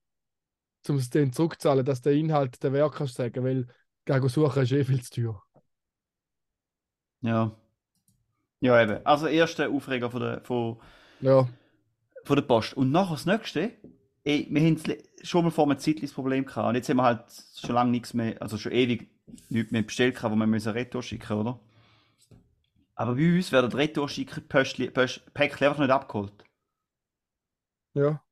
um 0.87 0.95
es 0.95 1.09
dann 1.09 1.33
zurückzahlen, 1.33 1.85
dass 1.85 2.01
der 2.01 2.13
Inhalt 2.13 2.61
der 2.63 2.73
Wert 2.73 2.95
kannst 2.95 3.15
sagen, 3.15 3.43
weil 3.43 3.67
gegen 4.05 4.29
suchen 4.29 4.63
ist 4.63 4.71
eh 4.71 4.83
viel 4.83 5.01
zu 5.03 5.11
teuer. 5.21 5.43
Ja. 7.21 7.51
Ja, 8.61 8.81
eben. 8.81 9.05
Also, 9.05 9.27
erster 9.27 9.69
Aufreger 9.69 10.09
von 10.09 10.21
der, 10.21 10.41
von, 10.43 10.79
Ja. 11.21 11.47
von 12.25 12.35
der 12.35 12.43
Post. 12.43 12.75
Und 12.75 12.91
nachher 12.91 13.13
das 13.15 13.25
nächste. 13.25 13.71
Ey, 14.23 14.47
wir 14.49 14.61
haben 14.61 14.81
schon 15.23 15.45
mal 15.45 15.51
vor 15.51 15.69
einem 15.69 15.79
das 15.79 16.11
Problem 16.13 16.45
gehabt. 16.45 16.67
Und 16.67 16.75
jetzt 16.75 16.89
haben 16.89 16.97
wir 16.97 17.03
halt 17.03 17.23
schon 17.55 17.75
lange 17.75 17.91
nichts 17.91 18.13
mehr, 18.13 18.41
also 18.41 18.57
schon 18.57 18.73
ewig 18.73 19.09
nichts 19.49 19.71
mehr 19.71 19.83
bestellt 19.83 20.15
gehabt, 20.15 20.33
wo 20.33 20.37
wir 20.37 20.47
müssen 20.47 20.71
Retour 20.73 21.03
schicken, 21.03 21.37
oder? 21.37 21.59
Aber 22.95 23.15
bei 23.15 23.35
uns 23.35 23.51
werden 23.51 23.71
Retour 23.71 24.09
schicken 24.09 24.43
Päckchen 24.47 24.89
einfach 24.93 25.79
nicht 25.79 25.89
abgeholt. 25.89 26.33
Ja, 27.93 28.23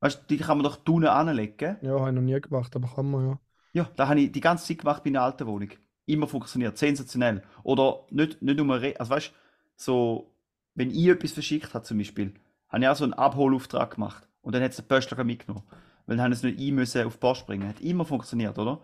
Weißt 0.00 0.22
du, 0.22 0.26
die 0.26 0.38
kann 0.38 0.58
man 0.58 0.64
doch 0.64 0.76
tunen 0.84 1.06
anlegen. 1.08 1.76
ja, 1.80 1.98
habe 1.98 2.10
ich 2.10 2.14
noch 2.14 2.22
nie 2.22 2.40
gemacht, 2.40 2.74
aber 2.76 2.88
kann 2.88 3.10
man 3.10 3.26
ja. 3.28 3.40
Ja, 3.72 3.90
das 3.96 4.08
habe 4.08 4.20
ich 4.20 4.32
die 4.32 4.40
ganze 4.40 4.66
Zeit 4.66 4.78
gemacht 4.78 5.04
bei 5.04 5.10
einer 5.10 5.22
alten 5.22 5.46
Wohnung. 5.46 5.70
Immer 6.06 6.26
funktioniert, 6.26 6.78
sensationell. 6.78 7.42
Oder 7.62 8.06
nicht, 8.10 8.40
nicht 8.42 8.56
nur, 8.58 8.74
also 8.98 9.10
weißt 9.10 9.32
so, 9.76 10.30
wenn 10.74 10.90
ich 10.90 11.06
etwas 11.08 11.32
verschickt 11.32 11.74
habe 11.74 11.84
zum 11.84 11.98
Beispiel, 11.98 12.34
habe 12.68 12.82
ich 12.82 12.88
auch 12.88 12.96
so 12.96 13.04
einen 13.04 13.12
Abholauftrag 13.14 13.94
gemacht. 13.94 14.26
Und 14.42 14.54
dann 14.54 14.62
hat 14.62 14.70
es 14.70 14.76
der 14.76 14.84
Postler 14.84 15.22
mitgenommen. 15.24 15.64
Weil 16.06 16.16
dann 16.16 16.24
haben 16.24 16.32
es 16.32 16.42
nicht 16.42 16.58
ich 16.60 16.72
müssen 16.72 17.06
auf 17.06 17.14
die 17.14 17.18
Post 17.20 17.46
bringen. 17.46 17.68
Hat 17.68 17.80
immer 17.80 18.04
funktioniert, 18.06 18.58
oder? 18.58 18.80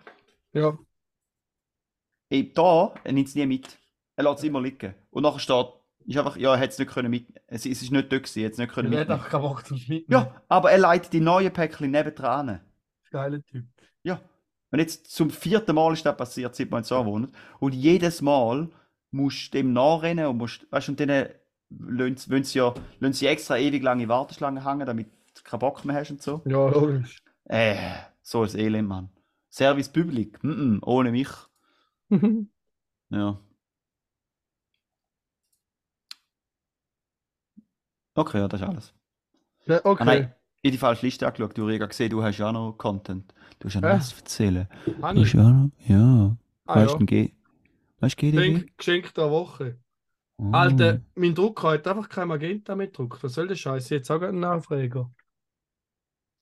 Ja, 0.53 0.79
Ey, 2.29 2.53
da, 2.53 2.95
er 3.05 3.13
nimmt 3.13 3.29
es 3.29 3.35
nie 3.35 3.47
mit. 3.47 3.79
Er 4.17 4.25
lässt 4.25 4.39
es 4.39 4.45
immer 4.45 4.61
liegen. 4.61 4.95
Und 5.11 5.23
nachher 5.23 5.39
steht, 5.41 5.67
ist 6.07 6.17
einfach, 6.19 6.37
ja, 6.37 6.53
er 6.55 6.59
hätte 6.59 6.73
es 6.75 6.79
nicht 6.79 6.91
können 6.93 7.11
mit, 7.11 7.27
es, 7.47 7.67
es 7.67 7.83
ist 7.83 7.91
nicht 7.93 8.13
dort 8.13 8.23
gewesen, 8.25 8.41
er 8.43 8.51
es 8.51 8.59
nicht 8.59 8.73
können 8.73 8.91
der 8.91 9.01
hat 9.01 9.09
mitnehmen. 9.09 9.25
auch 9.27 9.31
keinen 9.31 9.43
Bock 9.43 9.67
zum 9.67 9.77
Schneiden. 9.79 10.07
Ja, 10.09 10.43
aber 10.49 10.71
er 10.71 10.79
leitet 10.79 11.13
die 11.13 11.21
neuen 11.21 11.53
Päckchen 11.53 11.91
nebendran 11.91 12.49
an. 12.49 12.61
Geiler 13.11 13.43
Typ. 13.45 13.65
Ja. 14.03 14.21
Und 14.71 14.79
jetzt 14.81 15.11
zum 15.13 15.31
vierten 15.31 15.75
Mal 15.75 15.93
ist 15.93 16.05
das 16.05 16.17
passiert, 16.17 16.55
seit 16.55 16.71
wir 16.71 16.79
jetzt 16.79 16.89
so 16.89 17.05
wohnen. 17.07 17.31
Und 17.61 17.75
jedes 17.75 18.21
Mal 18.23 18.69
musst 19.13 19.55
du 19.55 19.59
dem 19.59 19.73
nachrennen 19.73 20.27
und 20.27 20.37
musst, 20.39 20.67
weißt 20.71 20.89
du, 20.89 20.93
und 20.93 21.01
dann 21.01 21.29
lassen 21.71 22.17
sie- 22.17 22.31
wollen 22.31 22.45
sie 22.45 22.59
ja, 22.59 22.75
lassen 23.01 23.13
sie 23.13 23.27
extra 23.29 23.57
ewig 23.57 23.83
lange 23.83 24.09
Warteschlangen 24.09 24.65
hängen, 24.65 24.87
damit 24.87 25.07
du 25.37 25.43
keinen 25.45 25.61
Bock 25.61 25.85
mehr 25.85 25.97
hast 25.97 26.11
und 26.11 26.23
so. 26.23 26.43
Ja, 26.45 26.69
logisch. 26.69 27.23
Äh, 27.45 27.77
so 28.23 28.43
ein 28.43 28.57
Elend, 28.59 28.89
Mann. 28.89 29.11
Service 29.51 29.89
Public, 29.89 30.43
mm 30.43 30.51
-mm, 30.51 30.79
ohne 30.85 31.11
mich. 31.13 31.29
Ja. 33.11 33.39
Okay, 38.15 38.39
ja, 38.39 38.49
das 38.49 38.61
ist 38.61 38.67
alles. 38.69 38.95
ja, 39.67 39.77
Ah, 39.79 39.81
okay. 39.91 40.05
nein, 40.05 40.35
ich 40.63 40.73
die 40.73 40.79
falsche 40.79 41.07
Liste 41.07 41.27
angeschaut. 41.27 41.57
Du 41.57 41.69
hast 41.69 41.79
ja 41.79 41.87
gesehen, 41.87 42.11
du 42.11 42.23
hast 42.23 42.39
ja 42.39 42.49
auch 42.49 42.53
noch 42.53 42.73
Content. 42.79 43.35
Du 43.59 43.67
hast 43.69 43.75
ja 43.75 43.81
noch 43.81 43.89
Hä? 43.91 43.97
was 43.97 44.09
zu 44.11 44.17
erzählen. 44.17 44.69
Habe 45.03 45.15
Du 45.15 45.25
hast 45.25 45.33
ja 45.33 45.43
noch, 45.51 45.71
ja. 45.87 46.37
Ah, 46.67 46.77
weißt 46.77 46.93
ja. 46.93 46.99
du, 46.99 47.07
G 47.07 47.33
weißt 48.01 48.17
GDW? 48.17 48.49
Geschenk, 48.53 48.79
Geschenk 48.79 49.15
der 49.15 49.31
Woche. 49.31 49.79
Oh. 50.37 50.51
Alter, 50.53 51.01
mein 51.15 51.35
Drucker 51.35 51.71
hat 51.71 51.87
einfach 51.87 52.09
kein 52.09 52.29
Magenta 52.29 52.75
mehr 52.75 52.87
gedruckt. 52.89 53.23
Was 53.23 53.35
soll 53.35 53.47
der 53.47 53.55
Scheiß? 53.55 53.89
Jetzt 53.91 54.11
auch 54.11 54.21
einen 54.23 54.45
Aufreger. 54.45 55.11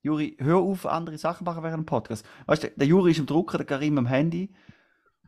Juri, 0.03 0.37
hör 0.41 0.57
auf, 0.59 0.87
andere 0.87 1.19
Sachen 1.19 1.45
machen 1.45 1.63
während 1.63 1.83
dem 1.83 1.87
Podcast. 1.87 2.27
Weißt 2.47 2.65
du, 2.65 2.71
der 2.75 2.87
Juri 2.87 3.13
ist 3.13 3.21
am 3.21 3.27
Drucker, 3.27 3.59
der 3.59 3.67
Karim 3.67 3.99
am 3.99 4.07
Handy 4.07 4.51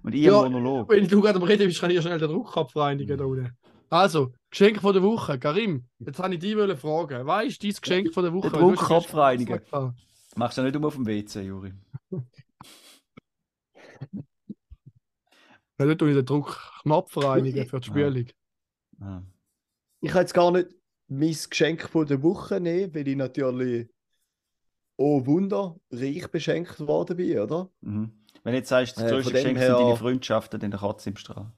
und 0.03 0.15
ich 0.15 0.23
Ja, 0.23 0.41
am 0.41 0.53
Monolog. 0.53 0.89
Wenn 0.91 1.07
du 1.07 1.21
gerade 1.21 1.37
am 1.39 1.45
Reden 1.45 1.67
bist, 1.69 1.81
kann 1.81 1.91
ich 1.91 1.97
ja 1.97 2.03
schnell 2.03 2.19
den 2.19 2.29
Druck 2.31 2.57
abreinigen 2.57 3.17
da 3.19 3.25
unten. 3.25 3.57
Also, 3.95 4.33
Geschenk 4.51 4.81
von 4.81 4.93
der 4.93 5.05
Woche. 5.05 5.39
Karim, 5.39 5.85
jetzt 6.01 6.19
habe 6.19 6.35
ich 6.35 6.41
dich 6.41 6.57
wollen 6.57 6.77
fragen. 6.77 7.25
Was 7.29 7.45
ist 7.45 7.63
dein 7.63 7.71
Geschenk 7.71 8.13
von 8.13 8.25
der 8.25 8.33
Woche? 8.33 8.51
Du 8.51 8.57
ja 8.75 8.75
Druck 8.75 9.63
ah, 9.71 9.95
Machst 10.35 10.59
du 10.59 10.63
nicht 10.63 10.75
um 10.75 10.85
auf 10.85 10.97
dem 10.97 11.07
WC, 11.07 11.43
Juri? 11.43 11.73
Ja, 15.79 15.87
ich 16.11 16.17
den 16.17 16.27
Druckknopf 16.27 17.17
reinigen 17.19 17.69
für 17.69 17.79
die 17.79 17.87
Ja. 17.87 17.93
Spülung. 17.93 18.27
Ah. 19.01 19.23
Ich 20.01 20.11
kann 20.11 20.23
jetzt 20.23 20.35
gar 20.35 20.51
nicht 20.51 20.71
mein 21.07 21.37
Geschenk 21.49 21.89
von 21.89 22.05
der 22.05 22.21
Woche 22.21 22.61
nehmen, 22.61 22.93
weil 22.97 23.07
ich 23.07 23.17
natürlich 23.17 23.89
oh 24.97 25.25
Wunder 25.25 25.79
reich 25.93 26.27
beschenkt 26.33 26.81
worden 26.81 27.17
bin, 27.17 27.39
oder? 27.39 27.71
Mhm. 27.81 28.11
Wenn 28.43 28.53
du 28.55 28.59
jetzt 28.59 28.71
sagst, 28.71 28.97
das 28.97 29.05
Äh, 29.05 29.11
größte 29.11 29.33
dem 29.33 29.37
Geschenk 29.37 29.59
her- 29.59 29.77
sind 29.77 29.87
deine 29.87 29.97
Freundschaften, 29.97 30.59
dann 30.59 30.73
der 30.73 30.81
Katze 30.81 31.11
im 31.11 31.17
Strahl. 31.17 31.53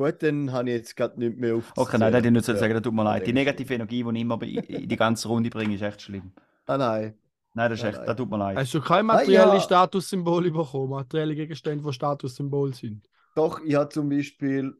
Gut, 0.00 0.22
dann 0.22 0.50
habe 0.50 0.70
ich 0.70 0.76
jetzt 0.76 0.96
gerade 0.96 1.20
nicht 1.20 1.36
mehr 1.36 1.56
auf. 1.56 1.72
Okay, 1.76 1.98
nein, 1.98 2.10
das 2.10 2.20
hätte 2.20 2.28
ich 2.28 2.32
nicht 2.32 2.46
so 2.46 2.56
sagen, 2.56 2.72
das 2.72 2.82
tut 2.82 2.94
mir 2.94 3.04
leid. 3.04 3.26
Die 3.26 3.34
negative 3.34 3.74
Energie, 3.74 4.02
die 4.02 4.10
ich 4.10 4.20
immer 4.22 4.42
in 4.42 4.88
die 4.88 4.96
ganze 4.96 5.28
Runde 5.28 5.50
bringe, 5.50 5.74
ist 5.74 5.82
echt 5.82 6.00
schlimm. 6.00 6.32
Ah 6.66 6.78
nein. 6.78 7.18
Nein, 7.52 7.70
das 7.70 7.80
ist 7.80 7.82
Nein, 7.82 7.90
echt, 7.90 7.98
nein. 7.98 8.06
das 8.06 8.16
tut 8.16 8.30
mir 8.30 8.38
leid. 8.38 8.56
Hast 8.56 8.72
du 8.72 8.80
kein 8.80 9.04
Nein, 9.04 9.16
materielles 9.18 9.54
ja. 9.54 9.60
Statussymbol 9.60 10.50
bekommen? 10.50 10.88
Materielle 10.88 11.34
Gegenstände, 11.34 11.84
die 11.84 11.92
Statussymbol 11.92 12.72
sind? 12.72 13.06
Doch, 13.34 13.60
ich 13.62 13.74
habe 13.74 13.90
zum 13.90 14.08
Beispiel 14.08 14.74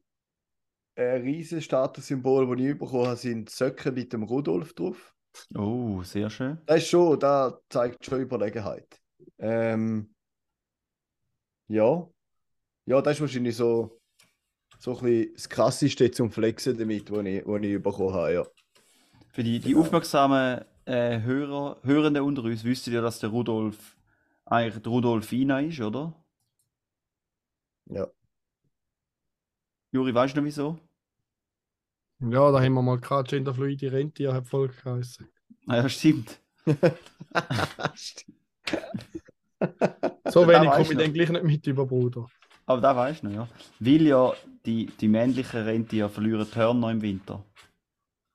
ein 0.97 1.21
riesiges 1.21 1.64
Statussymbol, 1.64 2.47
das 2.57 2.64
ich 2.66 2.79
bekommen 2.79 3.07
habe, 3.09 3.16
sind 3.16 3.51
Söcke 3.51 3.93
mit 3.93 4.14
dem 4.14 4.23
Rudolf 4.23 4.73
drauf. 4.73 5.14
Oh, 5.55 6.03
sehr 6.03 6.31
schön. 6.31 6.59
Das 6.64 6.79
ist 6.79 6.89
schon, 6.89 7.21
da 7.21 7.59
zeigt 7.68 8.07
schon 8.07 8.23
Überlegenheit. 8.23 8.99
Ähm, 9.39 10.14
ja. 11.68 12.09
Ja, 12.87 13.03
das 13.03 13.16
ist 13.16 13.21
wahrscheinlich 13.21 13.55
so, 13.55 13.99
so 14.81 14.97
ein 14.97 15.03
bisschen 15.05 15.35
das 15.35 15.49
Krasseste 15.49 16.11
zum 16.11 16.31
Flexen 16.33 16.76
damit, 16.78 17.11
was 17.11 17.24
ich, 17.26 17.47
was 17.47 17.62
ich 17.62 17.83
bekommen 17.83 18.14
habe, 18.14 18.33
ja. 18.33 18.47
Für 19.28 19.43
die, 19.45 19.61
die 19.61 19.68
Genau. 19.72 19.83
aufmerksamen 19.83 20.64
äh, 20.87 21.20
Hörer, 21.20 21.76
Hörenden 21.83 22.22
unter 22.24 22.43
uns, 22.43 22.64
wisst 22.64 22.89
ihr, 22.89 23.03
dass 23.03 23.20
der 23.20 23.28
Rudolf 23.28 23.97
eigentlich 24.47 24.83
der 24.83 24.91
Rudolfina 24.91 25.61
ist, 25.61 25.81
oder? 25.81 26.14
Ja. 27.87 28.09
Juri, 29.93 30.14
weißt 30.14 30.35
du 30.35 30.41
noch 30.41 30.47
wieso? 30.47 30.78
Ja, 32.20 32.51
da 32.51 32.61
haben 32.61 32.72
wir 32.74 32.83
mal 32.83 32.99
gehabt, 32.99 33.28
genderfluide 33.31 33.93
Rentier 33.93 34.33
hat 34.33 34.47
voll 34.47 34.68
geheißen. 34.68 35.28
Ah, 35.66 35.76
ja, 35.76 35.89
stimmt. 35.89 36.41
Stimmt. 37.95 38.37
So 40.31 40.49
wenig 40.49 40.70
komme 40.70 40.83
ich 40.91 40.97
dann 40.97 41.12
gleich 41.12 41.28
nicht 41.28 41.45
mit 41.45 41.66
über, 41.66 41.85
Bruder. 41.85 42.26
Aber 42.64 42.81
da 42.81 42.97
weißt 42.97 43.22
du 43.22 43.28
noch, 43.28 43.35
ja. 43.35 43.49
Weil 43.78 44.03
ja 44.07 44.33
die, 44.67 44.87
die 45.01 45.09
männlichen 45.09 45.63
Rentiere 45.63 46.09
verlieren 46.09 46.47
die 46.53 46.59
Hörner 46.59 46.91
im 46.91 47.03
Winter. 47.03 47.45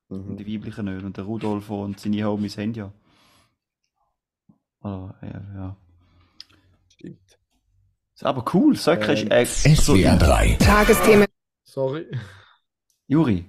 Und 0.07 0.29
Mhm. 0.31 0.37
die 0.37 0.53
weiblichen 0.53 0.85
nicht. 0.85 1.03
Und 1.03 1.17
der 1.17 1.23
Rudolf 1.25 1.69
und 1.69 1.99
seine 1.99 2.23
Homies 2.25 2.57
haben 2.57 2.73
ja. 2.73 2.91
Oh, 4.83 5.09
ja, 5.21 5.45
ja. 5.55 5.77
Stimmt. 6.93 7.39
Ist 8.15 8.23
Aber 8.23 8.45
cool, 8.53 8.75
Söcke 8.75 9.11
ist 9.13 9.23
Ähm, 9.23 9.31
echt. 9.31 9.65
Also, 9.65 9.95
3. 9.95 10.57
Tagesthemen. 10.59 11.25
Sorry. 11.63 12.05
Juri, 13.07 13.45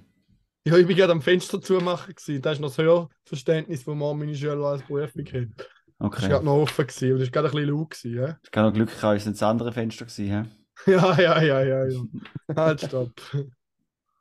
Ja, 0.65 0.75
ich 0.77 0.87
war 0.87 0.95
gerade 0.95 1.11
am 1.13 1.21
Fenster 1.21 1.61
zumachen. 1.61 2.13
gewesen. 2.13 2.41
Das 2.41 2.53
ist 2.53 2.59
noch 2.59 2.69
das 2.69 2.77
Hörverständnis, 2.79 3.85
das 3.85 3.95
man 3.95 4.17
meine 4.19 4.35
Schüler 4.35 4.65
als 4.65 4.83
Berufung 4.83 5.25
hat. 5.25 5.57
Das 5.57 5.67
war 5.99 6.07
okay. 6.07 6.27
gerade 6.27 6.45
noch 6.45 6.57
offen 6.61 6.85
gewesen, 6.87 7.13
und 7.13 7.19
das 7.19 7.27
war 7.27 7.31
gerade 7.31 7.47
ein 7.47 7.51
bisschen 7.55 7.69
laut. 7.69 7.89
Gewesen, 7.91 8.13
ja? 8.15 8.39
Ich 8.43 8.51
kann 8.51 8.65
noch 8.65 8.73
Glück 8.73 8.89
es 8.89 9.25
nicht 9.25 9.27
das 9.27 9.43
andere 9.43 9.71
Fenster 9.71 10.05
gewesen, 10.05 10.25
hä? 10.27 10.45
ja, 10.85 11.19
ja, 11.19 11.41
ja, 11.41 11.61
ja, 11.63 11.85
ja. 11.85 12.01
Halt, 12.55 12.81
stopp. 12.81 13.11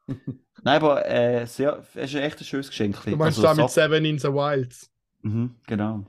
Nein, 0.63 0.77
aber 0.83 1.07
äh, 1.09 1.47
sehr, 1.47 1.79
es 1.95 2.11
ist 2.11 2.17
ein 2.17 2.23
echt 2.23 2.41
ein 2.41 2.45
schönes 2.45 2.69
Geschenk. 2.69 2.97
Du 3.05 3.17
meinst 3.17 3.39
Also 3.39 3.43
da 3.43 3.55
mit 3.55 3.71
Seven 3.71 4.05
in 4.05 4.19
the 4.19 4.29
Wilds? 4.29 4.91
Mhm, 5.23 5.55
genau. 5.67 6.05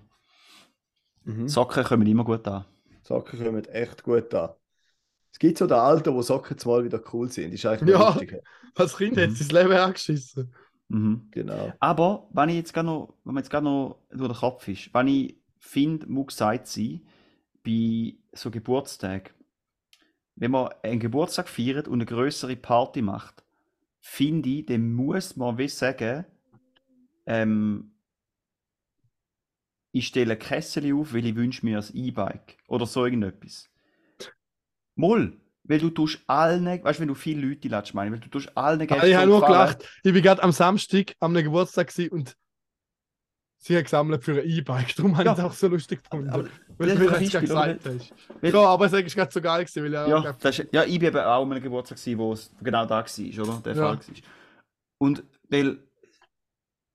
Mhm. 1.25 1.47
Socken 1.47 1.83
kommen 1.83 2.07
immer 2.07 2.23
gut 2.23 2.47
an. 2.47 2.65
Socken 3.03 3.43
kommen 3.43 3.65
echt 3.65 4.03
gut 4.03 4.33
an. 4.33 4.51
Es 5.31 5.39
gibt 5.39 5.57
so 5.57 5.67
den 5.67 5.77
Alter, 5.77 6.13
wo 6.13 6.21
Socken 6.21 6.57
mal 6.65 6.83
wieder 6.83 7.01
cool 7.13 7.29
sind. 7.29 7.53
Ist 7.53 7.65
eigentlich 7.65 7.89
Ja. 7.93 8.09
lustig. 8.09 8.41
Als 8.75 8.97
Kind 8.97 9.17
Mhm. 9.17 9.21
hat 9.21 9.29
das 9.39 9.51
Leben 9.51 9.71
angeschissen. 9.73 10.53
Mhm. 10.89 11.27
Genau. 11.31 11.73
Aber 11.79 12.27
wenn 12.33 12.49
ich 12.49 12.55
jetzt 12.55 12.73
gerade 12.73 12.87
noch, 12.87 13.13
wenn 13.23 13.33
man 13.33 13.43
jetzt 13.43 13.49
gerade 13.49 13.65
noch 13.65 13.97
durch 14.09 14.31
den 14.31 14.37
Kopf 14.37 14.67
ist, 14.67 14.93
wenn 14.93 15.07
ich 15.07 15.37
finde, 15.59 16.07
muss 16.07 16.27
gesagt 16.27 16.67
sein, 16.67 17.01
bei 17.63 18.15
so 18.33 18.49
Geburtstagen, 18.51 19.29
wenn 20.37 20.51
man 20.51 20.69
einen 20.83 20.99
Geburtstag 20.99 21.49
feiert 21.49 21.87
und 21.87 21.95
eine 21.95 22.05
größere 22.05 22.55
Party 22.55 23.01
macht, 23.01 23.43
finde 23.99 24.49
ich, 24.49 24.65
dann 24.67 24.93
muss 24.93 25.35
man 25.35 25.57
wie 25.57 25.67
sagen, 25.67 26.25
ähm, 27.25 27.91
ich 29.91 30.07
stelle 30.07 30.33
ein 30.33 30.39
Kessel 30.39 30.93
auf, 30.93 31.13
weil 31.13 31.25
ich 31.25 31.35
wünsche 31.35 31.65
mir 31.65 31.79
ein 31.79 31.85
E-Bike 31.93 32.57
oder 32.67 32.85
so 32.85 33.03
irgendetwas. 33.03 33.67
Moll, 34.95 35.39
weil 35.63 35.79
du 35.79 35.89
tust 35.89 36.19
allen, 36.27 36.65
weißt 36.65 36.99
du, 36.99 37.01
wenn 37.01 37.07
du 37.07 37.15
viele 37.15 37.47
Leute 37.47 37.67
lässt, 37.67 37.93
meine, 37.95 38.11
weil 38.11 38.19
du 38.19 38.29
tust 38.29 38.55
allen 38.55 38.79
ich 38.81 38.91
habe 38.91 39.25
nur 39.25 39.41
gelacht. 39.45 39.83
Ich 40.03 40.13
war 40.13 40.21
gerade 40.21 40.43
am 40.43 40.51
Samstag 40.51 41.15
am 41.19 41.33
Geburtstag 41.33 41.91
und 42.11 42.37
sie 43.57 43.75
hat 43.75 43.85
gesammelt 43.85 44.23
für 44.23 44.39
ein 44.39 44.47
E-Bike. 44.47 44.95
Darum 44.95 45.17
habe 45.17 45.25
Ja. 45.25 45.33
ich 45.33 45.39
es 45.39 45.43
auch 45.45 45.53
so 45.53 45.67
lustig 45.67 46.03
gefunden. 46.03 46.29
Aber- 46.29 46.47
weil 46.77 46.91
ein 46.91 46.99
das 46.99 47.31
gerade 47.31 47.47
gesagt 47.47 47.85
hast. 47.85 48.13
Ja, 48.41 48.59
aber 48.61 48.85
es 48.85 48.93
ist 48.93 49.15
gerade 49.15 49.31
so 49.31 49.41
geil 49.41 49.65
gewesen, 49.65 49.83
weil 49.83 49.93
ja, 49.93 50.07
Ja, 50.07 50.33
das 50.39 50.59
ist, 50.59 50.67
ja, 50.71 50.83
ich 50.83 50.99
bin 50.99 51.09
eben 51.09 51.17
auch 51.17 51.43
an 51.43 51.51
einem 51.51 51.63
Geburtstag, 51.63 51.97
gewesen, 51.97 52.17
wo 52.19 52.33
es 52.33 52.51
genau 52.61 52.85
da 52.85 52.99
war, 52.99 53.43
oder? 53.43 53.61
Der 53.65 53.75
Ja. 53.75 53.81
Fall 53.81 53.97
war. 53.97 54.15
Und 54.99 55.23
weil, 55.49 55.79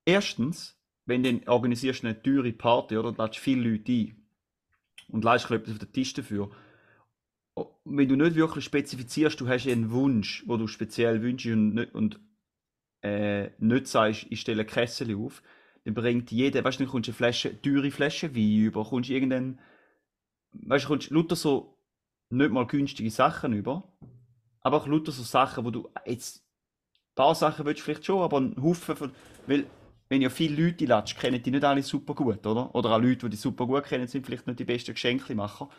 erstens, 0.04 0.78
wenn 1.06 1.22
du 1.22 1.40
organisierst 1.46 2.04
eine 2.04 2.20
teure 2.22 2.52
Party, 2.52 2.96
oder? 2.96 3.12
Du 3.12 3.22
lädst 3.22 3.38
viele 3.38 3.70
Leute 3.70 3.92
ein 3.92 4.26
und 5.08 5.24
leistest 5.24 5.52
etwas 5.52 5.72
auf 5.72 5.78
den 5.78 5.92
Tisch 5.92 6.12
dafür. 6.14 6.50
Wenn 7.84 8.08
du 8.08 8.16
nicht 8.16 8.34
wirklich 8.36 8.64
spezifizierst, 8.64 9.40
du 9.40 9.48
hast 9.48 9.66
einen 9.66 9.90
Wunsch, 9.90 10.44
wo 10.46 10.56
du 10.56 10.66
speziell 10.66 11.22
wünschst 11.22 11.48
und 11.48 11.74
nicht, 11.74 11.94
und, 11.94 12.20
äh, 13.02 13.50
nicht 13.58 13.88
sagst, 13.88 14.26
ich 14.30 14.40
stelle 14.40 14.64
Kessel 14.64 15.14
auf, 15.16 15.42
dann 15.84 15.94
bringt 15.94 16.30
jeder, 16.30 16.64
weißt 16.64 16.78
du, 16.78 16.84
dann 16.84 16.90
kommst 16.90 17.08
du 17.08 17.10
eine 17.10 17.16
Flasche, 17.16 17.60
teure 17.60 17.90
Flasche 17.90 18.34
Wein 18.34 18.56
über, 18.58 18.84
kommst 18.84 19.10
irgendeinen, 19.10 19.58
weißt 20.52 20.84
du, 20.84 20.88
kommst 20.88 21.10
lauter 21.10 21.36
so 21.36 21.78
nicht 22.30 22.50
mal 22.50 22.66
günstige 22.66 23.10
Sachen 23.10 23.52
über, 23.52 23.84
aber 24.60 24.78
auch 24.78 24.86
lauter 24.86 25.12
so 25.12 25.22
Sachen, 25.22 25.64
wo 25.64 25.70
du 25.70 25.88
jetzt, 26.06 26.38
ein 26.38 27.14
paar 27.14 27.34
Sachen 27.34 27.66
willst 27.66 27.80
du 27.80 27.84
vielleicht 27.84 28.06
schon, 28.06 28.22
aber 28.22 28.40
ein 28.40 28.56
Haufen 28.62 28.96
von, 28.96 29.12
weil, 29.46 29.66
wenn 30.08 30.22
ja 30.22 30.30
viele 30.30 30.62
Leute 30.62 30.84
lädst, 30.84 31.18
kennen 31.18 31.42
die 31.42 31.50
nicht 31.50 31.64
alle 31.64 31.82
super 31.82 32.14
gut, 32.14 32.46
oder? 32.46 32.74
Oder 32.74 32.90
auch 32.90 33.00
Leute, 33.00 33.26
die 33.26 33.30
die 33.30 33.36
super 33.36 33.66
gut 33.66 33.84
kennen, 33.84 34.06
sind 34.06 34.26
vielleicht 34.26 34.46
nicht 34.46 34.58
die 34.58 34.64
besten 34.64 34.92
Geschenkemacher. 34.92 35.70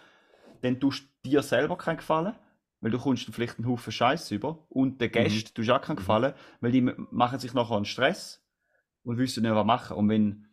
Dann 0.61 0.79
tust 0.79 1.03
du 1.03 1.29
dir 1.29 1.43
selber 1.43 1.77
keinen 1.77 1.97
Gefallen, 1.97 2.33
weil 2.81 2.91
du 2.91 2.97
kommst 2.97 3.27
dann 3.27 3.33
vielleicht 3.33 3.59
einen 3.59 3.67
Haufen 3.67 3.91
Scheiß 3.91 4.31
über 4.31 4.65
und 4.69 4.99
den 4.99 5.11
Gästen 5.11 5.53
tust 5.53 5.69
du 5.69 5.75
auch 5.75 5.81
keinen 5.81 5.97
Gefallen, 5.97 6.33
weil 6.61 6.71
die 6.71 6.81
machen 6.81 7.39
sich 7.39 7.53
nachher 7.53 7.75
einen 7.75 7.85
Stress 7.85 8.43
und 9.03 9.17
wissen 9.17 9.43
nicht, 9.43 9.53
was 9.53 9.65
machen. 9.65 9.97
Und 9.97 10.09
wenn, 10.09 10.47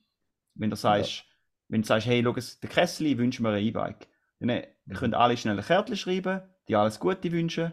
wenn 0.55 0.71
du 0.71 0.77
sagst, 0.77 1.25
wenn 1.69 1.83
du 1.83 1.87
sagst, 1.87 2.07
hey, 2.07 2.23
schau, 2.23 2.33
der 2.33 2.71
Kessel, 2.71 3.07
ich 3.07 3.19
wünsche 3.19 3.43
mir 3.43 3.51
ein 3.51 3.65
E-Bike, 3.65 4.09
dann 4.41 4.49
äh, 4.51 4.69
können 4.95 5.15
alle 5.15 5.37
schnell 5.37 5.59
ein 5.59 5.65
Kärtchen 5.65 5.97
schreiben, 5.97 6.43
die 6.69 6.77
alles 6.77 6.99
Gute 6.99 7.31
wünschen, 7.31 7.73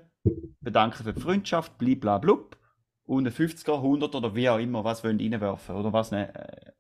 bedanken 0.61 1.03
für 1.03 1.13
die 1.13 1.21
Freundschaft, 1.21 1.77
blib 1.77 2.01
bla 2.01 2.17
blub, 2.17 2.57
und 3.05 3.25
ein 3.25 3.33
50er, 3.33 3.75
100 3.75 4.13
oder 4.15 4.35
wie 4.35 4.49
auch 4.49 4.59
immer, 4.59 4.83
was 4.83 5.03
wollen 5.03 5.19
reinwerfen 5.19 5.75
oder 5.75 5.93
was 5.93 6.11
ne, 6.11 6.33
äh, 6.35 6.71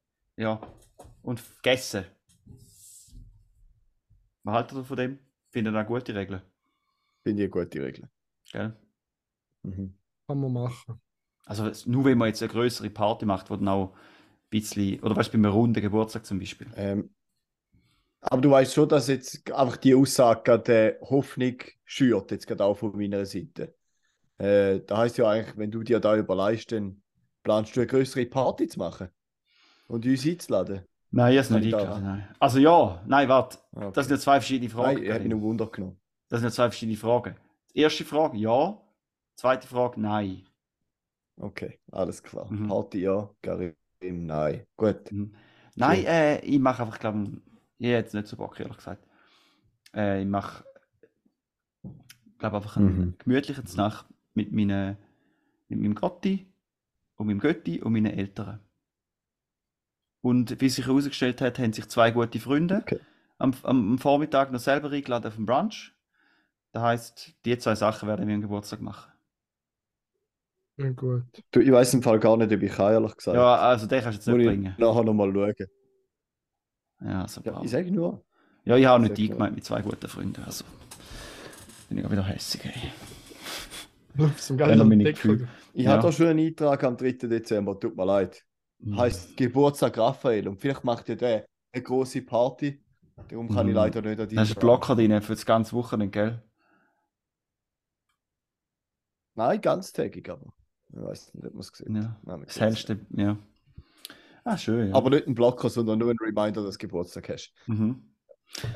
ja, 0.41 0.61
und 1.23 1.39
vergessen. 1.39 2.05
Was 4.43 4.53
haltet 4.53 4.77
ihr 4.77 4.83
von 4.83 4.97
dem? 4.97 5.19
Findet 5.49 5.73
ihr 5.73 5.79
eine 5.79 5.87
gute 5.87 6.13
Regel? 6.13 6.41
Finde 7.23 7.43
ich 7.43 7.53
eine 7.53 7.65
gute 7.65 7.81
Regel. 7.81 8.09
Gell? 8.51 8.73
Mhm. 9.63 9.97
Kann 10.27 10.39
man 10.39 10.53
machen. 10.53 11.01
Also 11.45 11.71
nur 11.89 12.05
wenn 12.05 12.17
man 12.17 12.27
jetzt 12.27 12.43
eine 12.43 12.51
größere 12.51 12.89
Party 12.89 13.25
macht, 13.25 13.49
wo 13.49 13.55
dann 13.55 13.67
auch 13.69 13.93
ein 13.93 13.99
bisschen, 14.49 14.99
oder 14.99 15.15
weißt 15.15 15.33
du, 15.33 15.37
bei 15.37 15.47
einem 15.47 15.57
runden 15.57 15.81
Geburtstag 15.81 16.25
zum 16.25 16.39
Beispiel. 16.39 16.67
Ähm, 16.75 17.09
aber 18.21 18.41
du 18.41 18.51
weißt 18.51 18.73
schon, 18.73 18.89
dass 18.89 19.07
jetzt 19.07 19.51
einfach 19.51 19.77
die 19.77 19.95
Aussage 19.95 20.41
gerade 20.43 20.97
äh, 20.99 21.01
Hoffnung 21.01 21.57
schürt, 21.85 22.31
jetzt 22.31 22.47
gerade 22.47 22.65
auch 22.65 22.77
von 22.77 22.95
meiner 22.95 23.25
Seite. 23.25 23.75
Äh, 24.37 24.81
da 24.85 24.97
heißt 24.97 25.17
ja 25.17 25.29
eigentlich, 25.29 25.57
wenn 25.57 25.71
du 25.71 25.83
dir 25.83 25.99
da 25.99 26.15
überlegst, 26.15 26.71
dann 26.71 27.01
planst 27.43 27.75
du 27.75 27.79
eine 27.79 27.87
größere 27.87 28.25
Party 28.25 28.67
zu 28.67 28.79
machen 28.79 29.09
und 29.87 30.05
uns 30.05 30.25
einzuladen. 30.25 30.81
Nein, 31.11 31.35
Kann 31.43 31.59
nicht 31.61 31.73
eingeladen. 31.73 32.03
Nein. 32.03 32.27
Also 32.39 32.59
ja, 32.59 33.01
nein, 33.07 33.29
warte. 33.29 33.57
Okay. 33.71 33.91
Das 33.93 34.07
sind 34.07 34.17
ja 34.17 34.21
zwei 34.21 34.39
verschiedene 34.39 34.69
Fragen. 34.69 34.95
Nein, 34.95 35.03
ich 35.03 35.11
habe 35.11 35.23
mich 35.23 35.31
noch 35.31 35.41
Wunder 35.41 35.67
genommen. 35.67 35.99
Das 36.27 36.41
sind 36.41 36.49
ja 36.49 36.53
zwei 36.53 36.69
verschiedene 36.69 36.97
Fragen. 36.97 37.35
Die 37.73 37.79
erste 37.79 38.03
Frage, 38.03 38.37
ja. 38.37 38.77
Zweite 39.35 39.67
Frage, 39.67 40.01
nein. 40.01 40.43
Okay, 41.39 41.79
alles 41.91 42.21
klar. 42.21 42.51
Mhm. 42.51 42.67
Party 42.67 43.01
ja, 43.01 43.29
Karim 43.41 43.75
nein. 44.01 44.65
Gut. 44.75 45.11
Mhm. 45.11 45.33
Nein, 45.75 46.05
äh, 46.05 46.39
ich 46.39 46.59
mache 46.59 46.81
einfach, 46.81 46.99
glaube 46.99 47.23
ich, 47.23 47.29
hätte 47.85 47.93
jetzt 48.05 48.13
nicht 48.13 48.27
so 48.27 48.37
Bock, 48.37 48.59
ehrlich 48.59 48.77
gesagt. 48.77 49.03
Äh, 49.95 50.21
ich 50.21 50.27
mache, 50.27 50.65
glaube 52.39 52.57
einfach 52.57 52.77
einen 52.77 53.09
Mhm. 53.09 53.13
gemütlichen 53.19 53.65
Nacht 53.75 54.05
mit, 54.33 54.51
meinen, 54.51 54.97
mit 55.69 55.79
meinem 55.79 55.95
Gotti 55.95 56.47
und 57.17 57.27
meinem 57.27 57.39
Götti 57.39 57.81
und 57.81 57.93
meinen 57.93 58.13
Eltern. 58.17 58.59
Und 60.21 60.59
wie 60.61 60.69
sich 60.69 60.85
herausgestellt 60.85 61.41
hat, 61.41 61.59
haben 61.59 61.73
sich 61.73 61.87
zwei 61.87 62.11
gute 62.11 62.39
Freunde 62.39 62.81
Okay. 62.83 62.99
am, 63.39 63.53
am, 63.63 63.97
Vormittag 63.97 64.51
noch 64.51 64.59
selber 64.59 64.91
eingeladen 64.91 65.27
auf 65.27 65.35
den 65.35 65.45
Brunch. 65.45 65.93
Das 66.73 66.83
heisst, 66.83 67.35
die 67.45 67.57
zwei 67.57 67.75
Sachen 67.75 68.07
werden 68.07 68.27
wir 68.27 68.35
am 68.35 68.41
Geburtstag 68.41 68.81
machen. 68.81 69.11
Ja, 70.77 70.89
gut. 70.91 71.23
Du, 71.51 71.59
ich 71.59 71.71
weiß 71.71 71.93
im 71.95 72.03
Fall 72.03 72.19
gar 72.19 72.37
nicht, 72.37 72.51
ob 72.51 72.61
ich 72.61 72.71
kann, 72.71 72.93
ehrlich 72.93 73.15
gesagt. 73.15 73.35
Ja, 73.35 73.55
also 73.57 73.87
den 73.87 74.01
kannst 74.03 74.17
du 74.17 74.19
jetzt 74.19 74.27
Muss 74.27 74.37
nicht 74.37 74.45
ich 74.45 74.45
bringen. 74.47 74.75
nachher 74.77 75.03
nochmal 75.03 75.31
schauen. 75.33 75.67
Ja, 77.01 77.27
so 77.27 77.41
Ja, 77.41 77.61
ich 77.63 77.71
sage 77.71 77.91
nur. 77.91 78.23
Ja, 78.65 78.75
ich 78.75 78.85
habe 78.85 78.95
auch 78.97 79.01
nicht 79.01 79.17
die 79.17 79.29
gemeint 79.29 79.55
mit 79.55 79.63
zwei 79.63 79.81
guten 79.81 80.07
Freunden. 80.07 80.43
Also 80.43 80.65
bin 81.89 81.99
ich 81.99 82.05
auch 82.05 82.11
wieder 82.11 82.23
hässig. 82.23 82.65
Ey. 82.65 82.91
Zum 84.37 84.57
gefühlt. 84.57 85.47
Ich 85.73 85.85
Ja. 85.85 85.91
habe 85.91 86.01
da 86.01 86.11
schon 86.11 86.27
einen 86.27 86.39
Eintrag 86.47 86.83
am 86.83 86.97
3. 86.97 87.11
Dezember, 87.27 87.79
tut 87.79 87.95
mir 87.95 88.05
leid. 88.05 88.43
Mhm. 88.79 88.97
Heißt 88.97 89.37
Geburtstag 89.37 89.97
Raphael 89.97 90.47
und 90.47 90.59
vielleicht 90.59 90.83
macht 90.83 91.07
ja 91.09 91.15
der 91.15 91.45
eine 91.71 91.83
große 91.83 92.23
Party. 92.23 92.83
Darum 93.29 93.47
kann 93.49 93.67
ich 93.67 93.71
Mhm. 93.73 93.75
leider 93.77 94.01
nicht 94.01 94.19
an 94.19 94.27
die. 94.29 94.35
Da 94.35 94.41
ist 94.43 94.59
Blocker 94.59 94.95
drin 94.95 95.21
für 95.21 95.33
das 95.33 95.45
ganze 95.45 95.73
Wochenende, 95.73 96.11
gell? 96.11 96.43
Nein, 99.35 99.61
ganztägig, 99.61 100.29
aber. 100.29 100.53
Ich 100.89 100.99
weiß 101.01 101.33
nicht, 101.35 101.45
ob 101.45 101.53
man 101.53 101.59
es 101.61 101.71
gesehen 101.71 101.95
Ja. 101.95 102.03
hat. 102.03 102.23
Nein, 102.23 102.39
wir 102.39 102.45
Das 102.47 102.59
hellste, 102.59 102.99
ja. 103.15 103.37
Ah, 104.47 104.57
schön. 104.57 104.89
Ja. 104.89 104.95
Aber 104.95 105.09
nicht 105.09 105.27
ein 105.27 105.35
Blocker, 105.35 105.69
sondern 105.69 105.99
nur 105.99 106.09
ein 106.09 106.17
Reminder, 106.21 106.63
dass 106.63 106.77
du 106.77 106.79
Geburtstag 106.79 107.27
hast. 107.27 107.51
mhm. 107.65 108.01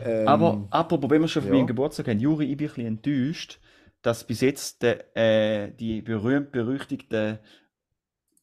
Ähm, 0.03 0.27
Aber 0.27 0.67
apropos, 0.69 1.09
wenn 1.09 1.21
wir 1.21 1.29
schon 1.29 1.43
von 1.43 1.53
ja. 1.53 1.57
meinem 1.57 1.67
Geburtstag 1.67 2.09
haben, 2.09 2.19
Juri, 2.19 2.51
ich 2.51 2.57
bin 2.57 2.67
ein 2.67 2.67
bisschen 2.67 2.87
enttäuscht, 2.87 3.61
dass 4.01 4.27
bis 4.27 4.41
jetzt 4.41 4.83
der, 4.83 5.15
äh, 5.15 5.71
die 5.71 6.01
berühmt-berüchtigten 6.01 7.39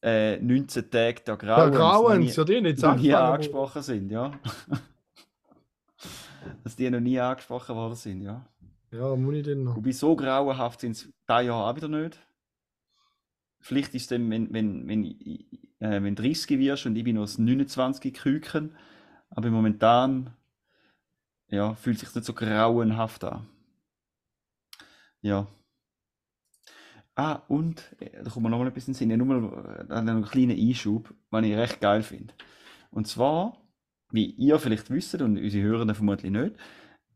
äh, 0.01 0.37
19 0.37 0.89
Tage 0.89 1.21
der 1.21 1.23
Der 1.23 1.37
Grauens 1.37 1.71
noch 1.71 1.79
Grauens, 1.79 2.19
nie, 2.19 2.31
ja, 2.31 2.43
die 2.45 2.61
nicht 2.61 2.81
noch 2.81 2.95
nie 2.95 3.13
angesprochen 3.13 3.83
sind, 3.83 4.09
ja. 4.09 4.31
dass 6.63 6.75
die 6.75 6.89
noch 6.89 6.99
nie 6.99 7.19
angesprochen 7.19 7.75
worden 7.75 7.95
sind, 7.95 8.23
ja. 8.23 8.43
Ja, 8.91 9.15
muss 9.15 9.35
ich 9.35 9.43
denn 9.43 9.65
noch. 9.65 9.75
Wobei 9.75 9.91
so 9.91 10.15
grauenhaft 10.15 10.81
sind 10.81 10.93
es 10.93 11.03
dieses 11.03 11.45
Jahr 11.45 11.69
auch 11.69 11.75
wieder 11.75 11.89
nicht. 11.89 12.17
Vielleicht 13.59 13.93
ist 13.93 14.03
es 14.03 14.07
dann, 14.07 14.29
wenn, 14.29 14.53
wenn, 14.53 14.87
wenn, 14.87 15.05
äh, 15.79 16.01
wenn 16.01 16.15
du 16.15 16.23
30 16.23 16.59
wirst 16.59 16.85
und 16.85 16.95
ich 16.95 17.03
bin 17.03 17.15
noch 17.15 17.23
das 17.23 17.37
29 17.37 18.13
Küken, 18.13 18.75
aber 19.29 19.49
momentan 19.49 20.33
ja, 21.49 21.73
fühlt 21.75 21.99
sich 21.99 22.13
nicht 22.13 22.25
so 22.25 22.33
grauenhaft 22.33 23.23
an. 23.23 23.47
Ja. 25.21 25.47
Ah, 27.15 27.41
und 27.47 27.95
äh, 27.99 28.23
da 28.23 28.29
kommt 28.29 28.43
mir 28.43 28.49
noch 28.49 28.59
mal 28.59 28.67
etwas 28.67 28.87
in 28.87 28.93
den 28.93 28.97
Sinn. 28.97 29.17
Nur 29.17 29.27
mal 29.27 29.87
äh, 29.89 29.93
einen 29.93 30.23
kleinen 30.23 30.57
Einschub, 30.57 31.13
den 31.33 31.43
ich 31.43 31.57
recht 31.57 31.81
geil 31.81 32.01
finde. 32.01 32.33
Und 32.91 33.07
zwar, 33.07 33.57
wie 34.11 34.25
ihr 34.25 34.57
vielleicht 34.59 34.89
wisst 34.89 35.21
und 35.21 35.37
unsere 35.37 35.63
Hörenden 35.63 35.95
vermutlich 35.95 36.31
nicht, 36.31 36.55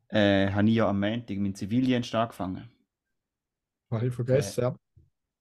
äh, 0.10 0.52
habe 0.52 0.68
ich 0.68 0.76
ja 0.76 0.90
am 0.90 1.00
Montag 1.00 1.38
meinen 1.38 1.56
Zivildienst 1.56 2.14
angefangen. 2.14 2.70
Habe 3.92 4.08
ich 4.08 4.14
vergessen, 4.14 4.62
ja. 4.62 4.76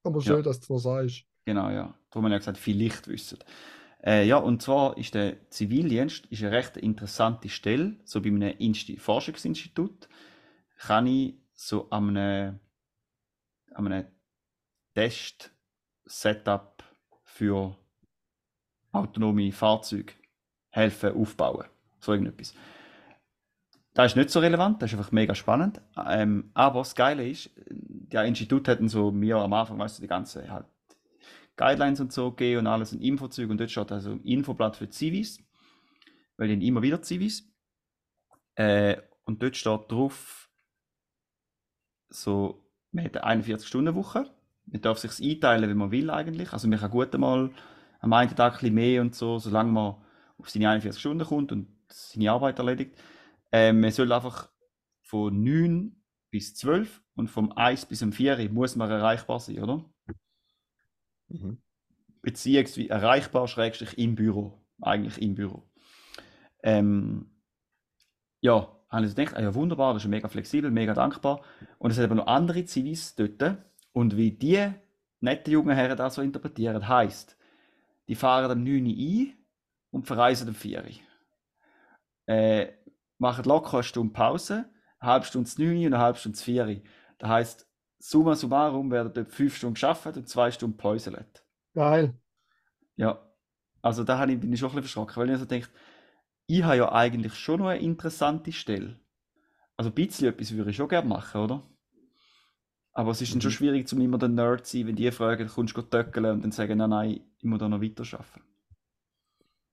Aber 0.04 0.20
Ja. 0.20 0.34
schön, 0.34 0.42
dass 0.42 0.60
du 0.60 0.72
noch 0.72 0.80
sagst. 0.80 1.24
Genau, 1.44 1.70
ja. 1.70 1.94
Darum 2.10 2.24
habe 2.24 2.28
ich 2.28 2.32
ja 2.32 2.38
gesagt, 2.38 2.58
vielleicht 2.58 3.08
wissen. 3.08 3.38
Äh, 4.04 4.26
ja, 4.26 4.36
und 4.36 4.62
zwar 4.62 4.98
ist 4.98 5.14
der 5.14 5.48
Zivildienst 5.50 6.26
ist 6.26 6.42
eine 6.42 6.52
recht 6.52 6.76
interessante 6.76 7.48
Stelle. 7.48 7.96
So 8.04 8.20
bei 8.20 8.28
einem 8.28 8.54
Insti 8.58 8.96
Forschungsinstitut 8.96 10.08
kann 10.78 11.06
ich 11.06 11.36
so 11.54 11.88
an 11.90 12.16
einem, 12.16 12.58
an 13.74 13.86
einem 13.86 14.06
Test-Setup 14.94 16.82
für 17.22 17.76
autonome 18.90 19.52
Fahrzeuge 19.52 20.12
helfen 20.70 21.14
aufbauen. 21.14 21.66
So 22.00 22.12
irgendetwas. 22.12 22.54
Das 23.94 24.12
ist 24.12 24.16
nicht 24.16 24.30
so 24.30 24.40
relevant, 24.40 24.80
das 24.82 24.90
ist 24.92 24.98
einfach 24.98 25.12
mega 25.12 25.34
spannend. 25.34 25.80
Ähm, 26.08 26.50
aber 26.54 26.80
das 26.80 26.94
Geile 26.94 27.28
ist, 27.28 27.50
der 28.12 28.24
Institut 28.24 28.68
hatten 28.68 28.88
so 28.88 29.10
mir 29.10 29.36
am 29.36 29.52
Anfang, 29.52 29.78
weißt 29.78 29.98
du, 29.98 30.02
die 30.02 30.08
ganze 30.08 30.50
halt 30.50 30.66
Guidelines 31.56 32.00
und 32.00 32.12
so 32.12 32.30
gegeben 32.30 32.60
und 32.60 32.66
alles 32.66 32.92
ein 32.92 33.00
Infozeug 33.00 33.50
und 33.50 33.58
dort 33.58 33.70
steht 33.70 33.92
also 33.92 34.18
Infoblatt 34.24 34.76
für 34.76 34.88
Zivis, 34.88 35.42
weil 36.36 36.54
die 36.56 36.66
immer 36.66 36.82
wieder 36.82 37.02
Zivis. 37.02 37.48
Äh, 38.54 38.96
und 39.24 39.42
dort 39.42 39.56
steht 39.56 39.90
drauf, 39.90 40.50
so, 42.08 42.64
man 42.90 43.04
hat 43.04 43.16
eine 43.16 43.42
41-Stunden-Woche. 43.42 44.30
Man 44.66 44.80
darf 44.80 44.98
sich 44.98 45.20
einteilen, 45.20 45.68
wie 45.68 45.74
man 45.74 45.90
will 45.90 46.10
eigentlich. 46.10 46.52
Also 46.52 46.68
man 46.68 46.78
kann 46.78 46.90
gut 46.90 47.14
einmal 47.14 47.50
am 48.00 48.12
einen 48.12 48.34
Tag 48.34 48.54
ein 48.54 48.58
bisschen 48.58 48.74
mehr 48.74 49.00
und 49.00 49.14
so, 49.14 49.38
solange 49.38 49.72
man 49.72 49.96
auf 50.38 50.50
seine 50.50 50.68
41 50.70 51.00
Stunden 51.00 51.26
kommt 51.26 51.52
und 51.52 51.68
seine 51.88 52.30
Arbeit 52.30 52.58
erledigt. 52.58 52.96
Äh, 53.50 53.72
man 53.72 53.90
soll 53.90 54.12
einfach 54.12 54.50
von 55.02 55.42
9 55.42 55.96
bis 56.30 56.54
12 56.54 57.01
und 57.14 57.28
vom 57.28 57.52
1 57.52 57.86
bis 57.86 58.02
um 58.02 58.12
4 58.12 58.50
muss 58.50 58.76
man 58.76 58.90
erreichbar 58.90 59.40
sein, 59.40 59.58
oder? 59.58 59.84
Mhm. 61.28 61.62
beziehungsweise 62.20 62.90
erreichbar, 62.90 63.48
schrägstrich 63.48 63.98
im 63.98 64.14
Büro. 64.14 64.62
Eigentlich 64.80 65.20
im 65.22 65.34
Büro. 65.34 65.68
Ähm, 66.62 67.30
ja, 68.40 68.68
habe 68.88 69.06
ich 69.06 69.14
gedacht, 69.14 69.36
ah 69.36 69.40
ja 69.40 69.54
wunderbar, 69.54 69.94
das 69.94 70.04
ist 70.04 70.08
mega 70.08 70.28
flexibel, 70.28 70.70
mega 70.70 70.94
dankbar. 70.94 71.42
Und 71.78 71.90
es 71.90 71.98
hat 71.98 72.04
aber 72.04 72.16
noch 72.16 72.26
andere 72.26 72.64
Zivis 72.64 73.14
dort. 73.14 73.56
Und 73.92 74.16
wie 74.16 74.32
die 74.32 74.70
netten 75.20 75.52
jungen 75.52 75.74
Herren 75.74 75.96
das 75.96 76.16
so 76.16 76.22
interpretieren, 76.22 76.86
heisst, 76.88 77.36
die 78.08 78.14
fahren 78.14 78.50
am 78.50 78.62
9 78.62 78.84
Uhr 78.84 78.92
ein 78.92 79.34
und 79.90 80.06
verreisen 80.06 80.48
am 80.48 80.54
4 80.54 80.84
Uhr. 80.84 80.90
Äh, 82.26 82.72
machen 83.18 83.44
locker 83.44 83.74
eine 83.74 83.82
Stunde 83.82 84.12
Pause, 84.12 84.68
eine 84.98 85.10
halbe 85.10 85.26
Stunde 85.26 85.48
zu 85.48 85.62
9 85.62 85.76
Uhr 85.76 85.86
und 85.86 85.94
eine 85.94 86.02
halbe 86.02 86.18
Stunde 86.18 86.38
zu 86.38 86.44
4 86.44 86.66
Uhr. 86.66 86.80
Das 87.22 87.30
heisst, 87.30 87.68
summa 88.00 88.34
summarum 88.34 88.90
werden 88.90 89.14
dort 89.14 89.32
5 89.32 89.56
Stunden 89.56 89.76
gearbeitet 89.80 90.18
und 90.18 90.28
2 90.28 90.50
Stunden 90.50 90.76
gepäuselt. 90.76 91.42
Geil. 91.74 92.14
Ja, 92.96 93.20
also 93.82 94.04
da 94.04 94.24
bin 94.26 94.52
ich 94.52 94.60
schon 94.60 94.70
ein 94.70 94.76
bisschen 94.76 94.82
verschrocken, 94.82 95.16
weil 95.16 95.30
ich 95.30 95.38
so 95.38 95.44
denke, 95.46 95.68
ich 96.48 96.62
habe 96.64 96.76
ja 96.78 96.92
eigentlich 96.92 97.34
schon 97.36 97.60
noch 97.60 97.68
eine 97.68 97.82
interessante 97.82 98.52
Stelle. 98.52 99.00
Also 99.76 99.90
ein 99.90 99.94
bisschen 99.94 100.28
etwas 100.28 100.52
würde 100.52 100.70
ich 100.70 100.76
schon 100.76 100.88
gerne 100.88 101.08
machen, 101.08 101.40
oder? 101.42 101.62
Aber 102.94 103.10
es 103.10 103.20
ist 103.20 103.34
dann 103.34 103.42
schon 103.42 103.50
Mhm. 103.50 103.52
schwierig, 103.52 103.86
zum 103.86 104.00
immer 104.00 104.16
der 104.16 104.30
Nerd 104.30 104.66
zu 104.66 104.78
sein, 104.78 104.86
wenn 104.86 104.96
die 104.96 105.10
fragen, 105.10 105.46
kommst 105.46 105.76
du 105.76 105.82
töckeln 105.82 106.24
und 106.24 106.42
dann 106.42 106.52
sagen, 106.52 106.78
nein, 106.78 106.88
nein, 106.88 107.20
ich 107.38 107.44
muss 107.44 107.58
da 107.58 107.68
noch 107.68 107.82
weiter 107.82 108.02
arbeiten. 108.18 108.40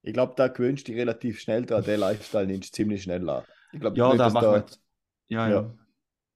Ich 0.01 0.11
glaube, 0.13 0.33
da 0.35 0.47
gewöhnst 0.49 0.87
du 0.87 0.91
dich 0.91 0.99
relativ 1.01 1.39
schnell 1.39 1.65
dran. 1.65 1.83
Der 1.85 1.97
Lifestyle 1.97 2.47
nimmst 2.47 2.73
du 2.73 2.75
ziemlich 2.75 3.03
schnell 3.03 3.27
an. 3.29 3.45
Ich 3.71 3.79
glaube 3.79 3.97
Ja, 3.97 4.09
nicht, 4.09 4.19
da 4.19 4.29
machen 4.29 4.43
da-. 4.43 4.65
Ja, 5.27 5.49
ja. 5.49 5.61
Ja. 5.61 5.75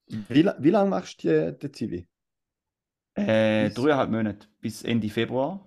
Wie, 0.08 0.44
wie 0.60 0.70
lange 0.70 0.90
machst 0.90 1.24
du 1.24 1.52
die, 1.52 1.60
den 1.60 1.74
Zivi? 1.74 2.08
Äh, 3.16 3.70
Bis- 3.70 3.74
dreieinhalb 3.74 4.12
Monate 4.12 4.48
bis 4.62 4.84
Ende 4.84 5.10
Februar. 5.10 5.62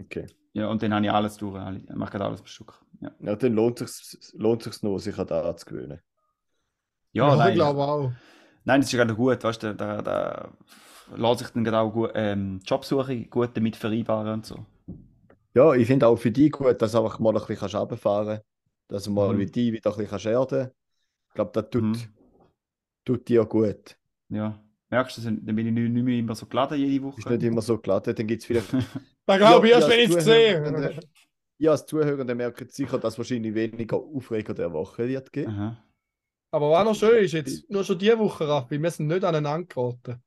Okay. 0.00 0.26
Ja, 0.52 0.68
und 0.68 0.82
dann 0.82 0.92
habe 0.94 1.06
ich 1.06 1.12
alles 1.12 1.36
durch. 1.36 1.54
Ich 1.88 1.88
mache 1.94 2.12
gerade 2.12 2.24
alles 2.26 2.40
am 2.40 2.46
Stück. 2.46 2.84
Ja, 3.00 3.10
Ja, 3.20 3.36
dann 3.36 3.52
lohnt 3.54 3.80
es 3.80 3.96
sich 4.10 4.32
lohnt 4.34 4.62
sich's 4.64 4.82
noch, 4.82 4.98
sich 4.98 5.16
an 5.18 5.26
das 5.28 5.44
anzugewöhnen. 5.46 6.00
ja 7.12 7.36
ich 7.36 7.36
nein. 7.36 7.54
glaube 7.54 7.80
auch. 7.82 8.12
Nein, 8.64 8.80
das 8.80 8.90
ist 8.92 8.96
gerade 8.98 9.14
gut, 9.14 9.42
weißt 9.44 9.62
du, 9.62 9.74
da, 9.74 10.02
da 10.02 10.52
lässt 11.16 11.40
sich 11.40 11.48
dann 11.50 11.64
gerade 11.64 11.80
auch 11.80 11.92
gut, 11.92 12.12
ähm, 12.14 12.60
Jobsuche 12.66 13.24
gut 13.26 13.56
damit 13.56 13.76
vereinbaren 13.76 14.28
und 14.28 14.46
so. 14.46 14.66
Ja, 15.54 15.74
ich 15.74 15.86
finde 15.86 16.06
auch 16.06 16.16
für 16.16 16.30
dich 16.30 16.52
gut, 16.52 16.80
dass 16.80 16.92
du 16.92 16.98
einfach 16.98 17.18
mal 17.18 17.30
ein 17.30 17.34
bisschen 17.40 17.56
kannst 17.56 17.74
runterfahren 17.74 18.26
kannst. 18.28 18.44
Dass 18.88 19.04
du 19.04 19.10
mal 19.10 19.36
Mhm. 19.36 19.38
wie 19.38 19.46
die 19.46 19.72
wieder 19.72 19.90
ein 19.90 19.96
bisschen 19.96 20.10
kannst 20.10 20.26
erden 20.26 20.72
Ich 21.28 21.34
glaube, 21.34 21.52
das 21.54 21.70
tut, 21.70 21.88
Mhm. 21.90 22.12
Tut 23.08 23.28
dir 23.28 23.44
gut. 23.44 23.96
Ja, 24.28 24.62
merkst 24.90 25.18
du, 25.18 25.22
dann 25.22 25.44
bin 25.44 25.58
ich 25.66 25.72
nicht 25.72 25.90
nicht 25.90 26.04
mehr 26.04 26.18
immer 26.18 26.34
so 26.34 26.46
geladen 26.46 26.78
jede 26.78 26.94
Ist 26.96 27.02
Woche. 27.24 27.32
nicht 27.34 27.42
immer 27.42 27.62
so 27.62 27.78
geladen. 27.78 28.14
Dann 28.14 28.26
gibt 28.26 28.42
es 28.42 28.46
vielleicht. 28.46 28.68
Da 29.26 29.36
glaube 29.36 29.66
ich 29.66 29.72
Ja, 29.72 29.78
erst, 29.78 29.88
ja, 29.90 29.94
wenn 29.94 30.10
ich 30.10 30.16
es 30.16 30.24
Zuhörer- 30.24 30.92
sehe. 30.92 31.00
Ja, 31.58 31.70
als 31.72 31.84
Zuhörer 31.86 32.34
merkt 32.34 32.72
sicher, 32.72 32.98
dass 32.98 33.14
es 33.14 33.18
wahrscheinlich 33.18 33.54
weniger 33.54 33.96
Aufreger 33.98 34.54
der 34.54 34.72
Woche 34.72 35.06
wird 35.06 35.30
geben. 35.32 35.50
Aha. 35.52 35.84
Aber 36.50 36.70
was 36.70 36.84
noch 36.86 36.94
schön 36.94 37.24
ist, 37.24 37.32
jetzt 37.32 37.68
nur 37.70 37.84
schon 37.84 37.98
diese 37.98 38.18
Woche, 38.18 38.48
Raffi, 38.48 38.80
wir 38.80 38.90
sind 38.90 39.08
nicht 39.08 39.24
aneinander 39.24 39.66
geraten. 39.66 40.22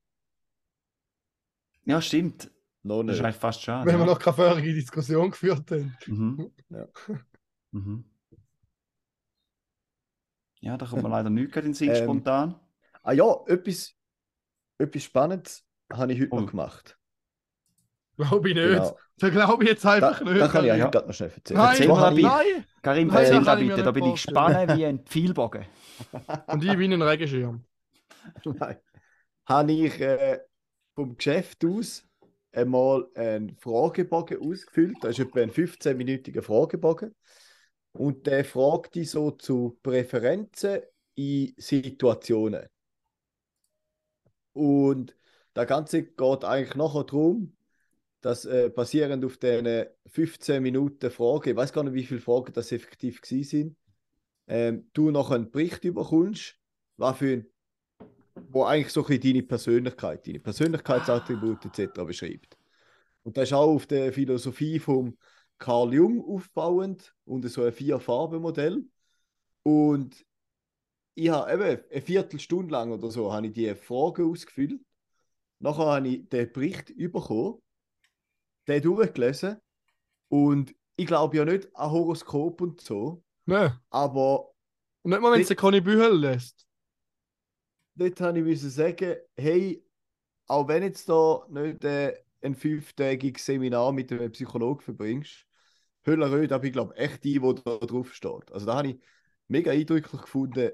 Ja, 1.85 1.99
stimmt. 1.99 2.51
Noch 2.83 3.01
Das 3.03 3.15
ist 3.17 3.23
eigentlich 3.23 3.35
fast 3.37 3.61
schade. 3.63 3.87
Wenn 3.87 3.95
wir 3.97 4.05
ja. 4.05 4.11
noch 4.11 4.19
keine 4.19 4.35
vorherige 4.35 4.73
Diskussion 4.73 5.31
geführt 5.31 5.71
haben. 5.71 5.97
Mhm. 6.05 6.51
Ja. 6.69 6.87
Mhm. 7.71 8.03
Ja, 10.59 10.77
da 10.77 10.85
kommt 10.85 11.01
mir 11.01 11.09
leider 11.09 11.29
nichts 11.31 11.55
in 11.57 11.63
den 11.63 11.73
Sinn 11.73 11.89
Ähm, 11.89 12.03
spontan. 12.03 12.55
Ah 13.03 13.13
ja, 13.13 13.35
etwas, 13.47 13.93
etwas 14.77 15.03
Spannendes 15.03 15.63
habe 15.91 16.13
ich 16.13 16.21
heute 16.21 16.31
Oh. 16.33 16.39
noch 16.41 16.51
gemacht. 16.51 16.97
Glaube 18.17 18.49
ich 18.49 18.55
nicht. 18.55 18.67
Genau. 18.67 18.97
Da 19.17 19.29
glaube 19.29 19.63
ich 19.63 19.69
jetzt 19.69 19.85
Da, 19.85 19.93
einfach 19.93 20.21
nicht. 20.21 20.39
da 20.39 20.47
kann 20.47 20.61
ich 20.63 20.67
Ja. 20.67 20.73
eigentlich 20.75 20.91
gerade 20.91 21.07
noch 21.07 21.13
schnell 21.13 21.31
erzählen. 21.35 21.57
Nein, 21.57 21.69
Erzähl 21.69 22.17
ich- 22.17 22.23
nein. 22.23 22.65
Karim, 22.81 23.07
Nein, 23.07 23.17
erzähl 23.17 23.43
da 23.43 23.55
bitte, 23.55 23.83
da 23.83 23.91
bin 23.91 24.03
ich 24.05 24.11
gespannt 24.13 24.77
wie 24.77 24.85
ein 24.85 25.05
Pfeilbogen. 25.05 25.65
Und 26.47 26.63
ich 26.63 26.77
bin 26.77 26.93
ein 26.93 27.01
Regenschirm. 27.01 27.65
Nein. 28.45 28.77
habe 29.47 29.71
ich 29.71 29.99
äh, 29.99 30.39
vom 30.95 31.17
Geschäft 31.17 31.65
aus 31.65 32.03
einmal 32.51 33.07
einen 33.15 33.55
Fragebogen 33.57 34.39
ausgefüllt. 34.41 34.97
Das 35.01 35.11
ist 35.17 35.19
etwa 35.19 35.39
ein 35.41 35.51
15-minütiger 35.51 36.41
Fragebogen. 36.43 37.15
Und 37.93 38.27
der 38.27 38.45
fragt 38.45 38.95
dich 38.95 39.09
so 39.09 39.31
zu 39.31 39.79
Präferenzen 39.81 40.81
in 41.15 41.53
Situationen. 41.57 42.67
Und 44.53 45.15
das 45.53 45.67
Ganze 45.67 46.03
geht 46.03 46.43
eigentlich 46.43 46.75
nachher 46.75 47.03
darum, 47.03 47.55
dass 48.21 48.45
äh, 48.45 48.69
basierend 48.69 49.25
auf 49.25 49.37
diesen 49.37 49.85
15 50.07 50.61
Minuten 50.61 51.09
Frage, 51.09 51.51
ich 51.51 51.55
weiß 51.55 51.73
gar 51.73 51.83
nicht, 51.83 51.93
wie 51.93 52.05
viele 52.05 52.21
Fragen 52.21 52.53
das 52.53 52.71
effektiv 52.71 53.21
gewesen 53.21 53.49
sind, 53.49 53.75
ähm, 54.47 54.89
du 54.93 55.11
noch 55.11 55.31
einen 55.31 55.49
Bericht 55.49 55.83
überkommst, 55.83 56.55
was 56.97 57.17
für 57.17 57.33
ein, 57.33 57.45
wo 58.49 58.63
eigentlich 58.63 58.93
so 58.93 59.05
ein 59.05 59.19
deine 59.19 59.43
Persönlichkeit, 59.43 60.27
deine 60.27 60.39
Persönlichkeitsattribute 60.39 61.65
etc. 61.65 62.03
beschreibt. 62.05 62.57
Und 63.23 63.37
das 63.37 63.49
ist 63.49 63.53
auch 63.53 63.69
auf 63.69 63.87
der 63.87 64.13
Philosophie 64.13 64.79
von 64.79 65.17
Carl 65.57 65.93
Jung 65.93 66.23
aufbauend 66.23 67.13
und 67.25 67.47
so 67.49 67.63
ein 67.63 67.71
Vier-Farben-Modell. 67.71 68.83
Und 69.63 70.25
ich 71.21 71.29
habe 71.29 71.53
eben 71.53 71.83
eine 71.91 72.01
Viertelstunde 72.01 72.71
lang 72.71 72.91
oder 72.91 73.11
so 73.11 73.31
habe 73.31 73.45
ich 73.45 73.53
die 73.53 73.75
Fragen 73.75 74.31
ausgefüllt. 74.31 74.81
Nachher 75.59 75.85
habe 75.85 76.07
ich 76.07 76.27
den 76.29 76.51
Bericht 76.51 76.95
bekommen, 76.97 77.61
den 78.67 78.81
durchgelesen 78.81 79.57
und 80.29 80.73
ich 80.95 81.05
glaube 81.05 81.37
ja 81.37 81.45
nicht 81.45 81.75
an 81.75 81.91
Horoskop 81.91 82.61
und 82.61 82.81
so, 82.81 83.23
Nein. 83.45 83.71
aber 83.91 84.51
Und 85.03 85.11
nicht 85.11 85.21
mal, 85.21 85.31
wenn 85.31 85.41
es 85.41 85.55
Conny 85.55 85.79
Bühel 85.79 86.17
lässt. 86.17 86.65
dort 87.93 88.19
habe 88.19 88.39
ich 88.39 88.43
müssen 88.43 88.71
sagen, 88.71 89.17
hey, 89.35 89.85
auch 90.47 90.67
wenn 90.67 90.81
jetzt 90.81 91.07
da 91.07 91.45
nicht 91.49 91.83
äh, 91.83 92.17
ein 92.41 92.55
fünftägiges 92.55 93.45
Seminar 93.45 93.91
mit 93.91 94.11
einem 94.11 94.31
Psychologen 94.31 94.81
verbringst, 94.81 95.45
Hölleröd, 96.03 96.51
aber 96.51 96.63
ich 96.63 96.73
glaube 96.73 96.95
echt 96.95 97.23
die, 97.23 97.43
wo 97.43 97.53
da 97.53 97.77
drauf 97.77 98.11
steht. 98.15 98.51
Also 98.51 98.65
da 98.65 98.77
habe 98.77 98.87
ich 98.89 98.99
mega 99.47 99.69
eindrücklich 99.69 100.21
gefunden, 100.21 100.71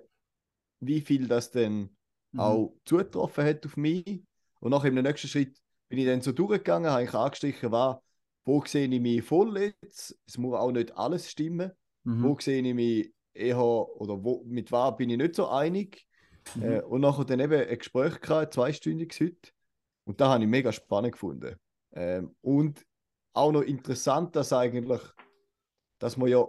wie 0.79 1.01
viel 1.01 1.27
das 1.27 1.51
denn 1.51 1.95
Mhm. 2.33 2.39
auch 2.39 2.73
zugetroffen 2.85 3.45
hat 3.45 3.65
auf 3.65 3.77
mich. 3.77 4.23
Und 4.59 4.71
nach 4.71 4.83
im 4.83 4.95
nächsten 4.95 5.27
Schritt 5.27 5.57
bin 5.87 5.99
ich 5.99 6.05
dann 6.05 6.21
so 6.21 6.31
durchgegangen, 6.31 6.91
habe 6.91 7.03
ich 7.03 7.13
angestrichen, 7.13 7.71
war, 7.71 8.03
wo 8.45 8.63
sehe 8.65 8.87
ich 8.87 9.01
mich 9.01 9.23
voll 9.23 9.57
jetzt? 9.57 10.19
Es 10.25 10.37
muss 10.37 10.55
auch 10.55 10.71
nicht 10.71 10.95
alles 10.97 11.29
stimmen. 11.29 11.71
Mhm. 12.03 12.23
Wo 12.23 12.37
sehe 12.39 12.61
ich 12.61 12.73
mich 12.73 13.13
eher, 13.33 13.57
oder 13.59 14.23
wo, 14.23 14.43
mit 14.45 14.71
was 14.71 14.97
bin 14.97 15.09
ich 15.09 15.17
nicht 15.17 15.35
so 15.35 15.47
einig? 15.47 16.05
Mhm. 16.55 16.63
Äh, 16.63 16.81
und 16.81 17.01
nachher 17.01 17.25
dann 17.25 17.39
eben 17.39 17.67
ein 17.67 17.77
Gespräch 17.77 18.19
gehabt, 18.19 18.53
zweistündiges 18.53 19.19
heute. 19.19 19.51
Und 20.05 20.19
da 20.21 20.29
habe 20.29 20.43
ich 20.43 20.49
mega 20.49 20.71
spannend 20.71 21.13
gefunden. 21.13 21.55
Ähm, 21.93 22.35
und 22.41 22.85
auch 23.33 23.51
noch 23.51 23.61
interessant, 23.61 24.35
dass 24.35 24.53
eigentlich, 24.53 25.01
dass 25.99 26.17
man 26.17 26.29
ja 26.29 26.47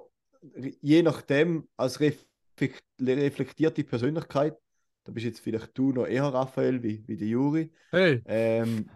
je 0.81 1.03
nachdem 1.03 1.69
als 1.77 2.01
reflekt- 2.01 2.28
reflektierte 3.01 3.85
Persönlichkeit, 3.85 4.57
da 5.05 5.13
bist 5.13 5.27
jetzt 5.27 5.41
vielleicht 5.41 5.77
du 5.77 5.93
noch 5.93 6.07
eher 6.07 6.25
Raphael 6.25 6.83
wie, 6.83 7.03
wie 7.07 7.17
der 7.17 7.29
Juri, 7.29 7.73
Hey, 7.91 8.23
ähm, 8.27 8.89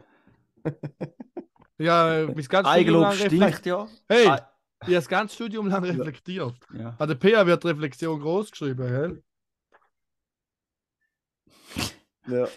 ja, 1.78 2.20
äh, 2.20 2.26
mein 2.26 2.34
ganzes 2.34 2.48
Studium 2.48 2.66
Eigenlob 2.66 3.02
lang 3.02 3.12
stinkt 3.14 3.32
reflektiert. 3.32 3.64
ja. 3.66 3.88
Hey, 4.08 4.26
Ah, 4.28 4.48
ich 4.80 4.86
habe 4.86 4.94
das 4.94 5.08
ganze 5.08 5.34
Studium 5.34 5.68
lang 5.68 5.84
reflektiert. 5.84 6.54
ja. 6.76 6.94
An 6.98 7.08
der 7.08 7.14
PA 7.14 7.46
wird 7.46 7.64
Reflexion 7.64 8.20
groß 8.20 8.50
geschrieben, 8.50 8.86
gell? 8.88 9.22
ja, 12.26 12.48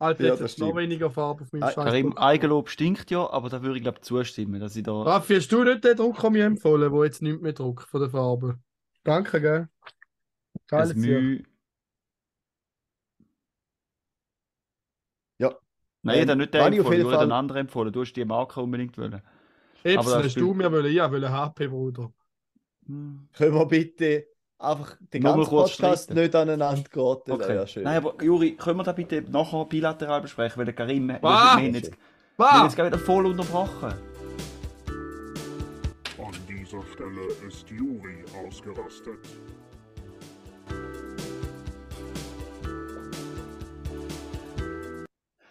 Alter, 0.00 0.24
Ja, 0.24 0.30
jetzt 0.30 0.40
das 0.42 0.52
ist 0.52 0.58
noch 0.58 0.76
weniger 0.76 1.10
Farbe 1.10 1.42
auf 1.42 1.52
meinem 1.52 1.62
Scheiß. 1.62 1.74
Karim, 1.74 2.16
Eigenlob 2.16 2.68
stinkt 2.68 3.10
ja, 3.10 3.28
aber 3.30 3.48
da 3.48 3.62
würde 3.62 3.76
ich 3.76 3.82
glaube 3.82 4.00
zustimmen, 4.00 4.60
dass 4.60 4.76
ich 4.76 4.84
da. 4.84 4.92
Raffi, 5.02 5.36
hast 5.36 5.50
du 5.50 5.64
nicht 5.64 5.82
den 5.84 5.96
Drucker 5.96 6.30
mir 6.30 6.44
empfohlen, 6.44 6.92
der 6.92 7.04
jetzt 7.04 7.22
nicht 7.22 7.40
mehr 7.42 7.52
druckt 7.52 7.88
von 7.88 8.00
der 8.00 8.10
Farbe? 8.10 8.58
Danke, 9.02 9.40
gell? 9.40 9.68
Geiles 10.68 10.90
ein. 10.94 11.00
Mühe. 11.00 11.42
Ja. 15.38 15.54
Nein, 16.02 16.20
Ähm, 16.20 16.26
dann 16.28 16.38
nicht 16.38 16.54
den 16.54 16.60
empfohlen, 16.60 17.00
einen 17.00 17.10
Fall- 17.10 17.32
anderen 17.32 17.60
empfohlen. 17.62 17.92
Du 17.92 18.00
hast 18.02 18.12
die 18.12 18.24
Marke 18.24 18.60
unbedingt 18.60 18.96
wollen. 18.98 19.20
Das 19.82 20.06
hast 20.06 20.36
du 20.36 20.54
mir 20.54 20.70
wollen, 20.70 20.86
ich 20.86 20.98
wollte 21.00 21.30
HP, 21.32 21.68
Bruder. 21.68 22.12
Hm. 22.86 23.28
können 23.34 23.54
wir 23.54 23.66
bitte 23.66 24.26
einfach 24.58 24.96
den 25.12 25.22
Nur 25.22 25.32
mal 25.32 25.36
ganzen 25.38 25.50
Podcast 25.50 26.04
streiten. 26.04 26.20
nicht 26.22 26.34
aneinander 26.34 26.82
geraten? 26.90 27.32
Okay. 27.32 27.48
wäre 27.48 27.66
schön. 27.68 27.82
Nein, 27.84 27.98
aber 27.98 28.22
Juri, 28.24 28.56
können 28.56 28.78
wir 28.78 28.84
da 28.84 28.92
bitte 28.92 29.22
nachher 29.30 29.64
bilateral 29.66 30.22
besprechen, 30.22 30.56
weil 30.58 30.64
der 30.64 30.74
Karim 30.74 31.06
wir, 31.06 31.20
haben 31.20 31.74
jetzt, 31.74 31.90
wir 32.38 32.46
haben 32.50 32.60
Was? 32.60 32.62
jetzt 32.72 32.76
gerade 32.76 32.88
wieder 32.96 32.98
voll 32.98 33.26
unterbrochen. 33.26 33.92
An 36.18 36.34
dieser 36.48 36.82
Stelle 36.94 37.26
ist 37.46 37.68
Juri 37.70 38.24
ausgerastet. 38.46 39.18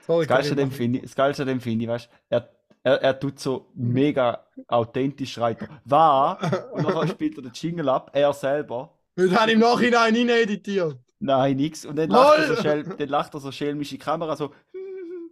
Das 0.07 0.27
Geilste 0.27 0.55
dem 0.55 0.71
finde 0.71 0.99
ich, 0.99 1.03
das 1.05 1.15
Geilste 1.15 1.43
an 1.43 1.47
dem 1.49 1.61
finde 1.61 1.83
ich, 1.85 1.89
weißt 1.89 2.09
er, 2.29 2.49
er, 2.83 3.01
er 3.01 3.19
tut 3.19 3.39
so 3.39 3.69
mega 3.75 4.45
authentisch 4.67 5.33
schreit 5.33 5.61
er, 5.61 5.69
war 5.85 6.39
und 6.73 6.83
nachher 6.83 7.07
spielt 7.09 7.37
er 7.37 7.43
den 7.43 7.51
Jingle 7.53 7.89
ab, 7.89 8.11
er 8.13 8.31
selber. 8.33 8.93
Das 9.15 9.31
habe 9.31 9.49
ich 9.51 9.55
im 9.55 9.61
Nachhinein 9.61 10.15
rein 10.15 10.29
editiert. 10.29 10.97
Nein, 11.19 11.57
nix. 11.57 11.85
Und 11.85 11.95
dann 11.97 12.09
lacht, 12.09 12.37
er 12.37 12.47
so 12.47 12.53
Lol. 12.53 12.61
schelm, 12.61 12.93
dann 12.97 13.09
lacht 13.09 13.33
er 13.33 13.39
so 13.39 13.51
schelmisch 13.51 13.91
in 13.91 13.97
die 13.97 14.03
Kamera, 14.03 14.35
so. 14.35 14.53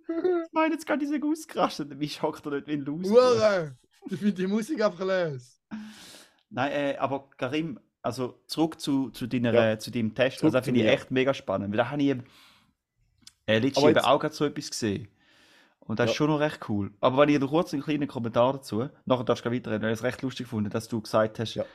Ich 0.07 0.51
meine, 0.53 0.73
jetzt 0.73 0.87
gerade 0.87 0.99
diese 0.99 1.19
ausgerastet. 1.23 1.99
Wie 1.99 2.07
schockt 2.09 2.45
er 2.45 2.53
nicht 2.53 2.67
wie 2.67 2.73
ein 2.73 2.81
Loser? 2.81 3.09
Hure! 3.11 3.77
Ich 4.09 4.17
finde 4.19 4.33
die 4.33 4.47
Musik 4.47 4.81
einfach 4.83 5.05
les. 5.05 5.61
Nein, 6.49 6.71
äh, 6.71 6.95
aber 6.97 7.29
Karim, 7.37 7.79
also 8.01 8.39
zurück 8.47 8.79
zu, 8.79 9.09
zu, 9.09 9.27
deiner, 9.27 9.53
Ja. 9.53 9.71
äh, 9.71 9.79
zu 9.79 9.91
deinem 9.91 10.13
Test. 10.15 10.37
Zurück 10.39 10.49
Also, 10.49 10.57
das 10.59 10.65
finde 10.65 10.81
ich 10.81 10.87
echt 10.87 11.11
mega 11.11 11.33
spannend. 11.33 11.71
Weil 11.71 11.77
da 11.77 11.91
habe 11.91 12.01
ich 12.01 12.15
äh, 13.47 13.59
letztens 13.59 13.77
Aber 13.77 13.89
eben 13.91 13.99
auch 13.99 14.19
gerade 14.19 14.33
so 14.35 14.45
etwas 14.45 14.69
gesehen. 14.71 15.07
Und 15.81 15.99
das 15.99 16.11
ist 16.11 16.11
Ja. 16.11 16.17
schon 16.17 16.29
noch 16.29 16.39
recht 16.39 16.69
cool. 16.69 16.91
Aber 17.01 17.17
wenn 17.19 17.29
ich 17.29 17.39
noch 17.39 17.49
kurz 17.49 17.73
einen 17.73 17.83
kleinen 17.83 18.07
Kommentar 18.07 18.53
dazu, 18.53 18.89
nachher 19.05 19.23
darfst 19.25 19.45
du 19.45 19.49
gleich 19.49 19.59
weiterreden, 19.61 19.83
weil 19.83 19.93
ich 19.93 19.99
es 19.99 20.03
recht 20.03 20.21
lustig 20.23 20.45
gefunden, 20.47 20.69
dass 20.71 20.87
du 20.87 21.01
gesagt 21.01 21.39
hast, 21.39 21.55
Ja. 21.55 21.65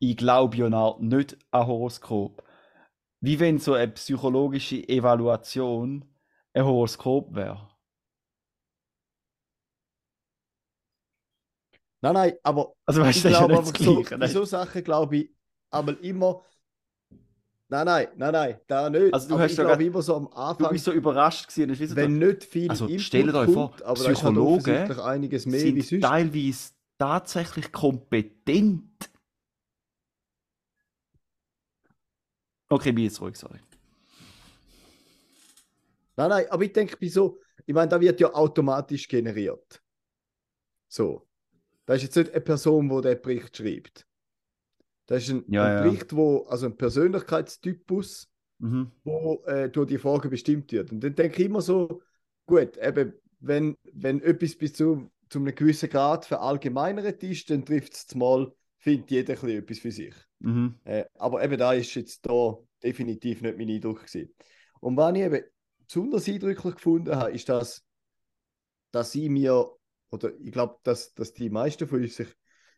ich 0.00 0.16
glaube 0.16 0.56
ja 0.56 0.96
nicht 1.00 1.38
an 1.52 1.66
Horoskop. 1.66 2.44
Wie 3.20 3.40
wenn 3.40 3.58
so 3.58 3.74
eine 3.74 3.88
psychologische 3.92 4.88
Evaluation 4.88 6.04
ein 6.54 6.64
Horoskop 6.64 7.34
wäre. 7.34 7.68
Nein, 12.02 12.14
nein, 12.14 12.32
aber 12.42 12.74
Also 12.86 13.00
weißt 13.02 13.24
ich 13.24 13.26
ist 13.26 13.38
ja 13.40 13.46
glaube 13.46 13.48
nicht 13.48 13.58
einfach 13.58 13.76
so, 13.76 14.10
so 14.20 14.44
Sachen 14.44 14.84
glaube 14.84 15.16
ich 15.16 15.30
aber 15.70 15.98
immer. 16.02 16.44
Nein, 17.68 17.84
nein, 17.84 18.08
nein, 18.16 18.32
nein, 18.32 18.60
da 18.68 18.88
nicht. 18.88 19.12
Also 19.12 19.28
du 19.28 19.34
aber 19.34 19.42
hast 19.42 19.50
ich 19.52 19.58
ja 19.58 19.64
glaube 19.64 19.84
immer 19.84 20.00
so 20.02 20.14
am 20.16 20.26
Du 20.26 20.36
Anfang, 20.36 20.70
bist 20.70 20.84
so 20.84 20.92
überrascht 20.92 21.48
gewesen. 21.48 21.76
wie 21.78 21.96
wenn 21.96 22.18
nicht 22.18 22.44
viel 22.44 22.70
Also, 22.70 22.86
Input 22.86 23.00
stellt 23.00 23.34
euch 23.34 23.50
vor, 23.52 23.70
kommt, 23.70 23.82
aber 23.82 24.04
da 24.04 24.10
ist 24.10 24.18
Psychologen 24.18 24.58
offensichtlich 24.60 24.98
einiges 24.98 25.46
mehr 25.46 25.60
wie 25.74 25.80
sind 25.82 26.02
sonst. 26.02 26.02
teilweise 26.02 26.70
tatsächlich 26.98 27.72
kompetent. 27.72 29.10
Okay, 32.68 32.92
bin 32.92 33.04
jetzt 33.04 33.20
ruhig, 33.20 33.36
sorry. 33.36 33.58
Nein, 36.16 36.30
nein, 36.30 36.46
aber 36.50 36.62
ich 36.64 36.72
denke, 36.72 36.96
bei 36.96 37.08
so, 37.08 37.40
ich 37.66 37.74
meine, 37.74 37.88
da 37.88 38.00
wird 38.00 38.20
ja 38.20 38.32
automatisch 38.32 39.06
generiert. 39.08 39.82
So. 40.88 41.26
Das 41.84 41.96
ist 41.98 42.02
jetzt 42.04 42.16
nicht 42.16 42.30
eine 42.30 42.40
Person, 42.40 42.88
die 42.88 43.00
den 43.02 43.20
Bericht 43.22 43.56
schreibt. 43.56 44.06
Das 45.06 45.22
ist 45.22 45.30
ein, 45.30 45.44
Ja, 45.48 45.64
ein 45.64 45.76
ja. 45.76 45.82
Bericht, 45.82 46.14
wo, 46.14 46.46
also 46.48 46.66
ein 46.66 46.76
Persönlichkeitstypus, 46.76 48.28
Mhm. 48.58 48.90
wo 49.04 49.42
äh, 49.44 49.68
durch 49.68 49.88
die 49.88 49.98
Frage 49.98 50.30
bestimmt 50.30 50.72
wird. 50.72 50.90
Und 50.90 51.00
dann 51.00 51.14
denke 51.14 51.42
ich 51.42 51.46
immer 51.46 51.60
so, 51.60 52.00
gut, 52.46 52.76
eben, 52.78 53.12
wenn, 53.40 53.76
wenn 53.92 54.22
etwas 54.22 54.56
bis 54.56 54.72
zu, 54.72 55.10
zu 55.28 55.40
einem 55.40 55.54
gewissen 55.54 55.90
Grad 55.90 56.24
verallgemeinert 56.24 57.22
ist, 57.22 57.50
dann 57.50 57.66
trifft 57.66 57.92
es 57.92 58.14
mal, 58.14 58.50
findet 58.78 59.10
jeder 59.10 59.34
ein 59.34 59.40
bisschen 59.40 59.58
etwas 59.58 59.78
für 59.80 59.90
sich. 59.90 60.14
Mhm. 60.38 60.74
Äh, 60.84 61.04
aber 61.14 61.44
eben 61.44 61.58
da 61.58 61.74
ist 61.74 61.94
jetzt 61.94 62.24
da 62.24 62.56
definitiv 62.82 63.42
nicht 63.42 63.58
mein 63.58 63.68
Eindruck 63.68 64.06
gewesen. 64.06 64.34
Und 64.80 64.96
was 64.96 65.14
ich 65.14 65.22
eben 65.22 65.44
besonders 65.86 66.28
eindrücklich 66.28 66.74
gefunden 66.76 67.14
habe, 67.14 67.32
ist, 67.32 67.48
dass, 67.48 67.84
dass 68.90 69.14
ich 69.14 69.28
mir, 69.28 69.70
oder 70.10 70.32
ich 70.40 70.52
glaube, 70.52 70.76
dass, 70.82 71.12
dass 71.14 71.34
die 71.34 71.50
meisten 71.50 71.86
von 71.86 72.00
uns 72.00 72.16
sich 72.16 72.28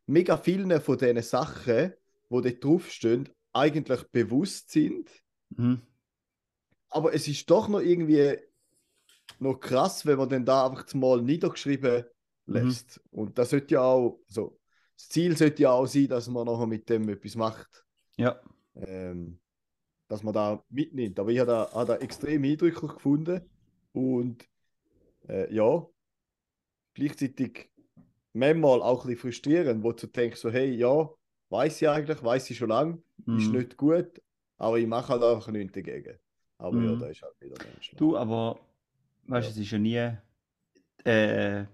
mega 0.06 0.36
vielen 0.36 0.80
von 0.80 0.98
diesen 0.98 1.22
Sachen, 1.22 1.92
die 2.30 2.42
dort 2.42 2.64
draufstehen, 2.64 3.28
eigentlich 3.52 4.02
bewusst 4.10 4.70
sind. 4.70 5.10
Mhm. 5.50 5.82
Aber 6.90 7.14
es 7.14 7.28
ist 7.28 7.48
doch 7.50 7.68
noch 7.68 7.80
irgendwie 7.80 8.36
noch 9.38 9.60
krass, 9.60 10.06
wenn 10.06 10.18
man 10.18 10.28
dann 10.28 10.44
da 10.44 10.66
einfach 10.66 10.92
mal 10.94 11.22
niedergeschrieben 11.22 12.04
lässt. 12.46 13.00
Und 13.10 13.38
das 13.38 13.50
sollte 13.50 13.74
ja 13.74 13.82
auch, 13.82 14.20
also 14.26 14.58
das 14.96 15.08
Ziel 15.08 15.36
sollte 15.36 15.62
ja 15.62 15.72
auch 15.72 15.86
sein, 15.86 16.08
dass 16.08 16.28
man 16.28 16.46
nachher 16.46 16.66
mit 16.66 16.88
dem 16.88 17.08
etwas 17.08 17.36
macht. 17.36 17.84
Ja. 18.16 18.40
ähm, 18.74 19.38
dass 20.08 20.22
man 20.22 20.34
da 20.34 20.64
mitnimmt. 20.70 21.20
Aber 21.20 21.30
ich 21.30 21.38
habe 21.38 21.50
da, 21.50 21.70
habe 21.72 21.86
da 21.86 21.96
extrem 21.96 22.42
eindrücklich 22.42 22.92
gefunden 22.92 23.42
und 23.92 24.48
äh, 25.28 25.54
ja, 25.54 25.86
gleichzeitig 26.94 27.70
manchmal 28.32 28.82
auch 28.82 29.04
ein 29.04 29.08
bisschen 29.08 29.20
frustrierend, 29.20 29.84
wo 29.84 29.92
du 29.92 30.06
denkst, 30.06 30.40
so, 30.40 30.50
hey, 30.50 30.74
ja, 30.74 31.08
weiß 31.50 31.82
ich 31.82 31.88
eigentlich, 31.88 32.22
weiß 32.22 32.50
ich 32.50 32.58
schon 32.58 32.68
lange, 32.68 32.98
ist 33.26 33.50
Mhm. 33.52 33.58
nicht 33.58 33.76
gut, 33.76 34.20
aber 34.58 34.78
ich 34.78 34.86
mache 34.86 35.08
halt 35.12 35.22
einfach 35.22 35.50
nichts 35.50 35.72
dagegen. 35.72 36.18
Aber 36.58 36.82
ja, 36.82 36.92
Mhm. 36.92 36.98
da 36.98 37.06
ist 37.06 37.22
halt 37.22 37.40
wieder 37.40 37.56
menschlich. 37.64 37.96
Du, 37.96 38.16
aber 38.16 38.58
weißt 39.26 39.48
du, 39.48 39.50
Ja. 39.50 39.56
es 39.56 39.56
ist 39.58 39.70
ja 39.70 39.78
nie. 39.78 40.16
Äh, 41.04 41.64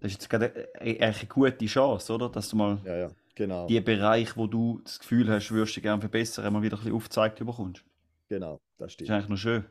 das 0.00 0.12
ist 0.12 0.14
jetzt 0.14 0.30
gerade 0.30 0.68
eigentlich 0.80 1.20
eine 1.20 1.28
gute 1.28 1.66
Chance, 1.66 2.12
oder? 2.12 2.28
Dass 2.28 2.48
du 2.48 2.56
mal 2.56 2.78
Ja, 2.84 2.96
ja. 2.96 3.10
Genau, 3.34 3.68
die 3.68 3.80
Bereich, 3.80 4.36
wo 4.36 4.48
du 4.48 4.80
das 4.82 4.98
Gefühl 4.98 5.28
hast, 5.30 5.50
würdest 5.52 5.76
du 5.76 5.80
gerne 5.80 6.00
verbessern, 6.00 6.44
immer 6.46 6.60
wieder 6.60 6.76
ein 6.76 6.80
bisschen 6.80 6.96
aufgezeigt 6.96 7.38
bekommst. 7.38 7.84
genau, 8.28 8.54
das 8.78 8.86
Das 8.86 8.92
stimmt. 8.94 9.08
ist 9.10 9.14
eigentlich 9.14 9.28
noch 9.28 9.36
schön. 9.36 9.64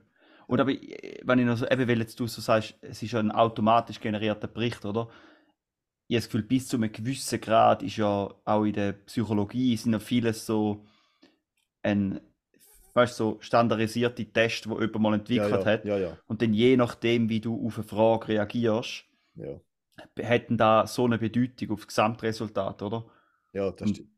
Und 0.48 0.62
aber, 0.62 0.72
äh, 0.72 1.20
wenn 1.26 1.40
ich 1.40 1.46
noch 1.46 1.58
so, 1.58 1.68
eben, 1.68 1.86
weil 1.88 2.00
jetzt 2.00 2.18
du 2.18 2.28
so 2.28 2.40
sagst, 2.40 2.76
es 2.82 3.04
ist 3.04 3.12
ja 3.12 3.20
ein 3.20 3.32
automatisch 3.32 4.00
generierter 4.00 4.48
Bericht, 4.48 4.86
oder? 4.86 5.10
Ich 6.08 6.16
habe 6.16 6.22
das 6.22 6.26
Gefühl, 6.30 6.44
bis 6.44 6.68
zu 6.68 6.78
einem 6.78 6.92
gewissen 6.92 7.42
Grad 7.42 7.84
ist 7.84 7.98
ja 7.98 8.34
auch 8.46 8.64
in 8.64 8.74
der 8.74 8.94
Psychologie 8.94 9.76
sind 9.76 9.94
ja 9.94 10.00
vieles 10.00 10.46
so 10.46 10.86
ein, 11.84 12.22
weißt, 12.94 13.16
so 13.16 13.38
standardisierte 13.42 14.26
Tests, 14.26 14.70
wo 14.70 14.80
jemand 14.80 15.00
mal 15.00 15.14
entwickelt 15.16 15.52
ja, 15.52 15.60
ja, 15.60 15.66
hat. 15.66 15.86
Ja, 15.86 16.18
Und 16.28 16.42
dann 16.42 16.54
je 16.54 16.78
nachdem, 16.78 17.30
wie 17.30 17.42
du 17.42 17.66
auf 17.68 17.78
eine 17.78 17.84
Frage 17.88 18.30
reagierst, 18.30 19.06
hätten 20.18 20.58
da 20.58 20.88
so 20.88 21.06
eine 21.06 21.18
Bedeutung 21.18 21.72
auf 21.72 21.80
das 21.82 21.88
Gesamtresultat, 21.88 22.82
oder? 22.82 23.06
ja, 23.54 23.72
das 23.72 23.82
Und- 23.90 23.96
stimmt. 23.96 24.10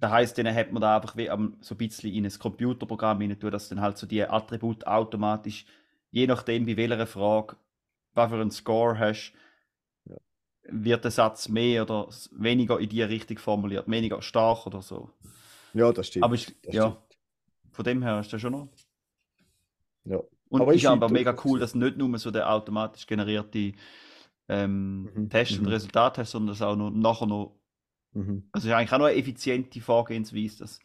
Das 0.00 0.10
heisst, 0.10 0.36
dann 0.38 0.52
hat 0.52 0.72
man 0.72 0.82
da 0.82 0.96
einfach 0.96 1.16
wie 1.16 1.30
am, 1.30 1.56
so 1.60 1.76
ein 1.76 1.78
bisschen 1.78 2.12
in 2.12 2.26
ein 2.26 2.32
Computerprogramm 2.36 3.18
rein 3.18 3.38
dass 3.38 3.68
dann 3.68 3.80
halt 3.80 3.96
so 3.96 4.08
die 4.08 4.24
Attribute 4.24 4.84
automatisch, 4.88 5.66
je 6.10 6.26
nachdem 6.26 6.66
bei 6.66 6.76
welcher 6.76 7.06
Frage, 7.06 7.56
was 8.12 8.28
für 8.28 8.40
einen 8.40 8.50
Score 8.50 8.98
hast. 8.98 9.32
Wird 10.68 11.04
der 11.04 11.10
Satz 11.10 11.48
mehr 11.48 11.82
oder 11.82 12.08
weniger 12.32 12.80
in 12.80 12.88
die 12.88 13.02
Richtung 13.02 13.38
formuliert, 13.38 13.88
weniger 13.88 14.22
stark 14.22 14.66
oder 14.66 14.82
so. 14.82 15.10
Ja, 15.74 15.92
das 15.92 16.08
stimmt. 16.08 16.24
Aber 16.24 16.34
ich, 16.34 16.46
das 16.62 16.74
ja, 16.74 16.82
stimmt. 16.90 17.18
von 17.72 17.84
dem 17.84 18.02
her 18.02 18.20
ist 18.20 18.32
das 18.32 18.40
schon 18.40 18.52
noch. 18.52 18.68
Ja. 20.04 20.20
Und 20.48 20.60
Aber 20.60 20.74
ist 20.74 20.86
aber 20.86 21.08
mega 21.08 21.36
cool, 21.44 21.58
dass 21.58 21.74
nicht 21.74 21.96
nur 21.96 22.18
so 22.18 22.30
der 22.30 22.50
automatisch 22.50 23.06
generierte 23.06 23.72
ähm, 24.48 25.10
Mhm, 25.14 25.30
Test 25.30 25.52
und 25.52 25.62
mhm. 25.62 25.68
Resultat 25.68 26.18
hast, 26.18 26.30
sondern 26.32 26.54
dass 26.54 26.62
auch 26.62 26.76
noch, 26.76 26.90
nachher 26.90 27.26
noch 27.26 27.56
Mhm. 28.14 28.48
Also 28.52 28.68
es 28.68 28.72
ist 28.72 28.76
eigentlich 28.76 28.92
auch 28.92 28.98
noch 28.98 29.06
eine 29.06 29.16
effiziente 29.16 29.80
Vorgehensweise, 29.80 30.58
dass 30.60 30.80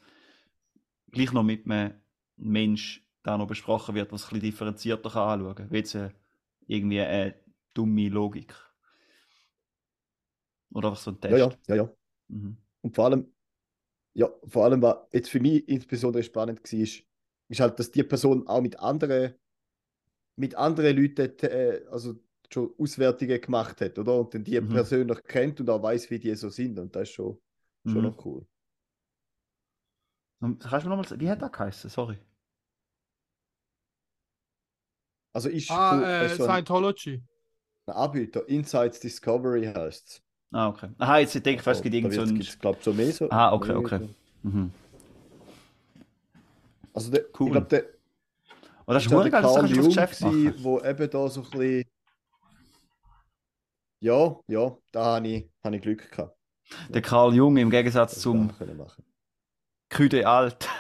gleich 1.12 1.32
noch 1.32 1.44
mit 1.44 1.66
einem 1.66 1.94
Mensch 2.38 3.06
da 3.24 3.38
noch 3.38 3.48
besprochen 3.48 3.96
wird, 3.96 4.12
was 4.12 4.24
ein 4.24 4.30
bisschen 4.30 4.42
differenzierter 4.42 5.10
kann 5.12 5.40
anschauen 5.40 5.56
kann. 5.56 5.72
Wie 5.72 5.78
jetzt 5.78 5.96
äh, 5.96 6.10
irgendwie 6.68 7.02
eine 7.02 7.36
dumme 7.74 8.10
Logik. 8.10 8.56
Oder 10.74 10.90
einfach 10.90 11.02
so 11.02 11.12
ein 11.12 11.20
Test. 11.22 11.38
Ja, 11.38 11.50
ja, 11.50 11.58
ja, 11.68 11.76
ja. 11.76 11.96
Mhm. 12.30 12.58
Und 12.82 12.96
vor 12.96 13.06
allem, 13.06 13.34
ja, 14.14 14.30
vor 14.48 14.66
allem, 14.66 14.82
was 14.82 14.98
jetzt 15.14 15.30
für 15.30 15.40
mich 15.40 15.68
insbesondere 15.68 16.24
spannend 16.24 16.62
war, 16.64 16.80
ist, 16.80 17.04
ist 17.50 17.60
halt, 17.60 17.80
dass 17.80 17.92
die 17.92 18.04
Person 18.04 18.48
auch 18.48 18.62
mit 18.62 18.80
anderen, 18.80 19.36
mit 20.36 20.56
anderen 20.56 20.96
Leuten 20.98 21.38
äh, 21.42 21.82
also 21.92 22.16
schon 22.52 22.74
Auswertungen 22.80 23.40
gemacht 23.42 23.82
hat, 23.82 24.00
oder? 24.00 24.20
Und 24.20 24.34
dann 24.34 24.44
die 24.44 24.60
Mhm. 24.60 24.70
persönlich 24.70 25.24
kennt 25.24 25.60
und 25.60 25.70
auch 25.70 25.84
weiß, 25.84 26.10
wie 26.10 26.20
die 26.20 26.34
so 26.36 26.50
sind. 26.50 26.80
Und 26.80 26.96
das 26.96 27.04
ist 27.10 27.16
schon, 27.16 27.40
schon 27.88 28.02
Mhm. 28.02 28.12
noch 28.12 28.26
cool. 28.26 28.46
Kannst 30.42 30.86
du 30.86 30.90
mir 30.90 30.96
nochmal 30.96 31.20
wie 31.20 31.30
hat 31.30 31.42
das 31.42 31.52
geheißen? 31.52 31.90
Sorry. 31.90 32.18
Also 35.34 35.50
ist 35.50 35.70
Ah, 35.70 36.02
äh, 36.02 36.30
so 36.30 36.46
Scientology. 36.46 37.22
ein 37.88 37.94
Anbieter, 37.94 38.48
Insights 38.48 39.02
Discovery 39.02 39.66
heißt 39.66 40.08
es. 40.08 40.24
Ah, 40.52 40.68
okay. 40.70 40.90
Aha, 40.98 41.20
jetzt 41.20 41.34
denke 41.36 41.52
ich, 41.52 41.62
fast, 41.62 41.80
es 41.80 41.84
gibt 41.84 41.94
irgend 41.96 42.14
so 42.14 42.22
ein... 42.22 42.40
Ich 42.42 42.60
glaube, 42.60 42.80
so 42.82 42.92
mehr 42.94 43.12
so. 43.12 43.30
Ah, 43.30 43.54
okay, 43.54 43.74
okay. 43.74 44.10
Mhm. 44.44 44.72
Also 46.94 47.12
der, 47.12 47.26
Cool. 47.40 47.48
ich 47.48 47.52
glaube, 47.54 47.68
der, 47.68 47.84
Und 48.86 48.94
das 48.96 49.04
ist 49.06 49.12
der 49.12 49.20
geil, 49.30 49.42
dass 49.44 49.54
Carl 49.54 49.68
du 49.68 49.76
das 49.76 49.86
Geschäft 49.86 50.22
machen 50.22 50.64
wo 50.64 50.82
eben 50.82 51.10
da 51.10 51.30
so 51.30 51.42
ein 51.44 51.50
bisschen. 51.52 51.84
Ja, 54.02 54.40
ja, 54.48 54.78
da 54.92 55.06
habe 55.06 55.28
ich, 55.28 55.50
habe 55.64 55.76
ich 55.76 55.82
Glück 55.82 56.10
gehabt. 56.10 56.36
Der 56.90 57.02
Karl 57.02 57.34
Jung 57.36 57.58
im 57.58 57.70
Gegensatz 57.70 58.14
das 58.16 58.22
zum. 58.22 58.52
Küde 59.90 60.28
Alt. 60.28 60.68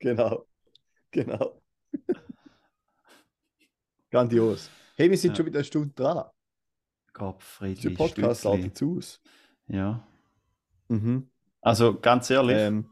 Genau, 0.00 0.44
genau. 1.12 1.62
Grandios. 4.10 4.68
Hey, 4.96 5.08
wir 5.10 5.16
sind 5.16 5.30
Ja. 5.30 5.36
schon 5.36 5.46
wieder 5.46 5.60
eine 5.60 5.64
Stunde 5.64 5.94
dran. 5.94 6.24
Gottfried 7.14 7.82
Der 7.82 7.90
Podcast 7.90 8.44
artet 8.46 8.82
aus. 8.82 9.22
Ja. 9.68 10.06
Mhm. 10.88 11.30
Also 11.62 11.98
ganz 11.98 12.28
ehrlich, 12.28 12.58
Ähm, 12.58 12.90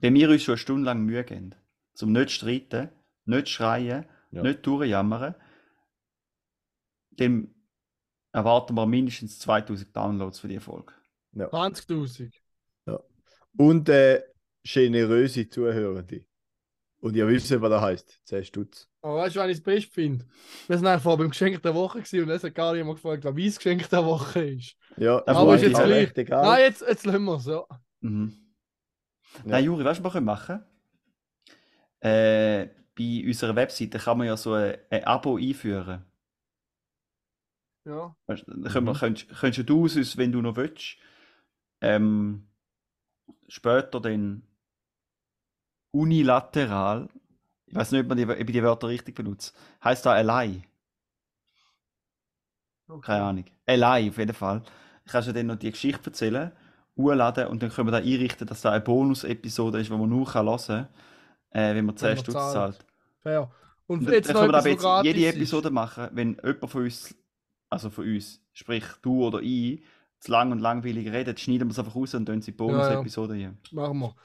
wenn 0.00 0.14
wir 0.14 0.28
uns 0.30 0.42
schon 0.42 0.52
eine 0.54 0.58
Stunde 0.58 0.84
lang 0.86 1.02
Mühe 1.04 1.22
geben, 1.24 1.54
zum 1.94 2.12
nicht 2.12 2.30
streiten, 2.32 2.90
nicht 3.24 3.48
schreien, 3.48 4.06
Ja. 4.30 4.42
nicht 4.42 4.66
durchjammern, 4.66 5.34
dann 7.12 7.54
erwarten 8.32 8.74
wir 8.74 8.86
mindestens 8.86 9.38
2000 9.38 9.94
Downloads 9.96 10.40
für 10.40 10.48
die 10.48 10.60
Folge. 10.60 10.92
20.000. 11.34 12.32
und 13.56 13.88
äh, 13.88 14.22
generöse 14.62 15.48
Zuhörende. 15.48 16.24
Und 17.00 17.14
ihr 17.16 17.28
wisst, 17.28 17.50
was 17.60 17.70
das 17.70 17.82
heißt. 17.82 18.20
10 18.24 18.44
Stutz. 18.44 18.87
Aber 19.02 19.16
weißt 19.16 19.36
du, 19.36 19.40
was 19.40 19.48
ich 19.50 19.56
das 19.58 19.64
Beste 19.64 19.90
finde? 19.92 20.26
Wir 20.66 20.76
sind 20.76 20.86
einfach 20.86 21.16
beim 21.16 21.30
Geschenk 21.30 21.62
der 21.62 21.74
Woche 21.74 21.98
gewesen 22.02 22.24
und 22.24 22.30
es 22.30 22.42
hat 22.44 22.54
gar 22.54 22.74
niemand 22.74 22.96
gefragt, 22.96 23.24
was 23.24 23.34
mein 23.34 23.44
Geschenk 23.54 23.88
der 23.90 24.04
Woche 24.04 24.40
ist. 24.50 24.76
Ja, 24.96 25.18
Aber 25.26 25.38
aber 25.40 25.54
ist 25.54 25.62
jetzt 25.62 25.76
gleich. 25.82 26.16
egal. 26.16 26.42
Nein, 26.44 26.60
jetzt, 26.62 26.82
jetzt 26.82 27.06
lassen 27.06 27.24
wir 27.24 27.36
es, 27.36 27.46
ja. 27.46 27.64
Mhm. 28.00 28.32
Ja. 29.44 29.44
Nein, 29.44 29.64
Juri, 29.64 29.84
weißt 29.84 30.00
du, 30.00 30.04
was 30.04 30.10
wir 30.14 30.18
können 30.18 30.26
machen 30.26 30.64
äh, 32.00 32.66
Bei 32.96 33.24
unserer 33.26 33.54
Webseite 33.56 33.98
kann 33.98 34.18
man 34.18 34.26
ja 34.26 34.36
so 34.36 34.54
ein, 34.54 34.76
ein 34.90 35.04
Abo 35.04 35.36
einführen. 35.36 36.04
Ja. 37.84 38.14
Weißt, 38.26 38.46
du, 38.46 38.52
dann 38.52 38.72
können 38.72 38.86
wir, 38.86 38.94
Mhm. 38.94 38.98
könntest, 38.98 39.28
könntest 39.40 39.68
du 39.68 39.82
uns, 39.82 40.16
wenn 40.16 40.32
du 40.32 40.42
noch 40.42 40.56
willst, 40.56 40.96
ähm, 41.80 42.48
später 43.48 44.00
dann 44.00 44.42
unilateral, 45.92 47.08
ich 47.68 47.74
weiß 47.74 47.92
nicht, 47.92 48.02
ob, 48.02 48.08
man 48.08 48.18
die, 48.18 48.26
ob 48.26 48.38
ich 48.38 48.46
die 48.46 48.62
Wörter 48.62 48.88
richtig 48.88 49.14
benutze, 49.14 49.52
heißt 49.84 50.06
da 50.06 50.12
allein? 50.12 50.64
Keine 53.02 53.22
Ahnung. 53.24 53.44
Allein 53.66 54.08
auf 54.10 54.18
jeden 54.18 54.34
Fall. 54.34 54.62
Kannst 55.06 55.28
du 55.28 55.32
dann 55.32 55.46
noch 55.46 55.56
die 55.56 55.70
Geschichte 55.70 56.06
erzählen, 56.10 56.52
hochladen 56.96 57.48
und 57.48 57.62
dann 57.62 57.70
können 57.70 57.88
wir 57.88 57.92
da 57.92 57.98
einrichten, 57.98 58.46
dass 58.46 58.62
da 58.62 58.72
eine 58.72 58.80
Bonus-Episode 58.80 59.80
ist, 59.80 59.88
die 59.90 59.92
man 59.96 60.08
nur 60.08 60.26
kann 60.30 60.46
hören 60.46 60.58
kann, 60.66 60.88
äh, 61.50 61.74
wenn 61.74 61.86
man 61.86 61.96
10 61.96 62.16
man 62.16 62.24
Stutz 62.24 62.48
zahlt. 62.48 62.48
zahlt. 62.48 62.86
Fair. 63.22 63.50
Und 63.86 64.04
Und 64.04 64.10
dann 64.10 64.14
jetzt 64.14 64.32
noch 64.32 64.34
können 64.34 64.52
wir 64.52 64.58
aber 64.58 64.68
jetzt 64.68 64.92
jede 64.96 65.20
ist. 65.20 65.26
Episode 65.26 65.70
machen, 65.70 66.08
wenn 66.12 66.36
jemand 66.44 66.70
von 66.70 66.82
uns, 66.84 67.14
also 67.70 67.90
von 67.90 68.04
uns, 68.06 68.40
sprich 68.52 68.84
du 69.02 69.24
oder 69.26 69.40
ich, 69.42 69.84
zu 70.20 70.32
lang 70.32 70.52
und 70.52 70.60
langweilig 70.60 71.10
redet, 71.12 71.40
schneiden 71.40 71.68
wir 71.68 71.72
es 71.72 71.78
einfach 71.78 71.94
raus 71.96 72.14
und 72.14 72.26
tun 72.26 72.42
sie 72.42 72.52
die 72.52 72.56
Ja, 72.66 72.90
ja. 72.90 73.06
Bonus-Episode 73.06 73.34
hier. 73.34 73.56
Machen 73.70 73.98
wir. 74.00 74.16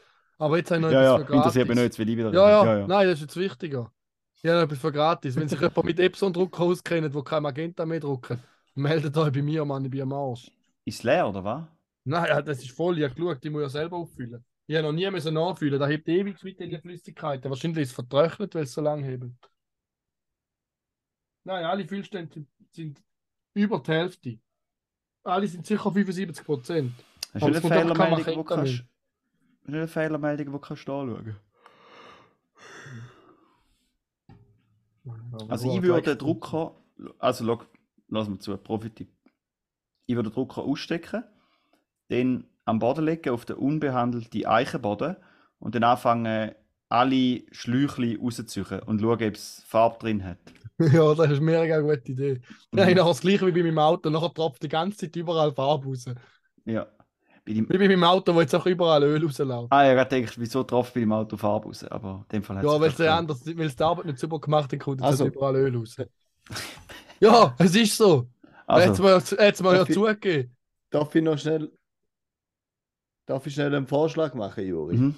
Aber 0.44 0.58
jetzt 0.58 0.72
habe 0.72 0.80
ich 0.80 0.82
noch 0.84 0.92
Ja, 0.92 1.02
ja, 1.04 1.16
etwas 1.16 1.56
mich 1.56 1.64
gratis. 1.64 1.68
nicht, 1.68 1.78
jetzt 1.78 2.00
will 2.00 2.10
ich 2.10 2.18
wieder 2.18 2.34
Ja, 2.34 2.62
reden. 2.62 2.80
ja, 2.82 2.88
nein, 2.88 3.08
das 3.08 3.16
ist 3.16 3.22
jetzt 3.22 3.38
wichtiger. 3.38 3.92
Ich 4.36 4.44
habe 4.46 4.58
noch 4.58 4.64
etwas 4.66 4.80
für 4.80 4.92
gratis. 4.92 5.36
Wenn 5.38 5.48
sich 5.48 5.60
jemand 5.60 5.84
mit 5.86 6.00
Epson-Drucker 6.00 6.64
auskennt, 6.64 7.14
wo 7.14 7.24
kein 7.24 7.44
Magenta 7.44 7.86
mehr 7.86 8.02
drucken, 8.02 8.44
meldet 8.76 9.16
euch 9.16 9.32
bei 9.32 9.42
mir, 9.42 9.64
Mann, 9.64 9.86
ich 9.86 9.92
bin 9.92 10.02
am 10.02 10.12
Arsch. 10.14 10.52
Ist 10.84 11.04
leer, 11.04 11.30
oder 11.30 11.44
was? 11.44 11.64
Nein, 12.04 12.26
ja, 12.28 12.42
das 12.42 12.62
ist 12.62 12.72
voll. 12.72 12.98
Ich 12.98 13.06
habe 13.06 13.16
geschaut, 13.16 13.46
ich 13.46 13.52
muss 13.52 13.62
ja 13.62 13.70
selber 13.70 13.98
auffüllen. 13.98 14.44
Ich 14.68 14.76
habe 14.76 14.88
noch 14.88 14.94
nie 14.94 15.10
müssen 15.10 15.34
nachfüllen. 15.34 15.80
Da 15.80 15.88
hebt 15.88 16.10
ewig 16.10 16.44
mit 16.44 16.60
den 16.60 16.82
Flüssigkeiten. 16.82 17.50
Wahrscheinlich 17.50 17.84
ist 17.84 17.90
es 17.90 17.96
vertrocknet, 17.96 18.54
weil 18.56 18.64
es 18.64 18.74
so 18.74 18.82
lange 18.82 19.06
hebt. 19.06 19.26
Nein, 21.46 21.64
alle 21.64 21.86
Füllstände 21.86 22.46
sind, 22.72 23.02
über 23.54 23.80
die 23.80 23.92
Hälfte. 23.92 24.40
Alle 25.24 25.48
sind 25.48 25.66
sicher 25.66 25.92
75 25.92 26.46
Prozent. 26.46 26.92
Hast 27.34 27.44
Aber 27.44 27.52
du 27.52 27.60
eine 27.60 27.82
Fehlermeldung, 27.94 28.36
wo 28.38 28.44
kannst... 28.44 28.84
eine 29.68 29.88
Fehlermeldung, 29.88 30.54
wo 30.54 30.60
kannst 30.60 30.88
du 30.88 30.94
anschauen? 30.94 31.36
Also 35.48 35.74
ich 35.76 35.82
würde 35.82 36.12
den 36.12 36.18
Drucker, 36.18 36.76
also 37.20 37.46
schau, 37.46 37.62
lass 38.08 38.30
mal 38.30 38.40
zu, 38.40 38.56
Profi-Tipp. 38.58 39.10
Ich 40.06 40.16
würde 40.16 40.30
den 40.30 40.36
Drucker 40.36 40.62
ausstecken, 40.62 41.24
den 42.10 42.46
am 42.66 42.80
Boden 42.80 43.06
legen, 43.06 43.34
auf 43.34 43.46
den 43.46 43.58
unbehandelten 43.58 44.46
Eichenboden 44.46 45.18
und 45.60 45.76
dann 45.76 45.84
anfangen, 45.84 46.52
alle 46.90 47.42
Schläuche 47.52 48.18
rauszuziehen 48.20 48.80
und 48.82 49.02
schauen, 49.02 49.14
ob 49.14 49.22
es 49.22 49.64
Farbe 49.68 49.98
drin 50.00 50.24
hat. 50.24 50.40
Ja, 50.80 51.14
das 51.14 51.30
ist 51.30 51.38
eine 51.38 51.42
mega 51.42 51.80
gute 51.80 52.12
Idee. 52.12 52.42
Mhm. 52.72 52.80
Ja, 52.80 52.88
ich 52.88 52.96
nachher 52.96 53.10
das 53.10 53.22
gleiche 53.22 53.46
wie 53.46 53.52
bei 53.52 53.62
meinem 53.62 53.78
Auto. 53.78 54.10
Nachher 54.10 54.34
tropft 54.34 54.64
die 54.64 54.68
ganze 54.70 54.98
Zeit 54.98 55.16
überall 55.16 55.54
Farbe 55.54 55.86
raus. 55.86 56.06
Ja. 56.66 56.88
Bei 57.46 57.54
dem... 57.54 57.68
Wie 57.70 57.78
bei 57.78 57.88
meinem 57.90 58.04
Auto, 58.06 58.34
wo 58.34 58.40
jetzt 58.42 58.56
auch 58.56 58.66
überall 58.66 59.04
Öl 59.04 59.22
rausläuft. 59.24 59.68
Ah, 59.72 59.86
ja, 59.86 60.02
ich 60.02 60.08
denke, 60.08 60.32
wieso 60.38 60.64
tropft 60.64 60.94
bei 60.94 61.02
dem 61.02 61.12
Auto 61.12 61.36
Farbe 61.36 61.66
raus? 61.68 61.84
Aber 61.84 62.26
in 62.32 62.38
dem 62.38 62.44
Fall 62.44 62.58
hat 62.58 62.64
Ja, 62.64 62.80
weil 62.80 62.90
es 62.90 63.00
anders, 63.02 63.46
weil 63.46 63.70
sie 63.70 63.76
die 63.76 63.84
Arbeit 63.84 64.06
nicht 64.06 64.20
super 64.20 64.40
gemacht 64.40 64.72
haben, 64.72 64.80
kommt 64.80 65.02
jetzt 65.02 65.08
Also. 65.08 65.26
halt 65.26 65.36
überall 65.36 65.56
Öl 65.58 65.76
raus. 65.78 65.98
Ja, 67.20 67.56
es 67.58 67.76
ist 67.76 67.98
so. 67.98 68.28
Jetzt 68.44 68.56
Also, 68.68 69.04
mal, 69.04 69.22
jetzt 69.40 69.62
mal 69.64 69.72
ja 69.74 69.80
Darf 69.80 69.90
ich- 69.90 69.96
zugegeben. 69.96 70.56
Darf 70.90 71.16
ich 71.16 71.24
noch 71.24 71.38
schnell. 71.38 71.72
Darf 73.26 73.46
ich 73.48 73.54
schnell 73.54 73.74
einen 73.74 73.88
Vorschlag 73.88 74.34
machen, 74.34 74.66
Juri? 74.66 74.96
mhm. 74.98 75.16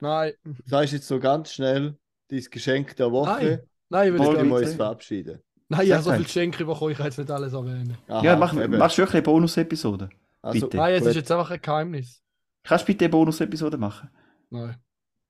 Nein, 0.00 0.32
Sagst 0.64 0.92
jetzt 0.94 1.06
so 1.06 1.20
ganz 1.20 1.52
schnell 1.52 1.96
dein 2.28 2.44
Geschenk 2.50 2.96
der 2.96 3.12
Woche, 3.12 3.64
nein, 3.88 4.08
ich 4.08 4.12
will 4.14 4.20
es 4.20 4.26
gar 4.26 4.36
wir 4.36 4.42
nicht. 4.42 4.52
uns 4.68 4.74
verabschieden. 4.74 5.38
Nein, 5.68 5.86
ich 5.86 5.92
habe 5.92 6.02
so 6.02 6.10
halt. 6.10 6.18
viel 6.20 6.26
Geschenke 6.26 6.64
bekommen, 6.64 6.90
ich 6.90 6.96
kann 6.96 7.06
jetzt 7.06 7.18
nicht 7.18 7.30
alles 7.30 7.52
erwähnen. 7.52 7.96
Aha, 8.08 8.24
ja, 8.24 8.36
mach, 8.36 8.52
eben. 8.54 8.78
machst 8.78 8.98
du 8.98 9.02
wirklich 9.02 9.14
eine 9.16 9.22
Bonus-Episode? 9.22 10.10
Also, 10.42 10.66
Bitte. 10.66 10.76
Nein, 10.76 10.94
es 10.94 11.06
ist 11.06 11.14
jetzt 11.16 11.30
einfach 11.30 11.50
ein 11.50 11.60
Geheimnis. 11.62 12.22
Kannst 12.64 12.82
du 12.82 12.86
bitte 12.92 13.04
eine 13.04 13.10
Bonus-Episode 13.12 13.78
machen? 13.78 14.10
Nein. 14.50 14.76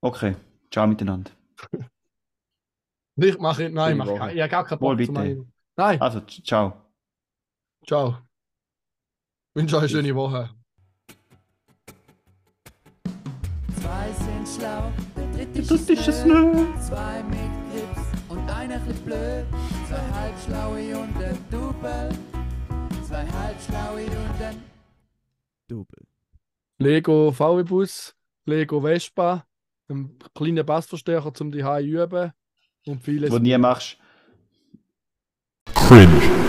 Okay. 0.01 0.37
Ciao 0.71 0.87
miteinander. 0.87 1.31
Ich 3.17 3.39
mache 3.39 3.69
nein, 3.69 3.99
mach. 3.99 4.07
Ich 4.09 4.41
habe 4.41 4.49
gar 4.49 4.65
keinen 4.65 4.79
Bock 4.79 4.93
zu 4.93 4.97
bitte. 4.97 5.13
meinen. 5.13 5.53
Nein, 5.77 6.01
Also, 6.01 6.21
ciao. 6.23 6.87
ciao. 7.87 8.17
Ich 9.55 9.61
wünsche 9.61 9.77
euch 9.77 9.83
eine 9.83 9.89
schöne 9.91 10.15
Woche. 10.15 10.49
Zwei 13.81 14.13
sind 14.13 14.49
schlau, 14.49 14.91
der 15.15 15.27
dritte 15.47 15.61
Das 15.61 15.71
ist 15.91 16.09
es 16.09 16.25
nö. 16.25 16.55
nicht. 16.55 16.83
Zwei 16.85 17.23
mit 17.25 17.39
Grips 17.71 18.31
und 18.31 18.51
einer 18.51 18.79
bisschen 18.79 19.05
blöd. 19.05 19.45
Zwei 19.89 20.11
halbschlaue 20.19 20.99
und 20.99 21.17
ein 21.23 21.39
Double. 21.51 22.09
Zwei 23.07 23.27
halbschlaue 23.27 24.07
und 24.07 24.43
ein 24.43 24.63
Double. 25.73 26.07
Lego 26.79 27.33
VW-Bus, 27.33 28.15
Lego 28.45 28.83
Vespa, 28.83 29.47
ein 29.89 30.19
kleiner 30.35 30.65
Bassverstärker 30.65 31.33
zum 31.33 31.51
die 31.51 31.63
üben 31.63 32.33
und 32.87 33.03
vieles 33.03 33.31
Wo 33.31 33.39
du 33.39 33.43
nie 33.43 33.57
machst. 33.57 33.97
Cringe. 35.75 36.43